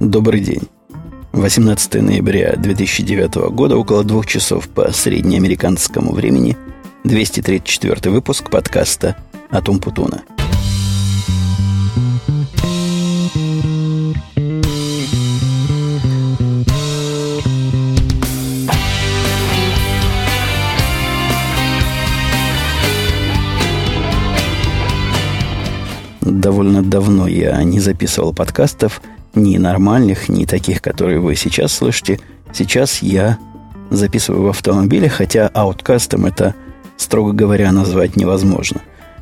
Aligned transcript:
Добрый 0.00 0.38
день. 0.40 0.62
18 1.32 1.94
ноября 1.94 2.54
2009 2.54 3.50
года, 3.50 3.76
около 3.76 4.04
двух 4.04 4.26
часов 4.26 4.68
по 4.68 4.92
среднеамериканскому 4.92 6.12
времени, 6.12 6.56
234 7.02 8.12
выпуск 8.12 8.48
подкаста 8.48 9.16
«Атум 9.50 9.80
Путуна». 9.80 10.22
Довольно 26.20 26.84
давно 26.84 27.26
я 27.26 27.60
не 27.64 27.80
записывал 27.80 28.32
подкастов– 28.32 29.02
ни 29.42 29.56
нормальных, 29.56 30.28
ни 30.28 30.44
таких, 30.44 30.82
которые 30.82 31.20
вы 31.20 31.34
сейчас 31.34 31.72
слышите. 31.72 32.20
Сейчас 32.52 33.02
я 33.02 33.38
записываю 33.90 34.44
в 34.44 34.48
автомобиле, 34.48 35.08
хотя 35.08 35.48
ауткастом 35.48 36.26
это, 36.26 36.54
строго 36.96 37.32
говоря, 37.32 37.72
назвать 37.72 38.16
невозможно. 38.16 38.80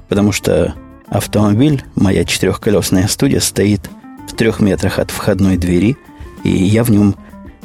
Потому 0.08 0.32
что 0.32 0.74
автомобиль, 1.08 1.84
моя 1.94 2.24
четырехколесная 2.24 3.08
студия, 3.08 3.40
стоит 3.40 3.80
в 4.28 4.34
трех 4.34 4.60
метрах 4.60 4.98
от 4.98 5.10
входной 5.10 5.56
двери, 5.56 5.96
и 6.42 6.50
я 6.50 6.84
в 6.84 6.90
нем 6.90 7.14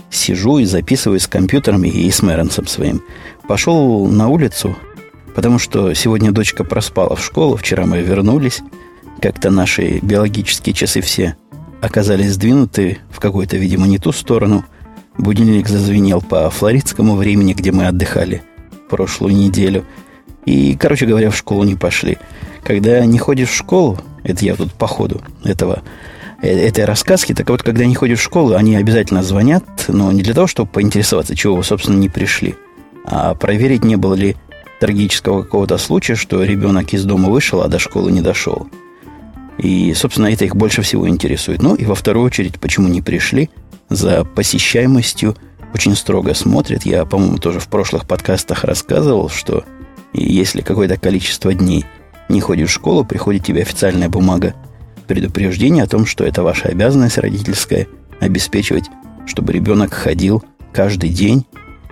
сижу 0.10 0.58
и 0.60 0.66
записываю 0.66 1.20
с 1.20 1.28
компьютером 1.28 1.84
и 1.84 2.10
с 2.10 2.22
Мэренсом 2.22 2.68
своим. 2.68 3.02
Пошел 3.48 4.08
на 4.08 4.28
улицу, 4.28 4.76
потому 5.36 5.58
что 5.58 5.94
сегодня 5.94 6.32
дочка 6.32 6.64
проспала 6.64 7.16
в 7.16 7.24
школу, 7.24 7.56
вчера 7.56 7.86
мы 7.86 8.02
вернулись. 8.02 8.62
Как-то 9.22 9.52
наши 9.52 10.00
биологические 10.00 10.74
часы 10.74 11.02
все 11.02 11.36
оказались 11.82 12.34
сдвинуты 12.34 13.00
в 13.10 13.20
какую-то, 13.20 13.58
видимо, 13.58 13.88
не 13.88 13.98
ту 13.98 14.12
сторону. 14.12 14.64
Будильник 15.18 15.68
зазвенел 15.68 16.22
по 16.22 16.50
флоридскому 16.50 17.16
времени, 17.16 17.54
где 17.54 17.72
мы 17.72 17.88
отдыхали 17.88 18.44
прошлую 18.90 19.36
неделю. 19.36 19.86
И, 20.46 20.76
короче 20.76 21.06
говоря, 21.06 21.30
в 21.32 21.36
школу 21.36 21.64
не 21.64 21.76
пошли. 21.76 22.18
Когда 22.64 23.04
не 23.06 23.18
ходишь 23.18 23.50
в 23.50 23.56
школу, 23.56 24.00
это 24.24 24.46
я 24.46 24.56
тут 24.56 24.74
по 24.74 24.88
ходу 24.88 25.22
этого, 25.44 25.82
э, 26.42 26.48
этой 26.48 26.86
рассказки, 26.86 27.34
так 27.34 27.50
вот, 27.50 27.64
когда 27.64 27.86
не 27.86 27.96
ходишь 27.96 28.20
в 28.20 28.24
школу, 28.24 28.56
они 28.56 28.76
обязательно 28.76 29.24
звонят, 29.24 29.64
но 29.88 30.12
не 30.12 30.22
для 30.22 30.34
того, 30.34 30.48
чтобы 30.48 30.70
поинтересоваться, 30.70 31.36
чего 31.36 31.56
вы, 31.56 31.64
собственно, 31.64 31.98
не 31.98 32.10
пришли, 32.10 32.56
а 33.06 33.34
проверить, 33.36 33.84
не 33.84 33.96
было 33.96 34.14
ли 34.14 34.36
трагического 34.80 35.44
какого-то 35.44 35.78
случая, 35.78 36.16
что 36.16 36.44
ребенок 36.44 36.94
из 36.94 37.04
дома 37.04 37.30
вышел, 37.30 37.62
а 37.62 37.68
до 37.68 37.80
школы 37.80 38.12
не 38.12 38.22
дошел. 38.22 38.68
И, 39.58 39.94
собственно, 39.94 40.28
это 40.28 40.46
их 40.46 40.56
больше 40.56 40.82
всего 40.82 41.08
интересует. 41.08 41.62
Ну 41.62 41.76
и 41.76 41.86
во 41.86 41.96
вторую 41.96 42.26
очередь, 42.26 42.60
почему 42.60 42.88
не 42.88 43.02
пришли? 43.02 43.50
За 43.90 44.24
посещаемостью 44.24 45.36
очень 45.74 45.96
строго 45.96 46.34
смотрят. 46.34 46.84
Я, 46.84 47.06
по-моему, 47.06 47.38
тоже 47.38 47.60
в 47.60 47.68
прошлых 47.68 48.08
подкастах 48.08 48.64
рассказывал, 48.64 49.30
что 49.30 49.64
если 50.14 50.62
какое-то 50.62 50.98
количество 50.98 51.54
дней 51.54 51.86
не 52.30 52.42
ходишь 52.42 52.70
в 52.70 52.74
школу, 52.74 53.06
приходит 53.06 53.46
тебе 53.46 53.62
официальная 53.62 54.10
бумага 54.10 54.54
предупреждения 55.08 55.84
о 55.84 55.88
том, 55.88 56.06
что 56.06 56.24
это 56.24 56.44
ваша 56.44 56.70
обязанность 56.70 57.18
родительская 57.18 57.88
обеспечивать, 58.20 58.86
чтобы 59.26 59.54
ребенок 59.54 59.94
ходил 59.94 60.44
каждый 60.72 61.10
день 61.10 61.46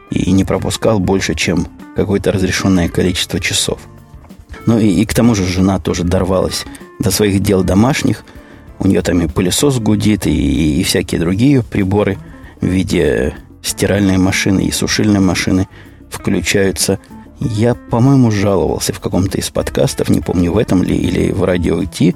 и 0.09 0.31
не 0.31 0.45
пропускал 0.45 0.99
больше, 0.99 1.35
чем 1.35 1.67
какое-то 1.95 2.31
разрешенное 2.31 2.87
количество 2.87 3.39
часов. 3.39 3.79
Ну 4.65 4.79
и, 4.79 4.87
и 4.87 5.05
к 5.05 5.13
тому 5.13 5.35
же 5.35 5.45
жена 5.45 5.79
тоже 5.79 6.03
дорвалась 6.03 6.65
до 6.99 7.11
своих 7.11 7.39
дел 7.39 7.63
домашних. 7.63 8.23
У 8.77 8.87
нее 8.87 9.01
там 9.01 9.21
и 9.21 9.27
пылесос 9.27 9.79
гудит, 9.79 10.27
и, 10.27 10.79
и 10.79 10.83
всякие 10.83 11.19
другие 11.19 11.63
приборы 11.63 12.17
в 12.61 12.65
виде 12.65 13.35
стиральной 13.61 14.17
машины 14.17 14.65
и 14.65 14.71
сушильной 14.71 15.19
машины 15.19 15.67
включаются. 16.09 16.99
Я, 17.39 17.73
по-моему, 17.75 18.31
жаловался 18.31 18.93
в 18.93 18.99
каком-то 18.99 19.37
из 19.37 19.49
подкастов, 19.49 20.09
не 20.09 20.19
помню, 20.19 20.51
в 20.51 20.57
этом 20.57 20.83
ли 20.83 20.95
или 20.95 21.31
в 21.31 21.43
радио 21.43 21.81
идти, 21.83 22.15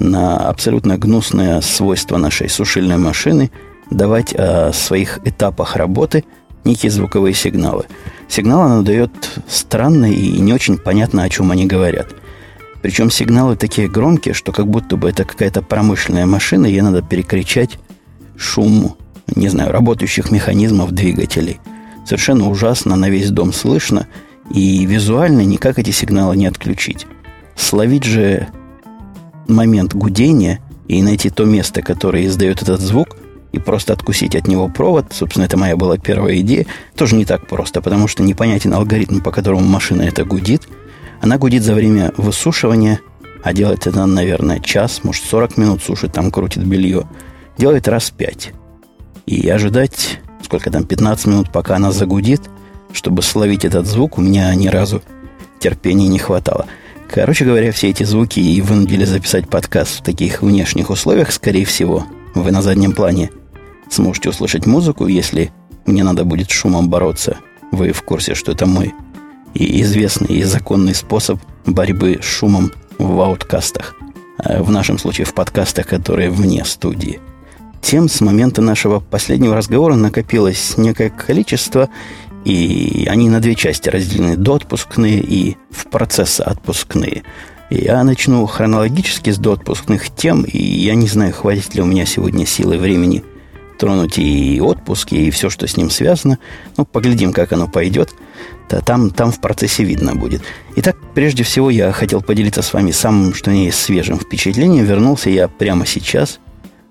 на 0.00 0.36
абсолютно 0.48 0.98
гнусное 0.98 1.60
свойство 1.60 2.16
нашей 2.16 2.48
сушильной 2.48 2.96
машины 2.96 3.52
давать 3.90 4.34
о 4.34 4.72
своих 4.72 5.20
этапах 5.24 5.76
работы 5.76 6.24
некие 6.64 6.90
звуковые 6.90 7.34
сигналы. 7.34 7.84
Сигнал 8.28 8.62
она 8.62 8.82
дает 8.82 9.12
странный 9.48 10.14
и 10.14 10.40
не 10.40 10.52
очень 10.52 10.78
понятно, 10.78 11.22
о 11.22 11.28
чем 11.28 11.52
они 11.52 11.66
говорят– 11.66 12.08
причем 12.84 13.10
сигналы 13.10 13.56
такие 13.56 13.88
громкие, 13.88 14.34
что 14.34 14.52
как 14.52 14.66
будто 14.66 14.98
бы 14.98 15.08
это 15.08 15.24
какая-то 15.24 15.62
промышленная 15.62 16.26
машина, 16.26 16.66
ей 16.66 16.82
надо 16.82 17.00
перекричать 17.00 17.78
шум, 18.36 18.98
не 19.34 19.48
знаю, 19.48 19.72
работающих 19.72 20.30
механизмов 20.30 20.90
двигателей. 20.90 21.60
Совершенно 22.04 22.46
ужасно, 22.46 22.94
на 22.94 23.08
весь 23.08 23.30
дом 23.30 23.54
слышно, 23.54 24.06
и 24.52 24.84
визуально 24.84 25.46
никак 25.46 25.78
эти 25.78 25.92
сигналы 25.92 26.36
не 26.36 26.44
отключить. 26.44 27.06
Словить 27.56 28.04
же 28.04 28.48
момент 29.48 29.94
гудения 29.94 30.60
и 30.86 31.00
найти 31.00 31.30
то 31.30 31.46
место, 31.46 31.80
которое 31.80 32.26
издает 32.26 32.60
этот 32.60 32.82
звук, 32.82 33.16
и 33.52 33.58
просто 33.58 33.94
откусить 33.94 34.36
от 34.36 34.46
него 34.46 34.68
провод, 34.68 35.06
собственно, 35.10 35.44
это 35.44 35.56
моя 35.56 35.78
была 35.78 35.96
первая 35.96 36.38
идея, 36.40 36.66
тоже 36.94 37.16
не 37.16 37.24
так 37.24 37.46
просто, 37.46 37.80
потому 37.80 38.08
что 38.08 38.22
непонятен 38.22 38.74
алгоритм, 38.74 39.20
по 39.20 39.30
которому 39.30 39.64
машина 39.64 40.02
это 40.02 40.26
гудит– 40.26 40.68
она 41.24 41.38
гудит 41.38 41.62
за 41.62 41.72
время 41.72 42.12
высушивания, 42.18 43.00
а 43.42 43.54
делает 43.54 43.86
это, 43.86 44.04
наверное, 44.04 44.60
час, 44.60 45.04
может, 45.04 45.24
40 45.24 45.56
минут 45.56 45.82
сушит, 45.82 46.12
там 46.12 46.30
крутит 46.30 46.66
белье. 46.66 47.08
Делает 47.56 47.88
раз 47.88 48.10
пять. 48.10 48.52
И 49.24 49.48
ожидать, 49.48 50.20
сколько 50.42 50.70
там, 50.70 50.84
15 50.84 51.26
минут, 51.28 51.50
пока 51.50 51.76
она 51.76 51.92
загудит, 51.92 52.42
чтобы 52.92 53.22
словить 53.22 53.64
этот 53.64 53.86
звук, 53.86 54.18
у 54.18 54.20
меня 54.20 54.54
ни 54.54 54.68
разу 54.68 55.00
терпения 55.60 56.08
не 56.08 56.18
хватало. 56.18 56.66
Короче 57.08 57.46
говоря, 57.46 57.72
все 57.72 57.88
эти 57.88 58.04
звуки 58.04 58.40
и 58.40 58.60
вынудили 58.60 59.06
записать 59.06 59.48
подкаст 59.48 60.00
в 60.00 60.02
таких 60.02 60.42
внешних 60.42 60.90
условиях, 60.90 61.32
скорее 61.32 61.64
всего. 61.64 62.04
Вы 62.34 62.50
на 62.50 62.60
заднем 62.60 62.92
плане 62.92 63.30
сможете 63.88 64.28
услышать 64.28 64.66
музыку, 64.66 65.06
если 65.06 65.52
мне 65.86 66.04
надо 66.04 66.26
будет 66.26 66.50
шумом 66.50 66.90
бороться. 66.90 67.38
Вы 67.72 67.92
в 67.92 68.02
курсе, 68.02 68.34
что 68.34 68.52
это 68.52 68.66
мой 68.66 68.92
и 69.54 69.82
известный 69.82 70.36
и 70.36 70.42
законный 70.42 70.94
способ 70.94 71.40
борьбы 71.64 72.18
с 72.20 72.24
шумом 72.24 72.72
в 72.98 73.20
ауткастах. 73.20 73.94
А 74.38 74.62
в 74.62 74.70
нашем 74.70 74.98
случае 74.98 75.26
в 75.26 75.34
подкастах, 75.34 75.86
которые 75.86 76.30
вне 76.30 76.64
студии. 76.64 77.20
Тем 77.80 78.08
с 78.08 78.20
момента 78.20 78.62
нашего 78.62 79.00
последнего 79.00 79.54
разговора 79.54 79.94
накопилось 79.94 80.76
некое 80.76 81.10
количество, 81.10 81.88
и 82.44 83.06
они 83.08 83.28
на 83.28 83.40
две 83.40 83.54
части 83.54 83.88
разделены, 83.88 84.36
до 84.36 84.54
отпускные 84.54 85.20
и 85.20 85.56
в 85.70 85.86
процесс 85.88 86.40
отпускные. 86.40 87.22
Я 87.70 88.02
начну 88.04 88.44
хронологически 88.46 89.30
с 89.30 89.38
доотпускных 89.38 90.14
тем, 90.14 90.42
и 90.42 90.58
я 90.58 90.94
не 90.94 91.08
знаю, 91.08 91.32
хватит 91.32 91.74
ли 91.74 91.82
у 91.82 91.86
меня 91.86 92.06
сегодня 92.06 92.46
силы 92.46 92.78
времени 92.78 93.22
тронуть 93.78 94.18
и 94.18 94.60
отпуски, 94.60 95.14
и 95.14 95.30
все, 95.30 95.50
что 95.50 95.66
с 95.66 95.76
ним 95.76 95.90
связано. 95.90 96.38
Ну, 96.76 96.84
поглядим, 96.84 97.32
как 97.32 97.52
оно 97.52 97.66
пойдет 97.66 98.14
там, 98.68 99.10
там 99.10 99.30
в 99.30 99.40
процессе 99.40 99.84
видно 99.84 100.14
будет. 100.14 100.42
Итак, 100.76 100.96
прежде 101.14 101.42
всего 101.42 101.70
я 101.70 101.92
хотел 101.92 102.22
поделиться 102.22 102.62
с 102.62 102.72
вами 102.72 102.90
самым, 102.90 103.34
что 103.34 103.50
не 103.50 103.66
есть 103.66 103.80
свежим 103.80 104.18
впечатлением. 104.18 104.84
Вернулся 104.84 105.30
я 105.30 105.48
прямо 105.48 105.86
сейчас, 105.86 106.40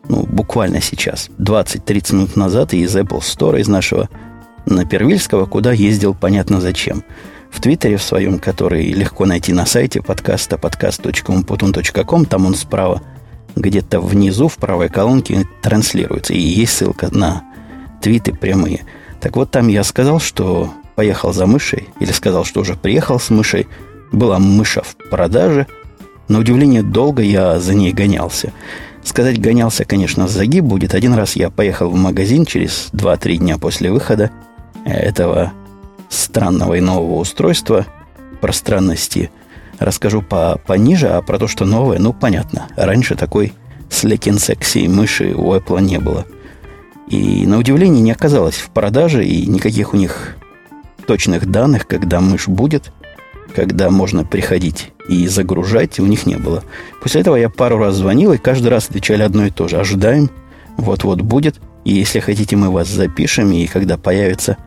ну, 0.08 0.24
буквально 0.24 0.82
сейчас, 0.82 1.30
20-30 1.40 2.16
минут 2.16 2.36
назад 2.36 2.74
из 2.74 2.96
Apple 2.96 3.20
Store, 3.20 3.60
из 3.60 3.68
нашего 3.68 4.10
на 4.66 4.86
Первильского, 4.86 5.46
куда 5.46 5.74
ездил 5.74 6.14
понятно 6.14 6.62
зачем. 6.62 7.04
В 7.52 7.62
Твиттере 7.62 7.98
в 7.98 8.04
своем, 8.04 8.40
который 8.40 8.92
легко 8.92 9.26
найти 9.26 9.54
на 9.54 9.66
сайте 9.66 10.02
подкаста 10.02 10.56
podcast.umputun.com, 10.56 12.26
там 12.26 12.46
он 12.46 12.56
справа, 12.56 13.02
где-то 13.56 14.00
внизу, 14.00 14.48
в 14.48 14.58
правой 14.58 14.90
колонке 14.90 15.46
транслируется. 15.62 16.34
И 16.34 16.40
есть 16.40 16.74
ссылка 16.74 17.16
на 17.16 17.44
твиты 18.02 18.34
прямые. 18.34 18.86
Так 19.22 19.36
вот, 19.36 19.52
там 19.52 19.68
я 19.68 19.84
сказал, 19.84 20.20
что 20.20 20.74
поехал 20.96 21.34
за 21.34 21.46
мышей, 21.46 21.90
или 22.00 22.12
сказал, 22.12 22.46
что 22.46 22.62
уже 22.62 22.76
приехал 22.76 23.20
с 23.20 23.30
мышей. 23.30 23.68
Была 24.12 24.40
мыша 24.40 24.84
в 24.84 24.96
продаже. 25.10 25.68
На 26.28 26.40
удивление, 26.40 26.84
долго 26.84 27.22
я 27.22 27.60
за 27.60 27.74
ней 27.74 27.92
гонялся. 27.92 28.52
Сказать 29.04 29.42
гонялся, 29.42 29.86
конечно, 29.86 30.28
загиб 30.28 30.64
будет. 30.64 30.94
Один 30.94 31.14
раз 31.14 31.36
я 31.36 31.50
поехал 31.50 31.90
в 31.90 31.96
магазин 31.96 32.46
через 32.46 32.90
2-3 32.94 33.38
дня 33.38 33.58
после 33.58 33.92
выхода 33.92 34.32
этого 34.86 35.52
странного 36.10 36.76
и 36.76 36.82
нового 36.82 37.20
устройства. 37.20 37.86
Про 38.40 38.54
странности 38.54 39.32
расскажу 39.80 40.22
по 40.22 40.60
пониже, 40.66 41.10
а 41.10 41.22
про 41.22 41.40
то, 41.40 41.48
что 41.48 41.66
новое, 41.66 42.00
ну, 42.00 42.14
понятно. 42.14 42.68
Раньше 42.76 43.16
такой 43.16 43.54
слекин 43.90 44.40
секси 44.40 44.88
мыши 44.88 45.34
у 45.36 45.54
Apple 45.54 45.82
не 45.82 46.00
было. 46.00 46.26
И 47.10 47.46
на 47.46 47.58
удивление 47.58 48.02
не 48.02 48.12
оказалось 48.12 48.56
в 48.56 48.70
продаже, 48.70 49.26
и 49.26 49.46
никаких 49.48 49.94
у 49.94 49.98
них 49.98 50.38
точных 51.06 51.50
данных, 51.50 51.88
когда 51.88 52.20
мышь 52.22 52.48
будет, 52.48 52.92
когда 53.56 53.90
можно 53.90 54.26
приходить 54.26 54.92
и 55.08 55.28
загружать, 55.28 56.00
у 56.00 56.06
них 56.06 56.26
не 56.26 56.36
было. 56.36 56.64
После 57.02 57.22
этого 57.22 57.36
я 57.36 57.50
пару 57.50 57.78
раз 57.78 57.96
звонил, 57.96 58.34
и 58.34 58.38
каждый 58.38 58.68
раз 58.70 58.90
отвечали 58.90 59.22
одно 59.22 59.46
и 59.46 59.50
то 59.50 59.68
же. 59.68 59.78
Ожидаем, 59.78 60.30
вот-вот 60.78 61.22
будет. 61.22 61.60
И 61.86 61.94
если 61.94 62.20
хотите, 62.20 62.56
мы 62.56 62.70
вас 62.70 62.88
запишем, 62.88 63.52
и 63.52 63.68
когда 63.68 63.98
появится, 63.98 64.58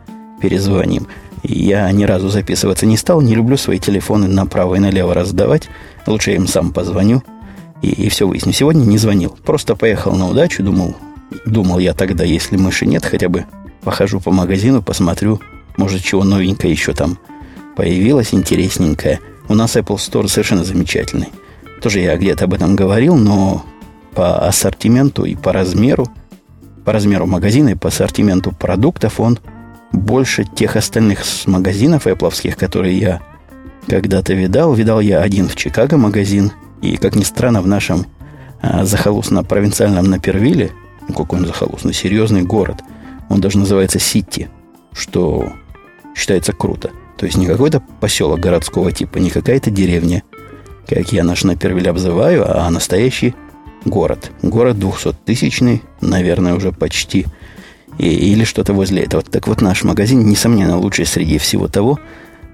перезвоним. 0.41 1.07
Я 1.43 1.91
ни 1.93 2.05
разу 2.05 2.29
записываться 2.29 2.87
не 2.87 2.97
стал, 2.97 3.21
не 3.21 3.35
люблю 3.35 3.57
свои 3.57 3.79
телефоны 3.79 4.27
направо 4.29 4.75
и 4.77 4.81
налево 4.81 5.15
раздавать. 5.15 5.69
Лучше 6.07 6.31
я 6.31 6.37
им 6.37 6.47
сам 6.47 6.73
позвоню 6.73 7.23
и, 7.83 7.89
и 7.89 8.09
все 8.09 8.27
выясню. 8.27 8.53
Сегодня 8.53 8.85
не 8.85 8.99
звонил, 8.99 9.37
просто 9.45 9.77
поехал 9.77 10.13
на 10.13 10.29
удачу, 10.29 10.63
думал, 10.63 10.97
думал 11.45 11.79
я 11.79 11.95
тогда, 11.95 12.25
если 12.25 12.57
мыши 12.57 12.87
нет, 12.87 13.05
хотя 13.05 13.29
бы 13.29 13.45
похожу 13.83 14.21
по 14.21 14.33
магазину, 14.33 14.83
посмотрю, 14.83 15.41
может, 15.77 16.03
чего 16.03 16.25
новенькое 16.25 16.73
еще 16.73 16.93
там 16.93 17.19
появилось, 17.77 18.35
интересненькое. 18.35 19.21
У 19.49 19.55
нас 19.55 19.77
Apple 19.77 19.97
Store 19.97 20.29
совершенно 20.29 20.65
замечательный. 20.65 21.29
Тоже 21.83 22.01
я 22.01 22.17
где-то 22.17 22.45
об 22.45 22.55
этом 22.55 22.75
говорил, 22.75 23.17
но 23.17 23.65
по 24.15 24.47
ассортименту 24.47 25.25
и 25.25 25.35
по 25.35 25.53
размеру, 25.53 26.09
по 26.85 26.93
размеру 26.93 27.27
магазина 27.27 27.71
и 27.71 27.75
по 27.75 27.89
ассортименту 27.89 28.53
продуктов 28.53 29.21
он 29.21 29.39
больше 29.93 30.45
тех 30.45 30.77
остальных 30.77 31.23
магазинов 31.47 32.07
Apple, 32.07 32.55
которые 32.55 32.99
я 32.99 33.23
когда-то 33.87 34.35
видал. 34.35 34.75
Видал 34.75 35.01
я 35.01 35.21
один 35.21 35.49
в 35.49 35.57
Чикаго 35.57 35.97
магазин, 35.97 36.53
и, 36.83 36.97
как 36.97 37.15
ни 37.15 37.23
странно, 37.23 37.61
в 37.61 37.67
нашем 37.67 38.07
а, 38.63 38.85
захолустно-провинциальном 38.85 40.07
Напервилле, 40.07 40.73
ну, 41.09 41.15
какой 41.15 41.41
он 41.41 41.47
захолустный, 41.47 41.95
серьезный 41.95 42.43
город, 42.43 42.83
он 43.29 43.41
даже 43.41 43.59
называется 43.59 43.99
Сити, 43.99 44.49
что 44.93 45.53
считается 46.17 46.53
круто. 46.53 46.91
То 47.19 47.27
есть 47.27 47.39
не 47.39 47.47
какой-то 47.47 47.83
поселок 48.01 48.41
городского 48.41 48.93
типа, 48.93 49.19
не 49.19 49.31
какая-то 49.31 49.71
деревня, 49.71 50.23
как 50.89 51.13
я 51.13 51.25
наш 51.25 51.45
Напервиль 51.45 51.89
обзываю, 51.89 52.45
а 52.49 52.69
настоящий 52.71 53.35
город. 53.85 54.31
Город 54.43 54.77
200-тысячный, 54.77 55.83
наверное, 56.01 56.55
уже 56.55 56.73
почти– 56.73 57.27
и, 57.99 58.09
или 58.09 58.45
что-то 58.45 58.73
возле 58.73 59.03
этого. 59.05 59.23
Так 59.23 59.47
вот, 59.47 59.61
наш 59.61 59.85
магазин, 59.85 60.27
несомненно, 60.27 60.79
лучший 60.79 61.07
среди 61.07 61.39
всего 61.39 61.69
того, 61.69 61.99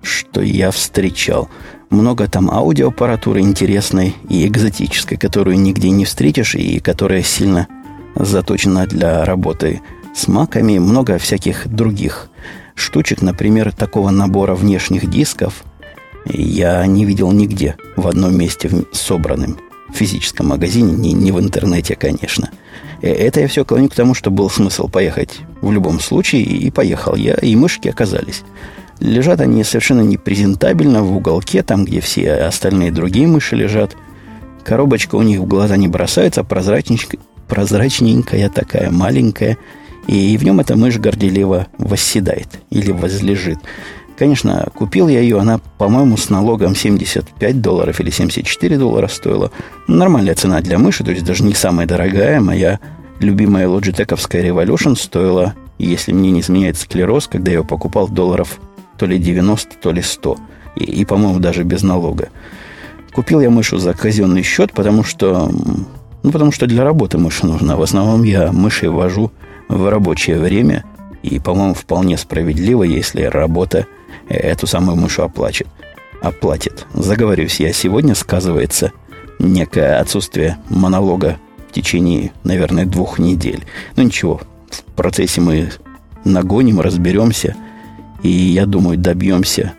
что 0.03 0.41
я 0.41 0.70
встречал. 0.70 1.49
Много 1.91 2.26
там 2.26 2.50
аудиоаппаратуры 2.50 3.41
интересной 3.41 4.17
и 4.29 4.47
экзотической, 4.47 5.19
которую 5.19 5.59
нигде 5.59 5.91
не 5.91 6.05
встретишь 6.05 6.55
и 6.55 6.81
которая 6.81 7.23
сильно 7.23 7.69
заточена 8.14 8.87
для 8.87 9.25
работы 9.25 9.82
с 10.14 10.29
маками. 10.29 10.79
Много 10.79 11.19
всяких 11.19 11.69
других 11.69 12.31
штучек, 12.75 13.23
например, 13.23 13.73
такого 13.73 14.11
набора 14.11 14.55
внешних 14.55 15.09
дисков 15.09 15.65
я 16.27 16.87
не 16.87 17.05
видел 17.05 17.33
нигде 17.33 17.77
в 17.97 18.07
одном 18.07 18.37
месте 18.37 18.71
собранным 18.93 19.59
в 19.89 19.97
физическом 19.97 20.49
магазине, 20.49 20.93
не, 20.93 21.13
не 21.13 21.33
в 21.33 21.41
интернете, 21.41 21.97
конечно– 21.97 22.51
Э, 23.03 23.11
это 23.11 23.41
я 23.41 23.49
все 23.49 23.65
клоню 23.65 23.89
к 23.89 23.95
тому, 23.95 24.15
что 24.15 24.31
был 24.31 24.49
смысл 24.49 24.89
поехать 24.89 25.41
в 25.61 25.71
любом 25.71 26.01
случае, 26.01 26.43
и 26.43 26.71
поехал 26.71 27.15
я, 27.17 27.35
и 27.35 27.55
мышки 27.57 27.89
оказались. 27.89 28.43
Лежат 29.01 29.41
они 29.41 29.65
совершенно 29.65 30.03
непрезентабельно 30.03 31.03
в 31.03 31.17
уголке, 31.17 31.63
там, 31.63 31.85
где 31.85 32.01
все 32.01 32.35
остальные 32.35 32.93
другие 32.93 33.27
мыши 33.27 33.57
лежат. 33.57 33.97
Коробочка 34.65 35.17
у 35.17 35.23
них 35.23 35.41
в 35.41 35.47
глаза 35.47 35.77
не 35.77 35.89
бросается, 35.89 36.45
прозрачненькая, 36.45 37.21
прозрачненькая 37.49 38.49
такая, 38.49 38.91
маленькая. 38.91 39.59
И 40.06 40.37
в 40.37 40.44
нем 40.44 40.60
эта 40.60 40.76
мышь 40.76 40.99
горделиво 40.99 41.69
восседает 41.78 42.49
или 42.70 42.90
возлежит. 42.90 43.58
Конечно, 44.19 44.69
купил 44.75 45.08
я 45.08 45.20
ее, 45.20 45.38
она, 45.38 45.60
по-моему, 45.78 46.16
с 46.16 46.28
налогом 46.28 46.75
75 46.75 47.60
долларов 47.60 48.00
или 48.00 48.10
74 48.10 48.78
доллара 48.78 49.08
стоила. 49.08 49.50
Нормальная 49.88 50.34
цена 50.34 50.60
для 50.60 50.78
мыши, 50.78 51.02
то 51.02 51.10
есть 51.10 51.25
даже 51.25 51.44
не 51.44 51.54
самая 51.54 51.87
дорогая. 51.87 52.40
Моя 52.40 52.78
любимая 53.20 53.69
лоджитековская 53.69 54.43
Revolution 54.43 54.96
стоила, 54.96 55.54
если 55.78 56.12
мне 56.12 56.31
не 56.31 56.40
изменяет 56.40 56.76
склероз, 56.76 57.26
когда 57.26 57.50
я 57.50 57.58
ее 57.58 57.64
покупал 57.64 58.08
долларов 58.08 58.60
то 58.99 59.06
ли 59.06 59.19
90, 59.19 59.76
то 59.78 59.90
ли 59.90 60.02
100. 60.02 60.37
И, 60.76 60.84
и 60.84 61.04
по-моему, 61.04 61.40
даже 61.40 61.64
без 61.64 61.82
налога. 61.82 62.28
Купил 63.12 63.40
я 63.40 63.50
мышу 63.50 63.78
за 63.78 63.94
казенный 63.94 64.43
счет, 64.43 64.72
потому 64.72 65.04
что, 65.04 65.50
ну, 66.22 66.31
потому 66.31 66.52
что 66.52 66.66
для 66.66 66.84
работы 66.84 67.19
мыши 67.19 67.46
нужна. 67.46 67.76
В 67.76 67.82
основном 67.82 68.22
я 68.22 68.52
мыши 68.52 68.90
вожу 68.90 69.32
в 69.69 69.88
рабочее 69.88 70.38
время. 70.38 70.85
И, 71.23 71.38
по-моему, 71.38 71.75
вполне 71.75 72.17
справедливо, 72.17 72.82
если 72.82 73.23
работа 73.23 73.87
эту 74.29 74.67
самую 74.67 74.97
мышу 74.97 75.23
оплачет. 75.23 75.69
Оплатит. 76.20 76.87
Заговорюсь 76.94 77.61
я 77.61 77.73
сегодня, 77.73 78.14
сказывается 78.14 78.93
некое 79.38 79.99
отсутствие 80.00 80.59
монолога 80.69 81.38
в 81.69 81.73
течение, 81.73 82.32
наверное, 82.44 82.87
двух 82.87 83.19
недель. 83.19 83.64
Ну 83.97 84.05
ничего, 84.05 84.41
в 84.70 84.82
процессе 84.93 85.41
мы 85.41 85.70
нагоним, 86.25 86.81
разберемся, 86.81 87.56
и, 88.23 88.29
я 88.29 88.67
думаю, 88.67 88.99
добьемся 88.99 89.73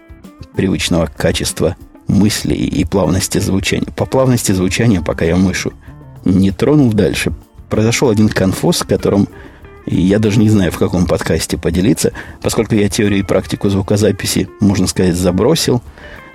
привычного 0.56 1.06
качества 1.06 1.76
мысли 2.08 2.54
и 2.54 2.84
плавности 2.84 3.38
звучания. 3.40 3.88
По 3.96 4.06
плавности 4.06 4.52
звучания, 4.52 5.02
пока 5.02 5.26
я 5.26 5.36
мышу 5.36 5.74
не 6.26 6.52
тронул 6.52 6.92
дальше, 6.92 7.34
произошел 7.70 8.10
один 8.10 8.30
конфуз, 8.30 8.80
с 8.80 8.84
которым 8.84 9.28
и 9.86 10.02
я 10.02 10.20
даже 10.20 10.40
не 10.40 10.50
знаю, 10.50 10.72
в 10.72 10.78
каком 10.78 11.06
подкасте 11.06 11.58
поделиться, 11.58 12.14
поскольку 12.42 12.76
я 12.76 12.90
теорию 12.90 13.20
и 13.20 13.24
практику 13.24 13.70
звукозаписи, 13.70 14.50
можно 14.60 14.88
сказать, 14.88 15.16
забросил. 15.16 15.82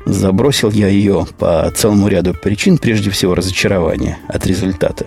Забросил 0.04 0.70
я 0.70 0.88
ее 0.88 1.26
по 1.38 1.70
целому 1.74 2.08
ряду 2.08 2.34
причин, 2.34 2.78
прежде 2.78 3.10
всего 3.10 3.34
разочарования 3.34 4.18
от 4.28 4.46
результата. 4.46 5.06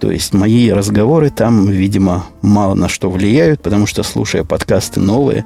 То 0.00 0.10
есть 0.10 0.34
мои 0.34 0.70
разговоры 0.72 1.30
там, 1.30 1.68
видимо, 1.68 2.26
мало 2.42 2.74
на 2.74 2.88
что 2.88 3.10
влияют, 3.10 3.62
потому 3.62 3.86
что, 3.86 4.02
слушая 4.02 4.42
подкасты 4.42 4.98
новые, 4.98 5.44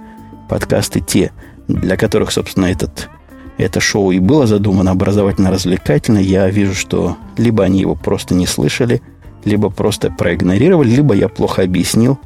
подкасты 0.49 1.01
те, 1.01 1.33
для 1.69 1.97
которых, 1.99 2.31
собственно, 2.31 2.67
этот, 2.67 3.11
это 3.59 3.81
шоу 3.81 4.13
и 4.13 4.19
было 4.19 4.47
задумано 4.47 4.93
образовательно-развлекательно, 4.93 6.19
я 6.19 6.49
вижу, 6.49 6.75
что 6.75 7.19
либо 7.37 7.65
они 7.65 7.81
его 7.81 7.95
просто 7.95 8.35
не 8.35 8.47
слышали– 8.47 9.03
либо 9.47 9.71
просто 9.71 10.11
проигнорировали, 10.11 10.91
либо 10.91 11.15
я 11.15 11.29
плохо 11.29 11.63
объяснил, 11.63 12.19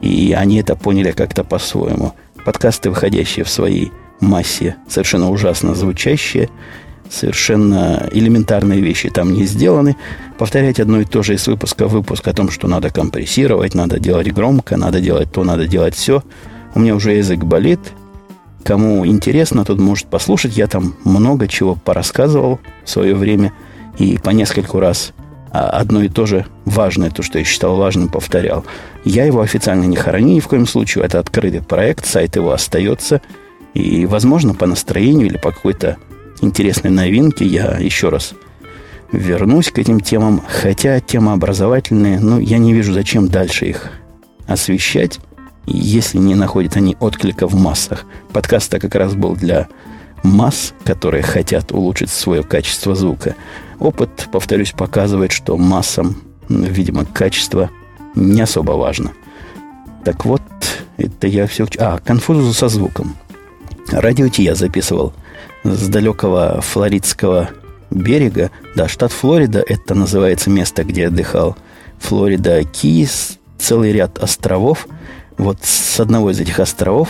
и 0.00 0.34
они 0.36 0.56
это 0.56 0.74
поняли 0.74 1.12
как-то 1.12 1.44
по-своему. 1.44 2.14
Подкасты, 2.44 2.90
выходящие 2.90 3.44
в 3.44 3.50
своей 3.50 3.92
массе, 4.20 4.76
совершенно 4.88 5.30
ужасно 5.30 5.74
звучащие, 5.74 6.48
совершенно 7.10 8.08
элементарные 8.12 8.80
вещи 8.80 9.10
там 9.10 9.32
не 9.32 9.44
сделаны. 9.44 9.96
Повторять 10.38 10.80
одно 10.80 11.00
и 11.00 11.04
то 11.04 11.22
же 11.22 11.34
из 11.34 11.46
выпуска 11.46 11.86
в 11.86 11.92
выпуск 11.92 12.26
о 12.26 12.32
том, 12.32 12.50
что 12.50 12.66
надо 12.66 12.90
компрессировать, 12.90 13.74
надо 13.74 14.00
делать 14.00 14.32
громко, 14.32 14.76
надо 14.76 15.00
делать 15.00 15.30
то, 15.30 15.44
надо 15.44 15.68
делать 15.68 15.94
все. 15.94 16.22
У 16.74 16.80
меня 16.80 16.94
уже 16.94 17.12
язык 17.12 17.44
болит. 17.44 17.80
Кому 18.64 19.06
интересно, 19.06 19.64
тот 19.64 19.78
может 19.78 20.06
послушать. 20.06 20.56
Я 20.56 20.66
там 20.66 20.96
много 21.04 21.46
чего 21.46 21.74
порассказывал 21.74 22.58
в 22.84 22.90
свое 22.90 23.14
время 23.14 23.52
и 23.98 24.18
по 24.18 24.30
нескольку 24.30 24.80
раз 24.80 25.12
одно 25.54 26.02
и 26.02 26.08
то 26.08 26.26
же 26.26 26.46
важное, 26.64 27.10
то, 27.10 27.22
что 27.22 27.38
я 27.38 27.44
считал 27.44 27.76
важным, 27.76 28.08
повторял. 28.08 28.64
Я 29.04 29.24
его 29.24 29.40
официально 29.40 29.84
не 29.84 29.96
хороню 29.96 30.34
ни 30.34 30.40
в 30.40 30.48
коем 30.48 30.66
случае. 30.66 31.04
Это 31.04 31.20
открытый 31.20 31.62
проект, 31.62 32.06
сайт 32.06 32.36
его 32.36 32.52
остается. 32.52 33.22
И, 33.72 34.06
возможно, 34.06 34.54
по 34.54 34.66
настроению 34.66 35.28
или 35.28 35.36
по 35.36 35.52
какой-то 35.52 35.96
интересной 36.40 36.90
новинке 36.90 37.44
я 37.44 37.76
еще 37.78 38.08
раз 38.08 38.34
вернусь 39.12 39.70
к 39.70 39.78
этим 39.78 40.00
темам. 40.00 40.42
Хотя 40.46 40.98
темы 41.00 41.32
образовательные, 41.32 42.18
ну, 42.18 42.40
я 42.40 42.58
не 42.58 42.72
вижу, 42.72 42.92
зачем 42.92 43.28
дальше 43.28 43.66
их 43.66 43.92
освещать, 44.46 45.20
если 45.66 46.18
не 46.18 46.34
находят 46.34 46.76
они 46.76 46.96
отклика 46.98 47.46
в 47.46 47.54
массах. 47.54 48.06
Подкаст-то 48.32 48.80
как 48.80 48.94
раз 48.96 49.14
был 49.14 49.36
для 49.36 49.68
масс, 50.24 50.74
которые 50.84 51.22
хотят 51.22 51.70
улучшить 51.70 52.10
свое 52.10 52.42
качество 52.42 52.94
звука. 52.94 53.36
Опыт, 53.78 54.28
повторюсь, 54.30 54.72
показывает, 54.72 55.32
что 55.32 55.56
массам, 55.56 56.22
видимо, 56.48 57.04
качество 57.04 57.70
не 58.14 58.40
особо 58.40 58.72
важно. 58.72 59.12
Так 60.04 60.24
вот, 60.24 60.42
это 60.96 61.26
я 61.26 61.46
все... 61.46 61.66
А, 61.78 61.98
конфузу 61.98 62.52
со 62.52 62.68
звуком. 62.68 63.16
Радио 63.90 64.28
Ти 64.28 64.42
я 64.42 64.54
записывал 64.54 65.12
с 65.64 65.88
далекого 65.88 66.60
флоридского 66.60 67.50
берега. 67.90 68.50
Да, 68.76 68.88
штат 68.88 69.12
Флорида, 69.12 69.64
это 69.66 69.94
называется 69.94 70.50
место, 70.50 70.84
где 70.84 71.08
отдыхал 71.08 71.56
Флорида 71.98 72.64
Кис, 72.64 73.38
целый 73.58 73.92
ряд 73.92 74.18
островов. 74.18 74.86
Вот 75.38 75.58
с 75.62 75.98
одного 76.00 76.30
из 76.30 76.40
этих 76.40 76.60
островов, 76.60 77.08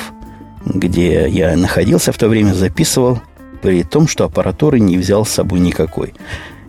где 0.64 1.28
я 1.28 1.56
находился 1.56 2.12
в 2.12 2.18
то 2.18 2.28
время, 2.28 2.54
записывал, 2.54 3.20
при 3.60 3.82
том, 3.82 4.08
что 4.08 4.24
аппаратуры 4.24 4.78
не 4.78 4.96
взял 4.98 5.24
с 5.24 5.30
собой 5.30 5.60
никакой. 5.60 6.14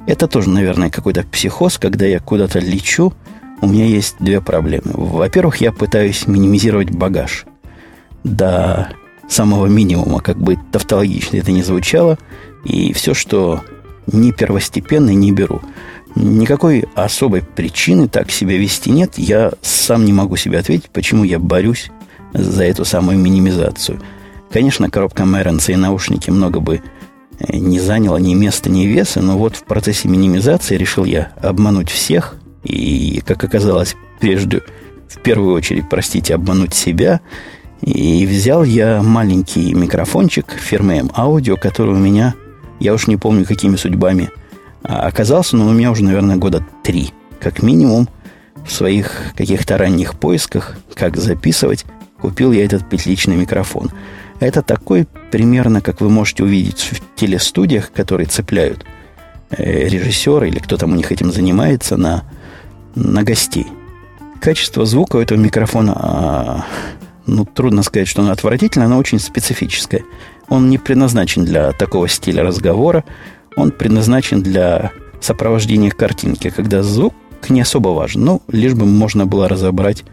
Это 0.08 0.28
тоже, 0.28 0.50
наверное, 0.50 0.90
какой-то 0.90 1.24
психоз, 1.24 1.78
когда 1.78 2.06
я 2.06 2.20
куда-то 2.20 2.60
лечу, 2.60 3.14
у 3.62 3.68
меня 3.68 3.86
есть 3.86 4.16
две 4.20 4.42
проблемы. 4.42 4.92
Во-первых, 4.94 5.58
я 5.62 5.72
пытаюсь 5.72 6.28
минимизировать 6.28 6.92
багаж 6.92 7.46
до 8.24 8.90
самого 9.28 9.66
минимума, 9.66 10.20
как 10.20 10.38
бы 10.38 10.58
тавтологично 10.72 11.38
это 11.38 11.52
не 11.52 11.64
звучало, 11.64 12.18
и 12.64 12.94
все, 12.94 13.14
что 13.14 13.64
не 14.08 14.32
первостепенно, 14.32 15.10
не 15.12 15.32
беру. 15.32 15.62
Никакой 16.16 16.86
особой 16.96 17.42
причины 17.42 18.08
так 18.08 18.32
себя 18.32 18.58
вести 18.58 18.92
нет. 18.92 19.14
Я 19.18 19.52
сам 19.62 20.06
не 20.06 20.14
могу 20.14 20.38
себе 20.38 20.60
ответить, 20.60 20.90
почему 20.92 21.24
я 21.24 21.40
борюсь 21.40 21.90
за 22.34 22.64
эту 22.64 22.86
самую 22.86 23.18
минимизацию. 23.18 24.00
Конечно, 24.52 24.90
коробка 24.90 25.26
Мэренса 25.26 25.74
и 25.74 25.76
наушники 25.76 26.30
много 26.30 26.60
бы 26.60 26.82
не 27.50 27.80
заняло 27.80 28.18
ни 28.18 28.34
места, 28.34 28.70
ни 28.70 28.86
веса, 28.86 29.22
но 29.22 29.38
вот 29.38 29.56
в 29.56 29.64
процессе 29.64 30.08
минимизации 30.08 30.78
решил 30.78 31.06
я 31.06 31.32
обмануть 31.42 31.90
всех 31.90 32.36
и, 32.64 33.22
как 33.26 33.44
оказалось, 33.44 33.96
прежде, 34.20 34.62
в 35.08 35.20
первую 35.22 35.54
очередь, 35.54 35.90
простите, 35.90 36.36
обмануть 36.36 36.74
себя. 36.74 37.22
И 37.82 38.26
взял 38.26 38.64
я 38.64 39.04
маленький 39.04 39.74
микрофончик 39.74 40.52
фирмы 40.52 40.96
M-Audio, 40.98 41.60
который 41.60 41.94
у 41.94 42.00
меня, 42.00 42.34
я 42.80 42.94
уж 42.94 43.08
не 43.08 43.18
помню, 43.18 43.46
какими 43.46 43.76
судьбами– 43.76 44.30
а 44.88 45.08
оказался, 45.08 45.58
ну, 45.58 45.66
у 45.68 45.72
меня 45.72 45.92
уже, 45.92 46.04
наверное, 46.04 46.36
года 46.36 46.64
три, 46.84 47.12
как 47.40 47.64
минимум, 47.64 48.08
в 48.66 48.72
своих 48.72 49.34
каких-то 49.36 49.78
ранних 49.78 50.16
поисках, 50.16 50.78
как 50.94 51.18
записывать, 51.18 51.86
купил 52.20 52.52
я 52.52 52.64
этот 52.64 52.88
петличный 52.88 53.36
микрофон. 53.36 53.92
Это 54.40 54.62
такой 54.62 55.08
примерно, 55.32 55.82
как 55.82 56.02
вы 56.02 56.10
можете 56.10 56.44
увидеть 56.44 56.80
в 56.80 57.16
телестудиях, 57.16 57.92
которые 57.92 58.28
цепляют 58.28 58.86
э, 59.50 59.88
режиссеры 59.88 60.50
или 60.50 60.60
кто 60.60 60.78
там 60.78 60.92
у 60.92 60.96
них 60.96 61.12
этим 61.12 61.32
занимается 61.32 61.98
на, 61.98 62.24
на 62.96 63.24
гостей. 63.24 63.68
Качество 64.42 64.86
звука 64.86 65.16
у 65.16 65.20
этого 65.20 65.38
микрофона, 65.38 65.94
а, 65.96 66.66
ну, 67.26 67.46
трудно 67.46 67.82
сказать, 67.82 68.08
что 68.08 68.22
оно 68.22 68.32
отвратительное, 68.32 68.88
оно 68.88 68.98
очень 68.98 69.20
специфическое. 69.20 70.04
Он 70.50 70.70
не 70.70 70.78
предназначен 70.78 71.46
для 71.46 71.72
такого 71.72 72.08
стиля 72.08 72.44
разговора 72.44 73.04
он 73.56 73.72
предназначен 73.72 74.42
для 74.42 74.92
сопровождения 75.22 75.92
картинки, 75.92 76.50
когда 76.50 76.84
звук 76.84 77.14
не 77.50 77.62
особо 77.62 77.90
важен, 77.90 78.24
но 78.24 78.42
лишь 78.48 78.74
бы 78.74 78.86
можно 78.86 79.26
было 79.26 79.48
разобрать, 79.48 80.04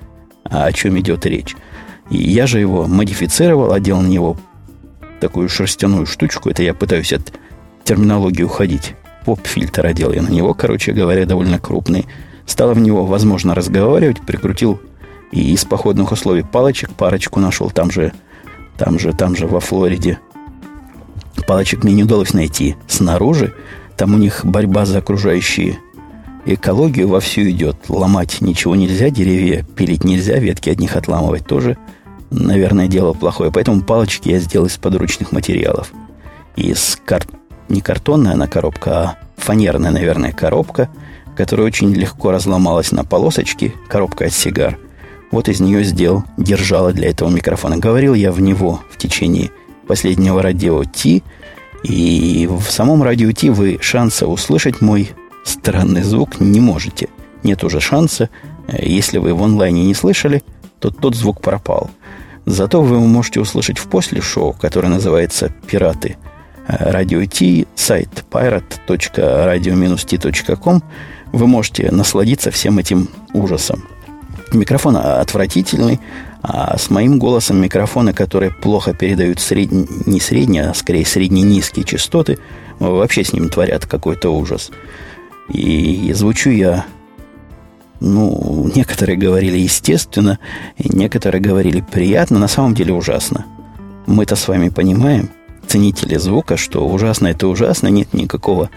о 0.45 0.71
чем 0.73 0.99
идет 0.99 1.27
речь. 1.27 1.57
Я 2.15 2.47
же 2.47 2.61
его 2.61 2.87
модифицировал, 2.87 3.73
одел 3.73 4.01
на 4.01 4.07
него 4.07 4.37
такую 5.21 5.49
шерстяную 5.49 6.07
штучку. 6.07 6.51
Это 6.51 6.63
я 6.63 6.75
пытаюсь 6.75 7.13
от 7.13 7.33
терминологии 7.85 8.43
уходить. 8.43 8.95
Поп-фильтр 9.25 9.87
одел 9.87 10.13
я 10.13 10.23
на 10.23 10.29
него, 10.29 10.53
короче 10.53 10.93
говоря, 10.93 11.25
довольно 11.27 11.59
крупный. 11.59 12.07
Стало 12.45 12.75
в 12.75 12.81
него 12.81 13.07
возможно 13.07 13.55
разговаривать, 13.55 14.21
прикрутил 14.21 14.81
и 15.31 15.55
из 15.55 15.65
походных 15.65 16.13
условий 16.13 16.43
палочек 16.43 16.91
парочку 16.91 17.41
нашел 17.41 17.71
там 17.71 17.91
же, 17.91 18.13
там 18.77 18.99
же, 18.99 19.13
там 19.13 19.35
же 19.35 19.47
во 19.47 19.61
Флориде 19.61 20.19
Палочек 21.47 21.83
мне 21.83 21.95
не 21.95 22.05
удалось 22.05 22.35
найти 22.35 22.77
снаружи. 22.87 23.53
Там 23.97 24.15
у 24.15 24.19
них 24.19 24.45
борьба 24.45 24.87
за 24.87 24.99
окружающие 24.99 25.79
экологию 26.45 27.09
вовсю 27.09 27.43
идет. 27.43 27.77
Ломать 27.89 28.41
ничего 28.41 28.77
нельзя, 28.77 29.11
деревья 29.11 29.65
пилить 29.77 30.05
нельзя, 30.05 30.39
ветки 30.39 30.71
от 30.71 30.79
них 30.79 30.97
отламывать 30.97 31.47
тоже, 31.47 31.77
наверное, 32.33 32.89
дело 32.89 33.13
плохое. 33.13 33.53
Поэтому 33.53 33.83
палочки 33.83 34.29
я 34.29 34.39
сделал 34.39 34.67
из 34.67 34.77
подручных 34.77 35.33
материалов. 35.33 35.93
Из 36.57 36.99
кар... 37.05 37.25
не 37.69 37.81
картонная 37.81 38.33
она 38.33 38.47
коробка, 38.47 38.91
а 38.91 39.19
фанерная, 39.37 39.91
наверное, 39.91 40.33
коробка, 40.33 40.89
которая 41.37 41.67
очень 41.67 41.93
легко 41.93 42.31
разломалась 42.31 42.93
на 42.93 43.05
полосочки, 43.05 43.75
коробка 43.89 44.27
от 44.27 44.33
сигар. 44.33 44.79
Вот 45.31 45.49
из 45.49 45.61
нее 45.61 45.83
сделал 45.83 46.25
держало 46.37 46.93
для 46.93 47.09
этого 47.09 47.31
микрофона. 47.31 47.79
Говорил 47.79 48.15
я 48.15 48.33
в 48.33 48.41
него 48.41 48.81
в 48.91 48.99
течение 48.99 49.51
последнего 49.87 50.43
радио 50.43 50.85
Ти. 50.85 51.23
И 51.83 52.47
в 52.51 52.71
самом 52.71 53.03
радио 53.03 53.33
Ти 53.33 53.51
вы 53.51 53.79
шанса 53.81 54.27
услышать 54.27 54.81
мой 54.81 55.11
странный 55.45 56.03
звук 56.03 56.39
не 56.41 56.61
можете. 56.61 57.09
Нет 57.43 57.65
уже 57.65 57.81
шанса. 57.81 58.29
Если 58.69 59.19
вы 59.19 59.35
в 59.35 59.43
онлайне 59.43 59.85
не 59.85 59.95
слышали, 59.95 60.43
то 60.83 60.91
тот 60.91 61.15
звук 61.15 61.41
пропал. 61.41 61.91
Зато 62.45 62.83
вы 62.83 63.01
можете 63.01 63.41
услышать 63.41 63.79
в 63.79 63.87
после 63.87 64.21
шоу, 64.21 64.53
которое 64.53 64.89
называется 64.89 65.51
«Пираты». 65.67 66.19
Радио 66.67 67.25
Ти, 67.25 67.67
сайт 67.77 68.25
pirate.radio-t.com. 68.31 70.83
Вы 71.33 71.47
можете 71.47 71.91
насладиться 71.93 72.51
всем 72.51 72.79
этим 72.79 73.09
ужасом. 73.33 73.85
Микрофон 74.53 74.97
отвратительный, 74.97 76.01
а 76.43 76.77
с 76.77 76.91
моим 76.91 77.21
голосом 77.21 77.61
микрофоны, 77.61 78.13
которые 78.13 78.51
плохо 78.51 78.93
передают 78.93 79.39
сред... 79.39 79.71
не 79.71 80.19
средние, 80.21 80.71
а 80.71 80.75
скорее 80.75 81.07
средне-низкие 81.07 81.85
частоты, 81.85 82.41
вообще 82.81 83.23
с 83.23 83.33
ним 83.33 83.49
творят 83.49 83.87
какой-то 83.87 84.31
ужас. 84.31 84.73
И 85.49 86.13
звучу 86.13 86.51
я, 86.51 86.87
ну, 88.03 88.69
некоторые 88.75 89.17
говорили 89.17 89.59
естественно, 89.59 90.39
некоторые 90.79 91.41
говорили 91.41 91.81
приятно, 91.81 92.39
на 92.39 92.49
самом 92.49 92.75
деле 92.75 92.93
ужасно. 92.93 93.47
Мы-то 94.07 94.35
с 94.35 94.49
вами 94.49 94.71
понимаем, 94.71 95.31
ценители 95.69 96.17
звука, 96.17 96.57
что 96.57 96.87
ужасно 96.87 97.29
это 97.29 97.47
ужасно, 97.47 97.89
нет 97.89 98.13
никакого 98.13 98.71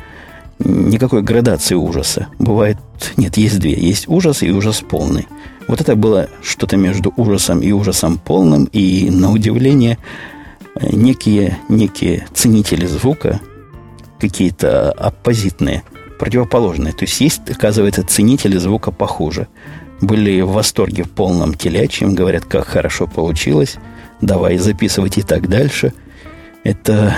никакой 0.59 1.21
градации 1.21 1.75
ужаса. 1.75 2.27
Бывает, 2.39 2.77
нет, 3.17 3.35
есть 3.35 3.59
две. 3.59 3.73
Есть 3.73 4.07
ужас 4.07 4.43
и 4.43 4.51
ужас 4.51 4.81
полный. 4.87 5.27
Вот 5.67 5.81
это 5.81 5.95
было 5.95 6.29
что-то 6.43 6.77
между 6.77 7.11
ужасом 7.17 7.61
и 7.61 7.71
ужасом 7.71 8.19
полным, 8.19 8.65
и, 8.65 9.09
на 9.09 9.31
удивление, 9.31 9.97
некие, 10.79 11.57
некие 11.67 12.27
ценители 12.33 12.85
звука, 12.85 13.41
какие-то 14.19 14.91
оппозитные, 14.91 15.83
противоположные. 16.17 16.93
То 16.93 17.05
есть 17.05 17.19
есть, 17.21 17.49
оказывается, 17.49 18.03
ценители 18.03 18.57
звука 18.57 18.91
похуже. 18.91 19.47
Были 20.01 20.41
в 20.41 20.51
восторге 20.51 21.03
в 21.03 21.11
полном 21.11 21.53
телячьем, 21.53 22.15
говорят, 22.15 22.45
как 22.45 22.67
хорошо 22.67 23.07
получилось, 23.07 23.77
давай 24.21 24.57
записывать 24.57 25.17
и 25.17 25.21
так 25.21 25.47
дальше. 25.47 25.93
Это, 26.63 27.15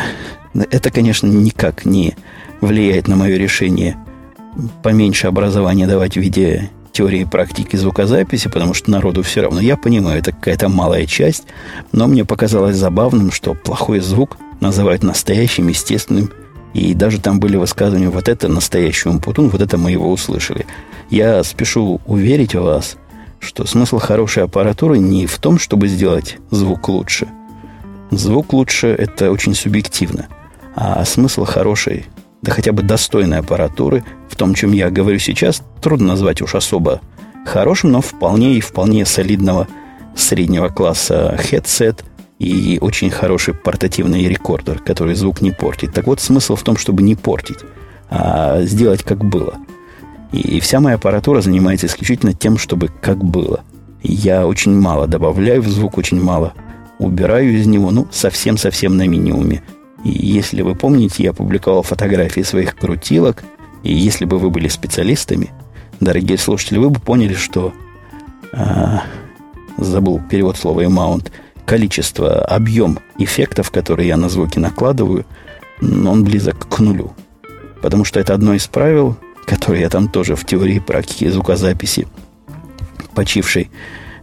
это 0.54 0.92
конечно, 0.92 1.28
никак 1.28 1.86
не 1.86 2.16
влияет 2.62 3.08
на 3.08 3.16
мое 3.16 3.38
решение 3.38 3.98
поменьше 4.84 5.28
образования 5.28 5.88
давать 5.88 6.14
в 6.14 6.20
виде 6.20 6.70
теории 6.92 7.22
и 7.22 7.26
практики 7.26 7.76
звукозаписи, 7.76 8.50
потому 8.50 8.74
что 8.74 8.90
народу 8.90 9.22
все 9.22 9.42
равно. 9.42 9.60
Я 9.60 9.78
понимаю, 9.78 10.20
это 10.20 10.32
какая-то 10.32 10.68
малая 10.68 11.06
часть, 11.06 11.44
но 11.92 12.08
мне 12.08 12.26
показалось 12.26 12.76
забавным, 12.76 13.32
что 13.32 13.54
плохой 13.54 14.00
звук 14.00 14.38
называют 14.60 15.04
настоящим, 15.04 15.68
естественным, 15.68 16.32
и 16.74 16.94
даже 16.94 17.20
там 17.20 17.40
были 17.40 17.58
высказывания, 17.58 18.10
вот 18.10 18.28
это 18.30 18.48
настоящий 18.48 19.10
умпутун, 19.10 19.50
вот 19.50 19.62
это 19.62 19.78
мы 19.78 19.92
его 19.92 20.12
услышали. 20.12 20.66
Я 21.10 21.44
спешу 21.44 22.02
уверить 22.06 22.56
вас, 22.56 22.98
что 23.40 23.66
смысл 23.66 24.00
хорошей 24.00 24.44
аппаратуры 24.44 24.98
не 24.98 25.26
в 25.26 25.38
том, 25.40 25.60
чтобы 25.60 25.88
сделать 25.88 26.38
звук 26.52 26.90
лучше. 26.90 27.28
Звук 28.12 28.54
лучше– 28.54 28.88
это 28.98 29.32
очень 29.32 29.54
субъективно. 29.54 30.28
А 30.76 31.04
смысл 31.06 31.46
хорошей 31.46 32.06
да 32.42 32.52
хотя 32.52 32.72
бы 32.72 32.84
достойной 32.84 33.40
аппаратуры, 33.40 34.04
в 34.30 34.36
том, 34.36 34.54
чем 34.54 34.72
я 34.72 34.90
говорю 34.90 35.20
сейчас, 35.20 35.62
трудно 35.82 36.08
назвать 36.08 36.42
уж 36.42 36.56
особо 36.56 37.02
хорошим, 37.46 37.92
но 37.92 38.02
вполне 38.02 38.54
и 38.54 38.62
вполне 38.62 39.06
солидного 39.06 39.68
среднего 40.16 40.70
класса 40.70 41.38
хедсет 41.40 42.04
и 42.40 42.78
очень 42.82 43.10
хороший 43.10 43.54
портативный 43.54 44.28
рекордер, 44.28 44.80
который 44.80 45.16
звук 45.16 45.42
не 45.42 45.52
портит. 45.52 45.94
Так 45.94 46.08
вот, 46.08 46.20
смысл 46.20 46.56
в 46.56 46.64
том, 46.64 46.78
чтобы 46.78 47.04
не 47.04 47.16
портить, 47.16 47.60
а 48.10 48.62
сделать 48.62 49.04
как 49.04 49.26
было. 49.26 49.58
И 50.32 50.60
вся 50.60 50.80
моя 50.80 50.96
аппаратура 50.96 51.42
занимается 51.42 51.88
исключительно 51.88 52.34
тем, 52.34 52.58
чтобы 52.58 52.90
как 52.90 53.24
было. 53.24 53.62
Я 54.04 54.46
очень 54.46 54.80
мало 54.80 55.08
добавляю 55.08 55.62
в 55.62 55.68
звук, 55.68 55.98
очень 55.98 56.22
мало 56.22 56.54
убираю 57.00 57.54
из 57.54 57.68
него, 57.68 57.92
ну, 57.92 58.08
совсем-совсем 58.12 58.98
на 58.98 59.08
минимуме. 59.08 59.62
И 60.04 60.10
если 60.10 60.62
вы 60.62 60.76
помните, 60.76 61.24
я 61.24 61.34
публиковал 61.34 61.84
фотографии 61.84 62.42
своих 62.42 62.76
крутилок, 62.76 63.44
и 63.84 63.94
если 63.94 64.26
бы 64.26 64.38
вы 64.38 64.50
были 64.50 64.68
специалистами, 64.68 65.52
дорогие 66.00 66.38
слушатели, 66.38 66.78
вы 66.78 66.90
бы 66.90 67.00
поняли, 67.00 67.34
что 67.34 67.74
а, 68.52 69.04
забыл 69.78 70.22
перевод 70.30 70.58
слова 70.58 70.82
amount, 70.82 71.32
количество, 71.68 72.44
объем 72.46 73.00
эффектов, 73.20 73.70
которые 73.70 74.08
я 74.08 74.18
на 74.18 74.30
звуки 74.30 74.58
накладываю, 74.58 75.26
он 75.82 76.24
близок 76.24 76.68
к 76.68 76.80
нулю. 76.80 77.14
Потому 77.82 78.06
что 78.06 78.20
это 78.20 78.34
одно 78.34 78.56
из 78.56 78.66
правил, 78.68 79.18
которые 79.46 79.82
я 79.82 79.90
там 79.90 80.08
тоже 80.08 80.36
в 80.36 80.46
теории 80.46 80.80
практики 80.80 81.30
звукозаписи, 81.30 82.08
почившей 83.14 83.70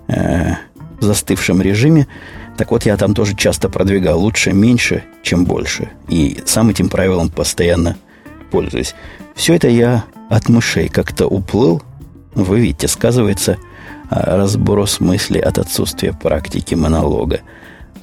э, 0.09 0.55
в 0.99 1.05
застывшем 1.05 1.61
режиме, 1.63 2.09
так 2.57 2.71
вот, 2.71 2.87
я 2.87 2.97
там 2.97 3.15
тоже 3.15 3.35
часто 3.35 3.69
продвигал 3.69 4.21
лучше 4.21 4.53
меньше, 4.53 5.03
чем 5.23 5.45
больше. 5.45 5.91
И 6.09 6.41
сам 6.47 6.71
этим 6.71 6.89
правилом 6.89 7.29
постоянно 7.29 7.97
пользуюсь. 8.51 8.95
Все 9.35 9.55
это 9.55 9.69
я 9.69 10.05
от 10.31 10.49
мышей 10.49 10.89
как-то 10.89 11.27
уплыл. 11.27 11.83
Вы 12.35 12.61
видите, 12.61 12.87
сказывается 12.87 13.59
разброс 14.11 15.01
мысли 15.01 15.39
от 15.39 15.59
отсутствия 15.59 16.13
практики 16.13 16.75
монолога. 16.75 17.41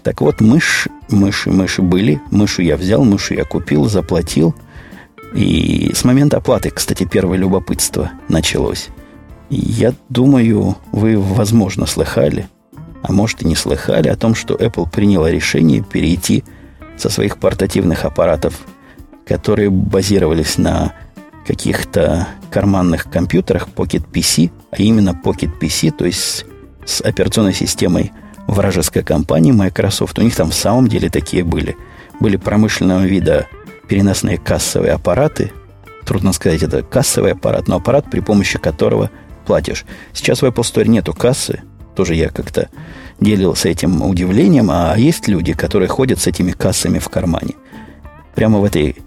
Так 0.03 0.21
вот, 0.21 0.41
мышь, 0.41 0.87
мыши, 1.09 1.51
мыши 1.51 1.81
были. 1.81 2.21
Мышу 2.31 2.61
я 2.61 2.75
взял, 2.77 3.03
мышу 3.03 3.35
я 3.35 3.43
купил, 3.43 3.87
заплатил. 3.87 4.55
И 5.33 5.91
с 5.93 6.03
момента 6.03 6.37
оплаты, 6.37 6.71
кстати, 6.71 7.07
первое 7.09 7.37
любопытство 7.37 8.11
началось. 8.27 8.89
Я 9.49 9.93
думаю, 10.09 10.77
вы, 10.91 11.17
возможно, 11.17 11.85
слыхали, 11.85 12.47
а 13.01 13.11
может 13.11 13.41
и 13.41 13.47
не 13.47 13.55
слыхали 13.55 14.07
о 14.07 14.15
том, 14.15 14.33
что 14.33 14.55
Apple 14.55 14.89
приняла 14.89 15.29
решение 15.29 15.83
перейти 15.83 16.43
со 16.97 17.09
своих 17.09 17.37
портативных 17.37 18.05
аппаратов, 18.05 18.59
которые 19.25 19.69
базировались 19.69 20.57
на 20.57 20.93
каких-то 21.45 22.27
карманных 22.51 23.09
компьютерах 23.09 23.67
Pocket 23.75 24.03
PC, 24.11 24.51
а 24.71 24.77
именно 24.77 25.19
Pocket 25.23 25.51
PC, 25.59 25.91
то 25.91 26.05
есть 26.05 26.45
с 26.85 27.01
операционной 27.01 27.53
системой 27.53 28.11
вражеской 28.47 29.03
компании 29.03 29.51
Microsoft. 29.51 30.19
У 30.19 30.21
них 30.21 30.35
там 30.35 30.51
в 30.51 30.55
самом 30.55 30.87
деле 30.87 31.09
такие 31.09 31.43
были. 31.43 31.77
Были 32.19 32.37
промышленного 32.37 33.03
вида 33.03 33.47
переносные 33.87 34.37
кассовые 34.37 34.93
аппараты. 34.93 35.51
Трудно 36.05 36.33
сказать, 36.33 36.63
это 36.63 36.81
кассовый 36.83 37.33
аппарат, 37.33 37.67
но 37.67 37.77
аппарат, 37.77 38.05
при 38.09 38.19
помощи 38.19 38.59
которого 38.59 39.09
платишь. 39.45 39.85
Сейчас 40.13 40.41
в 40.41 40.45
Apple 40.45 40.63
Store 40.63 40.87
нету 40.87 41.13
кассы. 41.13 41.61
Тоже 41.95 42.15
я 42.15 42.29
как-то 42.29 42.69
делился 43.19 43.69
этим 43.69 44.01
удивлением. 44.01 44.69
А 44.71 44.95
есть 44.97 45.27
люди, 45.27 45.53
которые 45.53 45.87
ходят 45.87 46.19
с 46.19 46.27
этими 46.27 46.51
кассами 46.51 46.99
в 46.99 47.09
кармане. 47.09 47.55
Прямо 48.35 48.59
в 48.59 48.63
этой 48.63 48.97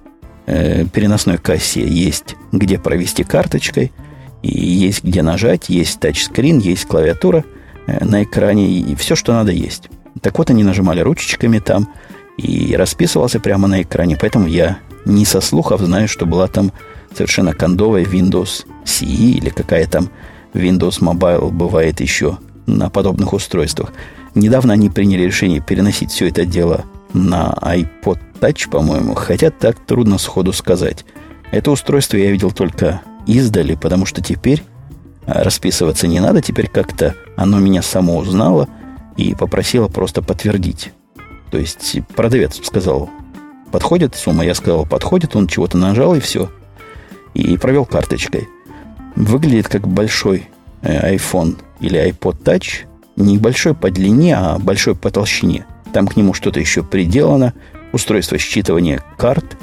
э, 0.46 0.84
переносной 0.86 1.38
кассе 1.38 1.86
есть 1.86 2.36
где 2.52 2.78
провести 2.78 3.24
карточкой, 3.24 3.92
и 4.42 4.58
есть 4.58 5.02
где 5.04 5.22
нажать, 5.22 5.68
есть 5.68 6.00
тачскрин, 6.00 6.58
есть 6.58 6.86
клавиатура 6.86 7.44
э, 7.86 8.04
на 8.04 8.24
экране, 8.24 8.70
и 8.70 8.94
все, 8.94 9.14
что 9.14 9.32
надо 9.32 9.52
есть. 9.52 9.88
Так 10.20 10.38
вот, 10.38 10.50
они 10.50 10.64
нажимали 10.64 11.00
ручечками 11.00 11.58
там, 11.58 11.88
и 12.36 12.74
расписывался 12.76 13.40
прямо 13.40 13.68
на 13.68 13.82
экране. 13.82 14.16
Поэтому 14.20 14.46
я 14.46 14.78
не 15.04 15.24
со 15.24 15.40
слухов 15.40 15.80
знаю, 15.80 16.08
что 16.08 16.26
была 16.26 16.46
там 16.46 16.72
совершенно 17.14 17.52
кондовая 17.52 18.04
Windows 18.04 18.66
CE 18.84 19.32
или 19.32 19.50
какая 19.50 19.86
там 19.86 20.10
Windows 20.52 21.00
Mobile 21.00 21.50
бывает 21.50 22.00
еще 22.00 22.38
на 22.66 22.90
подобных 22.90 23.32
устройствах. 23.32 23.92
Недавно 24.34 24.72
они 24.72 24.90
приняли 24.90 25.22
решение 25.22 25.60
переносить 25.60 26.10
все 26.10 26.28
это 26.28 26.44
дело 26.44 26.84
на 27.14 27.54
iPod 27.62 28.18
Touch, 28.40 28.68
по-моему, 28.68 29.14
хотя 29.14 29.50
так 29.50 29.78
трудно 29.78 30.18
сходу 30.18 30.52
сказать. 30.52 31.04
Это 31.50 31.70
устройство 31.70 32.16
я 32.16 32.30
видел 32.30 32.50
только 32.50 33.00
издали, 33.26 33.74
потому 33.76 34.04
что 34.04 34.22
теперь 34.22 34.62
а, 35.26 35.42
расписываться 35.44 36.06
не 36.06 36.20
надо, 36.20 36.42
теперь 36.42 36.68
как-то 36.68 37.14
оно 37.36 37.58
меня 37.58 37.80
само 37.80 38.18
узнало 38.18 38.68
и 39.16 39.34
попросило 39.34 39.88
просто 39.88 40.20
подтвердить. 40.20 40.92
То 41.50 41.58
есть 41.58 41.96
продавец 42.14 42.60
сказал, 42.64 43.08
подходит 43.70 44.16
сумма, 44.16 44.44
я 44.44 44.54
сказал, 44.54 44.84
подходит, 44.84 45.36
он 45.36 45.46
чего-то 45.46 45.78
нажал 45.78 46.14
и 46.14 46.20
все. 46.20 46.50
И 47.32 47.56
провел 47.56 47.84
карточкой. 47.84 48.48
Выглядит 49.16 49.68
как 49.68 49.86
большой 49.86 50.48
э, 50.82 51.14
iPhone 51.14 51.56
или 51.80 52.10
iPod 52.10 52.42
Touch, 52.42 52.86
не 53.16 53.38
большой 53.38 53.74
по 53.74 53.90
длине, 53.90 54.36
а 54.36 54.58
большой 54.58 54.96
по 54.96 55.10
толщине. 55.10 55.66
Там 55.94 56.08
к 56.08 56.16
нему 56.16 56.34
что-то 56.34 56.58
еще 56.58 56.82
приделано, 56.82 57.54
устройство 57.92 58.34
считывания 58.34 59.00
карт, 59.16 59.56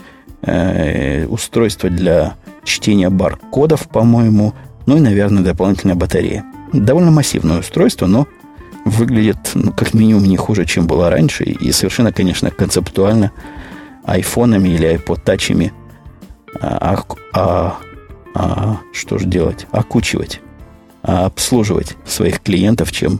э, 0.43 1.25
устройство 1.25 1.89
для 1.89 2.35
чтения 2.63 3.09
баркодов, 3.09 3.89
по-моему, 3.89 4.53
ну 4.85 4.95
и, 4.95 5.01
наверное, 5.01 5.43
дополнительная 5.43 5.95
батарея. 5.95 6.45
Довольно 6.71 7.11
массивное 7.11 7.59
устройство, 7.59 8.07
но 8.07 8.29
выглядит, 8.85 9.39
ну, 9.55 9.73
как 9.73 9.93
минимум, 9.93 10.23
не 10.23 10.37
хуже, 10.37 10.65
чем 10.65 10.87
было 10.87 11.09
раньше. 11.09 11.43
И 11.43 11.73
совершенно, 11.73 12.13
конечно, 12.13 12.49
концептуально 12.49 13.33
айфонами 14.05 14.69
или 14.69 14.89
iPod 14.89 15.19
тачами 15.25 15.73
а, 16.61 16.95
а, 17.33 17.33
а, 17.33 17.77
а, 18.35 18.77
что 18.93 19.17
же 19.17 19.25
делать? 19.25 19.67
Окучивать, 19.71 20.39
а 21.03 21.25
обслуживать 21.25 21.97
своих 22.05 22.39
клиентов, 22.39 22.93
чем 22.93 23.19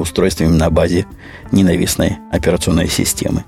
устройствами 0.00 0.48
на 0.48 0.70
базе 0.70 1.06
ненавистной 1.52 2.18
операционной 2.30 2.88
системы. 2.88 3.44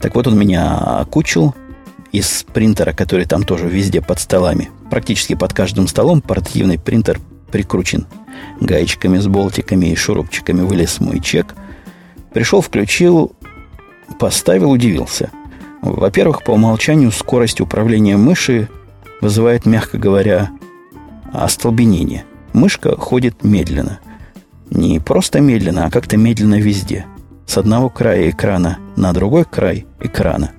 Так 0.00 0.14
вот, 0.14 0.26
он 0.26 0.38
меня 0.38 0.76
окучил 0.76 1.54
из 2.12 2.44
принтера, 2.52 2.92
который 2.92 3.26
там 3.26 3.44
тоже 3.44 3.68
везде 3.68 4.00
под 4.00 4.18
столами. 4.20 4.70
Практически 4.90 5.34
под 5.34 5.52
каждым 5.52 5.86
столом 5.86 6.20
портативный 6.20 6.78
принтер 6.78 7.20
прикручен 7.50 8.06
гаечками 8.60 9.18
с 9.18 9.26
болтиками 9.26 9.86
и 9.86 9.94
шурупчиками 9.94 10.62
вылез 10.62 11.00
мой 11.00 11.20
чек. 11.20 11.54
Пришел, 12.32 12.60
включил, 12.60 13.32
поставил, 14.18 14.70
удивился. 14.70 15.30
Во-первых, 15.82 16.44
по 16.44 16.52
умолчанию 16.52 17.10
скорость 17.10 17.60
управления 17.60 18.16
мыши 18.16 18.68
вызывает, 19.20 19.66
мягко 19.66 19.98
говоря, 19.98 20.50
остолбенение. 21.32 22.24
Мышка 22.52 22.96
ходит 22.96 23.44
медленно. 23.44 24.00
Не 24.70 25.00
просто 25.00 25.40
медленно, 25.40 25.86
а 25.86 25.90
как-то 25.90 26.16
медленно 26.16 26.60
везде. 26.60 27.06
С 27.46 27.58
одного 27.58 27.88
края 27.88 28.30
экрана 28.30 28.78
на 28.96 29.12
другой 29.12 29.44
край 29.44 29.86
экрана. 30.00 30.52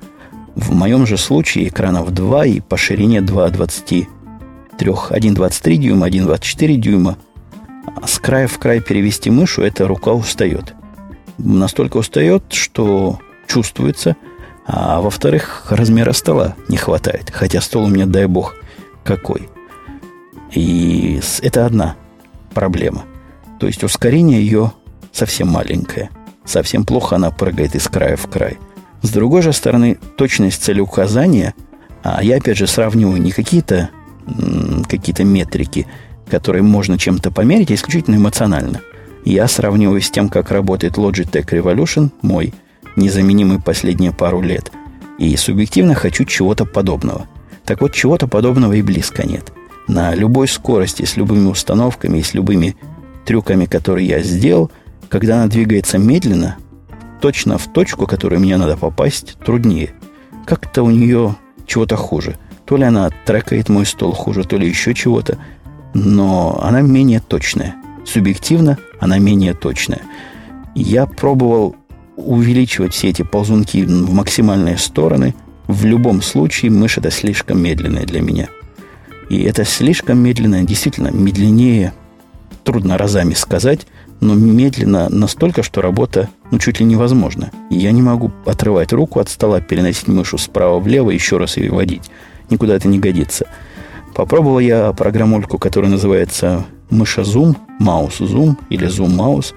В 0.56 0.74
моем 0.74 1.06
же 1.06 1.18
случае 1.18 1.70
экранов 1.70 2.12
2 2.12 2.46
и 2.46 2.60
по 2.60 2.78
ширине 2.78 3.20
2,23. 3.20 4.08
1,23 4.78 5.76
дюйма, 5.78 6.10
1,24 6.10 6.76
дюйма– 6.76 7.18
с 8.06 8.20
края 8.20 8.48
в 8.48 8.58
край 8.60 8.80
перевести 8.80 9.30
мышу, 9.30 9.62
эта 9.62 9.88
рука 9.88 10.12
устает. 10.12 10.74
Настолько 11.38 11.98
устает, 11.98 12.44
что 12.50 13.20
чувствуется. 13.48 14.16
А 14.66 15.02
во-вторых, 15.02 15.68
размера 15.70 16.14
стола 16.14 16.56
не 16.68 16.78
хватает. 16.78 17.32
Хотя 17.32 17.62
стол 17.62 17.86
у 17.86 17.88
меня, 17.88 18.06
дай 18.06 18.28
бог, 18.28 18.56
какой. 19.04 19.50
И 20.52 21.20
это 21.42 21.66
одна 21.66 21.96
проблема. 22.54 23.04
То 23.62 23.68
есть 23.68 23.84
ускорение 23.84 24.42
ее 24.42 24.72
совсем 25.12 25.48
маленькое. 25.48 26.10
Совсем 26.46 26.84
плохо 26.84 27.18
она 27.18 27.30
прыгает 27.30 27.76
из 27.76 27.88
края 27.88 28.16
в 28.16 28.28
край. 28.28 28.58
С 29.04 29.12
другой 29.12 29.44
же 29.44 29.54
стороны, 29.54 30.00
точность 30.18 30.64
целеуказания, 30.64 31.54
а 32.02 32.24
я 32.24 32.38
опять 32.38 32.58
же 32.58 32.66
сравниваю 32.66 33.22
не 33.22 33.30
какие-то 33.30 33.92
какие-то 34.90 35.24
метрики, 35.24 35.86
которые 36.28 36.64
можно 36.64 36.98
чем-то 36.98 37.30
померить, 37.30 37.72
исключительно 37.72 38.16
эмоционально. 38.16 38.82
Я 39.26 39.48
сравниваю 39.48 40.02
с 40.02 40.10
тем, 40.10 40.30
как 40.30 40.50
работает 40.50 40.98
Logitech 40.98 41.46
Revolution, 41.46 42.10
мой 42.24 42.56
незаменимый 42.96 43.60
последние 43.60 44.12
пару 44.12 44.42
лет, 44.42 44.72
и 45.20 45.36
субъективно 45.36 45.94
хочу 45.94 46.26
чего-то 46.26 46.66
подобного. 46.66 47.28
Так 47.64 47.82
вот, 47.82 47.94
чего-то 47.94 48.28
подобного 48.28 48.74
и 48.74 48.82
близко 48.82 49.24
нет. 49.24 49.54
На 49.88 50.16
любой 50.16 50.48
скорости, 50.48 51.06
с 51.06 51.16
любыми 51.16 51.48
установками 51.48 52.22
с 52.22 52.34
любыми 52.34 52.76
трюками, 53.26 53.66
которые 53.66 54.08
я 54.08 54.22
сделал, 54.22 54.72
когда 55.10 55.38
она 55.38 55.48
двигается 55.48 55.98
медленно, 55.98 56.58
точно 57.22 57.58
в 57.58 57.72
точку, 57.72 58.08
которую 58.08 58.42
мне 58.42 58.58
надо 58.58 58.78
попасть, 58.78 59.38
труднее. 59.46 59.94
Как-то 60.46 60.84
у 60.84 60.90
нее 60.90 61.36
чего-то 61.66 61.96
хуже. 61.96 62.38
То 62.66 62.78
ли 62.78 62.84
она 62.84 63.10
трекает 63.26 63.70
мой 63.70 63.86
стол 63.86 64.14
хуже, 64.14 64.44
то 64.44 64.58
ли 64.58 64.68
еще 64.68 64.94
чего-то 64.94 65.38
но 65.94 66.60
она 66.64 66.82
менее 66.82 67.20
точная. 67.20 67.76
Субъективно 68.06 68.78
она 69.00 69.18
менее 69.18 69.54
точная. 69.54 70.02
Я 70.76 71.06
пробовал 71.06 71.76
увеличивать 72.16 72.94
все 72.94 73.10
эти 73.10 73.24
ползунки 73.24 73.84
в 73.84 74.14
максимальные 74.14 74.78
стороны. 74.78 75.36
В 75.68 75.86
любом 75.86 76.22
случае 76.22 76.72
мышь 76.72 76.98
это 76.98 77.12
слишком 77.12 77.62
медленная 77.62 78.06
для 78.06 78.22
меня. 78.22 78.48
И 79.30 79.42
это 79.44 79.64
слишком 79.64 80.20
медленное, 80.20 80.64
действительно, 80.64 81.10
медленнее, 81.10 81.94
трудно 82.64 82.98
разами 82.98 83.34
сказать, 83.34 83.88
но 84.20 84.36
медленно 84.36 85.10
настолько, 85.10 85.64
что 85.64 85.82
работа 85.82 86.30
ну, 86.52 86.60
чуть 86.60 86.80
ли 86.80 86.86
невозможна. 86.86 87.52
И 87.70 87.78
я 87.78 87.92
не 87.92 88.02
могу 88.02 88.32
отрывать 88.46 88.94
руку 88.94 89.20
от 89.20 89.30
стола, 89.30 89.62
переносить 89.62 90.08
мышу 90.08 90.38
справа 90.38 90.80
влево, 90.80 91.10
еще 91.10 91.38
раз 91.38 91.58
ее 91.58 91.72
водить. 91.72 92.10
Никуда 92.50 92.76
это 92.76 92.88
не 92.88 93.00
годится. 93.00 93.48
Попробовал 94.14 94.60
я 94.60 94.92
программульку, 94.94 95.58
которая 95.58 95.90
называется 95.90 96.66
Мыша 96.90 97.22
Zoom, 97.22 97.56
Маус 97.80 98.20
Zoom 98.20 98.58
или 98.70 98.88
Zoom 98.88 99.16
Маус. 99.16 99.54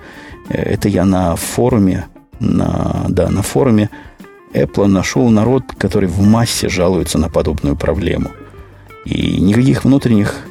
Это 0.48 0.88
я 0.88 1.04
на 1.04 1.36
форуме, 1.36 2.06
на, 2.38 3.06
да, 3.08 3.28
на 3.28 3.42
форуме 3.42 3.90
Apple 4.54 4.86
нашел 4.86 5.28
народ, 5.28 5.64
который 5.76 6.08
в 6.08 6.20
массе 6.22 6.68
жалуется 6.68 7.18
на 7.18 7.28
подобную 7.28 7.76
проблему. 7.76 8.30
И 9.04 9.40
никаких 9.40 9.84
внутренних 9.84 10.46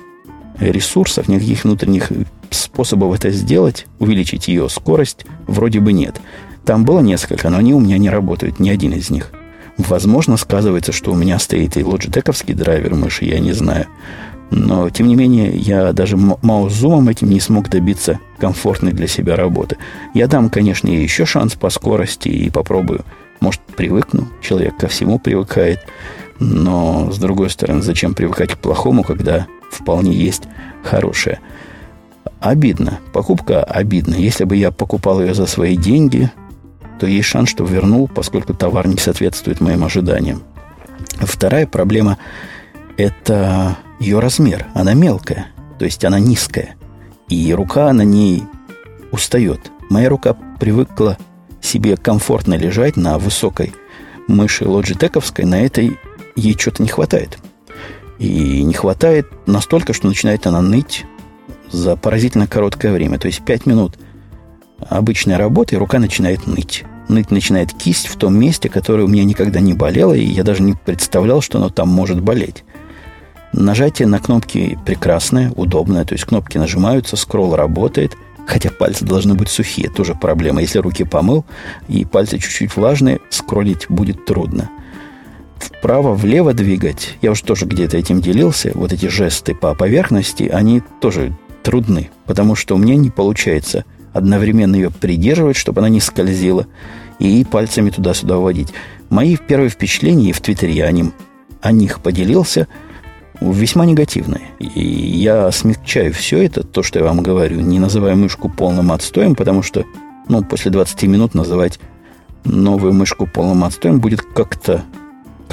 ресурсов, 0.71 1.27
никаких 1.27 1.63
внутренних 1.63 2.11
способов 2.49 3.15
это 3.15 3.31
сделать, 3.31 3.87
увеличить 3.99 4.47
ее 4.47 4.69
скорость, 4.69 5.25
вроде 5.47 5.79
бы 5.79 5.93
нет. 5.93 6.19
Там 6.65 6.85
было 6.85 7.01
несколько, 7.01 7.49
но 7.49 7.57
они 7.57 7.73
у 7.73 7.79
меня 7.79 7.97
не 7.97 8.09
работают, 8.09 8.59
ни 8.59 8.69
один 8.69 8.93
из 8.93 9.09
них– 9.09 9.31
Возможно, 9.77 10.37
сказывается, 10.37 10.91
что 10.91 11.11
у 11.11 11.15
меня 11.15 11.39
стоит 11.39 11.77
и 11.77 11.83
лоджитековский 11.83 12.53
драйвер 12.53 12.93
мыши, 12.93 13.25
я 13.25 13.39
не 13.39 13.53
знаю. 13.53 13.87
Но, 14.51 14.89
тем 14.91 15.07
не 15.07 15.15
менее, 15.15 15.55
я 15.55 15.93
даже 15.93 16.15
маус-зумом 16.15 17.09
этим 17.09 17.29
не 17.29 17.39
смог 17.39 17.69
добиться 17.69 18.19
комфортной 18.37 18.91
для 18.91 19.07
себя 19.07 19.35
работы. 19.35 19.77
Я 20.13 20.27
дам, 20.27 20.51
конечно, 20.51 20.89
еще 20.89 21.25
шанс 21.25 21.55
по 21.55 21.71
скорости 21.71 22.29
и 22.29 22.51
попробую. 22.51 23.03
Может, 23.39 23.61
привыкну. 23.61 24.27
Человек 24.41 24.77
ко 24.77 24.87
всему 24.87 25.17
привыкает. 25.17 25.79
Но, 26.39 27.11
с 27.11 27.17
другой 27.17 27.49
стороны, 27.49 27.81
зачем 27.81 28.13
привыкать 28.13 28.51
к 28.51 28.57
плохому, 28.57 29.03
когда 29.03 29.47
вполне 29.73 30.13
есть 30.13 30.43
хорошее? 30.83 31.39
Обидно. 32.39 32.99
Покупка 33.13 33.63
обидна. 33.63 34.15
Если 34.15 34.43
бы 34.43 34.55
я 34.55 34.71
покупал 34.71 35.21
ее 35.21 35.33
за 35.33 35.45
свои 35.45 35.77
деньги, 35.77 36.31
то 36.99 37.07
есть 37.07 37.27
шанс, 37.27 37.49
что 37.49 37.65
вернул, 37.65 38.07
поскольку 38.07 38.53
товар 38.53 38.87
не 38.87 38.97
соответствует 38.97 39.61
моим 39.61 39.83
ожиданиям. 39.83 40.43
Вторая 41.19 41.67
проблема– 41.67 42.17
это 42.97 43.77
ее 43.99 44.19
размер. 44.19 44.67
Она 44.73 44.93
мелкая, 44.93 45.47
то 45.79 45.85
есть 45.85 46.03
она 46.05 46.19
низкая. 46.19 46.75
И 47.29 47.53
рука 47.53 47.91
на 47.93 48.03
ней 48.03 48.43
устает. 49.11 49.71
Моя 49.89 50.09
рука 50.09 50.35
привыкла 50.59 51.17
себе 51.61 51.97
комфортно 51.97 52.55
лежать 52.55 52.97
на 52.97 53.17
высокой 53.17 53.73
мыши 54.27 54.67
лоджитековской, 54.67 55.45
на 55.45 55.61
этой 55.61 55.97
ей 56.35 56.57
что-то 56.57 56.83
не 56.83 56.89
хватает. 56.89 57.37
И 58.23 58.63
не 58.63 58.73
хватает 58.73 59.27
настолько, 59.47 59.91
что 59.91 60.07
начинает 60.07 60.47
она 60.47 60.61
ныть 60.61 61.05
за 61.69 61.97
поразительно 61.97 62.47
короткое 62.47 62.93
время. 62.93 63.19
То 63.19 63.27
есть 63.27 63.41
5 63.41 63.65
минут 63.65 63.99
обычной 64.79 65.35
работы, 65.35 65.75
и 65.75 65.77
рука 65.77 65.99
начинает 65.99 66.47
ныть. 66.47 66.85
Ныть 67.09 67.31
начинает 67.31 67.73
кисть 67.73 68.07
в 68.07 68.15
том 68.15 68.39
месте, 68.39 68.69
которое 68.69 69.03
у 69.03 69.09
меня 69.09 69.25
никогда 69.25 69.59
не 69.59 69.73
болело, 69.73 70.13
и 70.13 70.23
я 70.23 70.43
даже 70.43 70.63
не 70.63 70.73
представлял, 70.73 71.41
что 71.41 71.57
оно 71.57 71.67
там 71.69 71.89
может 71.89 72.21
болеть. 72.21 72.63
Нажатие 73.51 74.07
на 74.07 74.19
кнопки 74.19 74.79
прекрасное, 74.85 75.51
удобное, 75.57 76.05
то 76.05 76.13
есть 76.13 76.23
кнопки 76.23 76.57
нажимаются, 76.57 77.17
скролл 77.17 77.57
работает, 77.57 78.15
хотя 78.47 78.69
пальцы 78.69 79.03
должны 79.03 79.33
быть 79.33 79.49
сухие, 79.49 79.89
тоже 79.89 80.15
проблема. 80.15 80.61
Если 80.61 80.79
руки 80.79 81.03
помыл 81.03 81.43
и 81.89 82.05
пальцы 82.05 82.37
чуть-чуть 82.37 82.73
влажные, 82.77 83.19
скроллить 83.29 83.87
будет 83.89 84.23
трудно– 84.25 84.69
вправо-влево 85.59 86.53
двигать, 86.53 87.17
я 87.21 87.31
уже 87.31 87.43
тоже 87.43 87.65
где-то 87.65 87.97
этим 87.97 88.21
делился, 88.21 88.71
вот 88.73 88.93
эти 88.93 89.07
жесты 89.07 89.55
по 89.55 89.73
поверхности, 89.75 90.43
они 90.43 90.81
тоже 90.99 91.35
трудны, 91.63 92.09
потому 92.25 92.55
что 92.55 92.75
у 92.75 92.77
меня 92.77 92.95
не 92.95 93.09
получается 93.09 93.85
одновременно 94.13 94.75
ее 94.75 94.91
придерживать, 94.91 95.57
чтобы 95.57 95.79
она 95.79 95.89
не 95.89 95.99
скользила, 95.99 96.67
и 97.19 97.43
пальцами 97.45 97.89
туда-сюда 97.89 98.37
водить. 98.37 98.73
Мои 99.09 99.37
первые 99.37 99.69
впечатления, 99.69 100.33
в 100.33 100.41
Твиттере 100.41 100.73
я 100.73 100.85
о, 100.85 100.91
ним, 100.91 101.13
о 101.61 101.71
них 101.71 102.01
поделился, 102.01 102.67
весьма 103.41 103.85
негативные. 103.85 104.41
И 104.59 104.81
я 104.81 105.51
смягчаю 105.51 106.13
все 106.13 106.43
это, 106.43 106.63
то, 106.63 106.83
что 106.83 106.99
я 106.99 107.05
вам 107.05 107.21
говорю, 107.21 107.59
не 107.61 107.79
называя 107.79 108.15
мышку 108.15 108.49
полным 108.49 108.91
отстоем, 108.91 109.35
потому 109.35 109.63
что, 109.63 109.85
ну, 110.27 110.43
после 110.43 110.71
20 110.71 111.03
минут 111.03 111.33
называть 111.33 111.79
новую 112.45 112.93
мышку 112.93 113.27
полным 113.27 113.63
отстоем 113.63 113.99
будет 113.99 114.21
как-то 114.21 114.83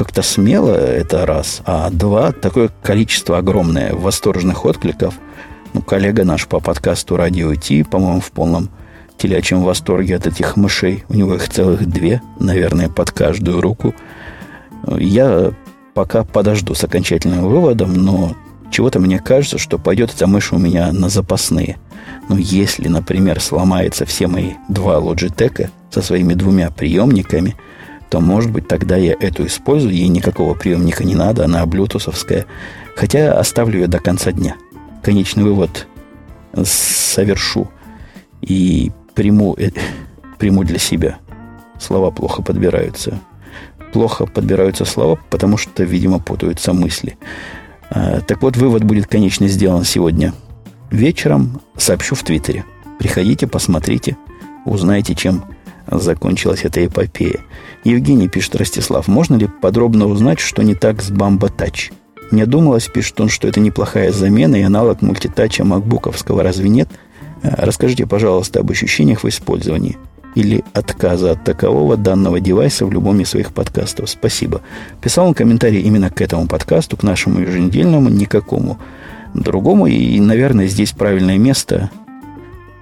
как-то 0.00 0.22
смело, 0.22 0.74
это 0.74 1.26
раз. 1.26 1.60
А 1.66 1.90
два, 1.90 2.32
такое 2.32 2.70
количество 2.82 3.36
огромное 3.36 3.92
восторженных 3.92 4.64
откликов. 4.64 5.12
Ну, 5.74 5.82
коллега 5.82 6.24
наш 6.24 6.46
по 6.46 6.58
подкасту 6.58 7.18
«Радио 7.18 7.54
Ти», 7.54 7.82
по-моему, 7.82 8.22
в 8.22 8.30
полном 8.30 8.70
телячьем 9.18 9.62
восторге 9.62 10.16
от 10.16 10.26
этих 10.26 10.56
мышей. 10.56 11.04
У 11.10 11.14
него 11.14 11.34
их 11.34 11.46
целых 11.50 11.84
две, 11.84 12.22
наверное, 12.38 12.88
под 12.88 13.10
каждую 13.10 13.60
руку. 13.60 13.94
Я 14.96 15.52
пока 15.92 16.24
подожду 16.24 16.74
с 16.74 16.82
окончательным 16.82 17.46
выводом, 17.46 17.92
но 17.92 18.34
чего-то 18.70 19.00
мне 19.00 19.18
кажется, 19.18 19.58
что 19.58 19.76
пойдет 19.76 20.14
эта 20.14 20.26
мышь 20.26 20.54
у 20.54 20.56
меня 20.56 20.92
на 20.92 21.10
запасные. 21.10 21.76
Ну, 22.30 22.38
если, 22.38 22.88
например, 22.88 23.38
сломаются 23.38 24.06
все 24.06 24.28
мои 24.28 24.52
два 24.70 24.96
Logitech 24.96 25.68
со 25.90 26.00
своими 26.00 26.32
двумя 26.32 26.70
приемниками– 26.70 27.54
то, 28.10 28.20
может 28.20 28.50
быть, 28.50 28.66
тогда 28.66 28.96
я 28.96 29.14
эту 29.18 29.46
использую, 29.46 29.94
ей 29.94 30.08
никакого 30.08 30.54
приемника 30.54 31.04
не 31.04 31.14
надо, 31.14 31.44
она 31.44 31.64
блютусовская. 31.64 32.44
Хотя 32.96 33.38
оставлю 33.38 33.80
ее 33.80 33.86
до 33.86 34.00
конца 34.00 34.32
дня. 34.32 34.56
Конечный 35.02 35.44
вывод 35.44 35.86
совершу 36.64 37.70
и 38.42 38.90
приму, 39.14 39.54
э, 39.56 39.70
приму 40.38 40.64
для 40.64 40.78
себя. 40.78 41.18
Слова 41.78 42.10
плохо 42.10 42.42
подбираются. 42.42 43.20
Плохо 43.92 44.26
подбираются 44.26 44.84
слова, 44.84 45.18
потому 45.30 45.56
что, 45.56 45.84
видимо, 45.84 46.18
путаются 46.18 46.72
мысли. 46.72 47.16
А, 47.90 48.20
так 48.20 48.42
вот, 48.42 48.56
вывод 48.56 48.82
будет, 48.82 49.06
конечно, 49.06 49.46
сделан 49.46 49.84
сегодня 49.84 50.34
вечером. 50.90 51.60
Сообщу 51.76 52.16
в 52.16 52.24
Твиттере. 52.24 52.64
Приходите, 52.98 53.46
посмотрите, 53.46 54.16
узнаете, 54.64 55.14
чем 55.14 55.44
закончилась 55.98 56.64
эта 56.64 56.84
эпопея. 56.84 57.40
Евгений 57.84 58.28
пишет, 58.28 58.56
Ростислав, 58.56 59.08
можно 59.08 59.36
ли 59.36 59.48
подробно 59.60 60.06
узнать, 60.06 60.40
что 60.40 60.62
не 60.62 60.74
так 60.74 61.02
с 61.02 61.10
Bamba 61.10 61.50
Touch? 61.54 61.92
Мне 62.30 62.46
думалось, 62.46 62.86
пишет 62.86 63.20
он, 63.20 63.28
что 63.28 63.48
это 63.48 63.58
неплохая 63.58 64.12
замена 64.12 64.56
и 64.56 64.62
аналог 64.62 65.02
мультитача 65.02 65.64
макбуковского, 65.64 66.42
разве 66.42 66.68
нет? 66.68 66.88
Э, 67.42 67.54
расскажите, 67.56 68.06
пожалуйста, 68.06 68.60
об 68.60 68.70
ощущениях 68.70 69.24
в 69.24 69.28
использовании 69.28 69.96
или 70.36 70.62
отказа 70.74 71.32
от 71.32 71.44
такового 71.44 71.96
данного 71.96 72.38
девайса 72.40 72.86
в 72.86 72.92
любом 72.92 73.20
из 73.20 73.30
своих 73.30 73.52
подкастов. 73.52 74.08
Спасибо. 74.08 74.60
Писал 75.00 75.26
он 75.26 75.34
комментарий 75.34 75.80
именно 75.80 76.08
к 76.10 76.20
этому 76.20 76.46
подкасту, 76.46 76.96
к 76.96 77.02
нашему 77.02 77.40
еженедельному, 77.40 78.08
никакому 78.08 78.78
другому. 79.34 79.86
И, 79.86 80.20
наверное, 80.20 80.66
здесь 80.66 80.92
правильное 80.92 81.38
место 81.38 81.90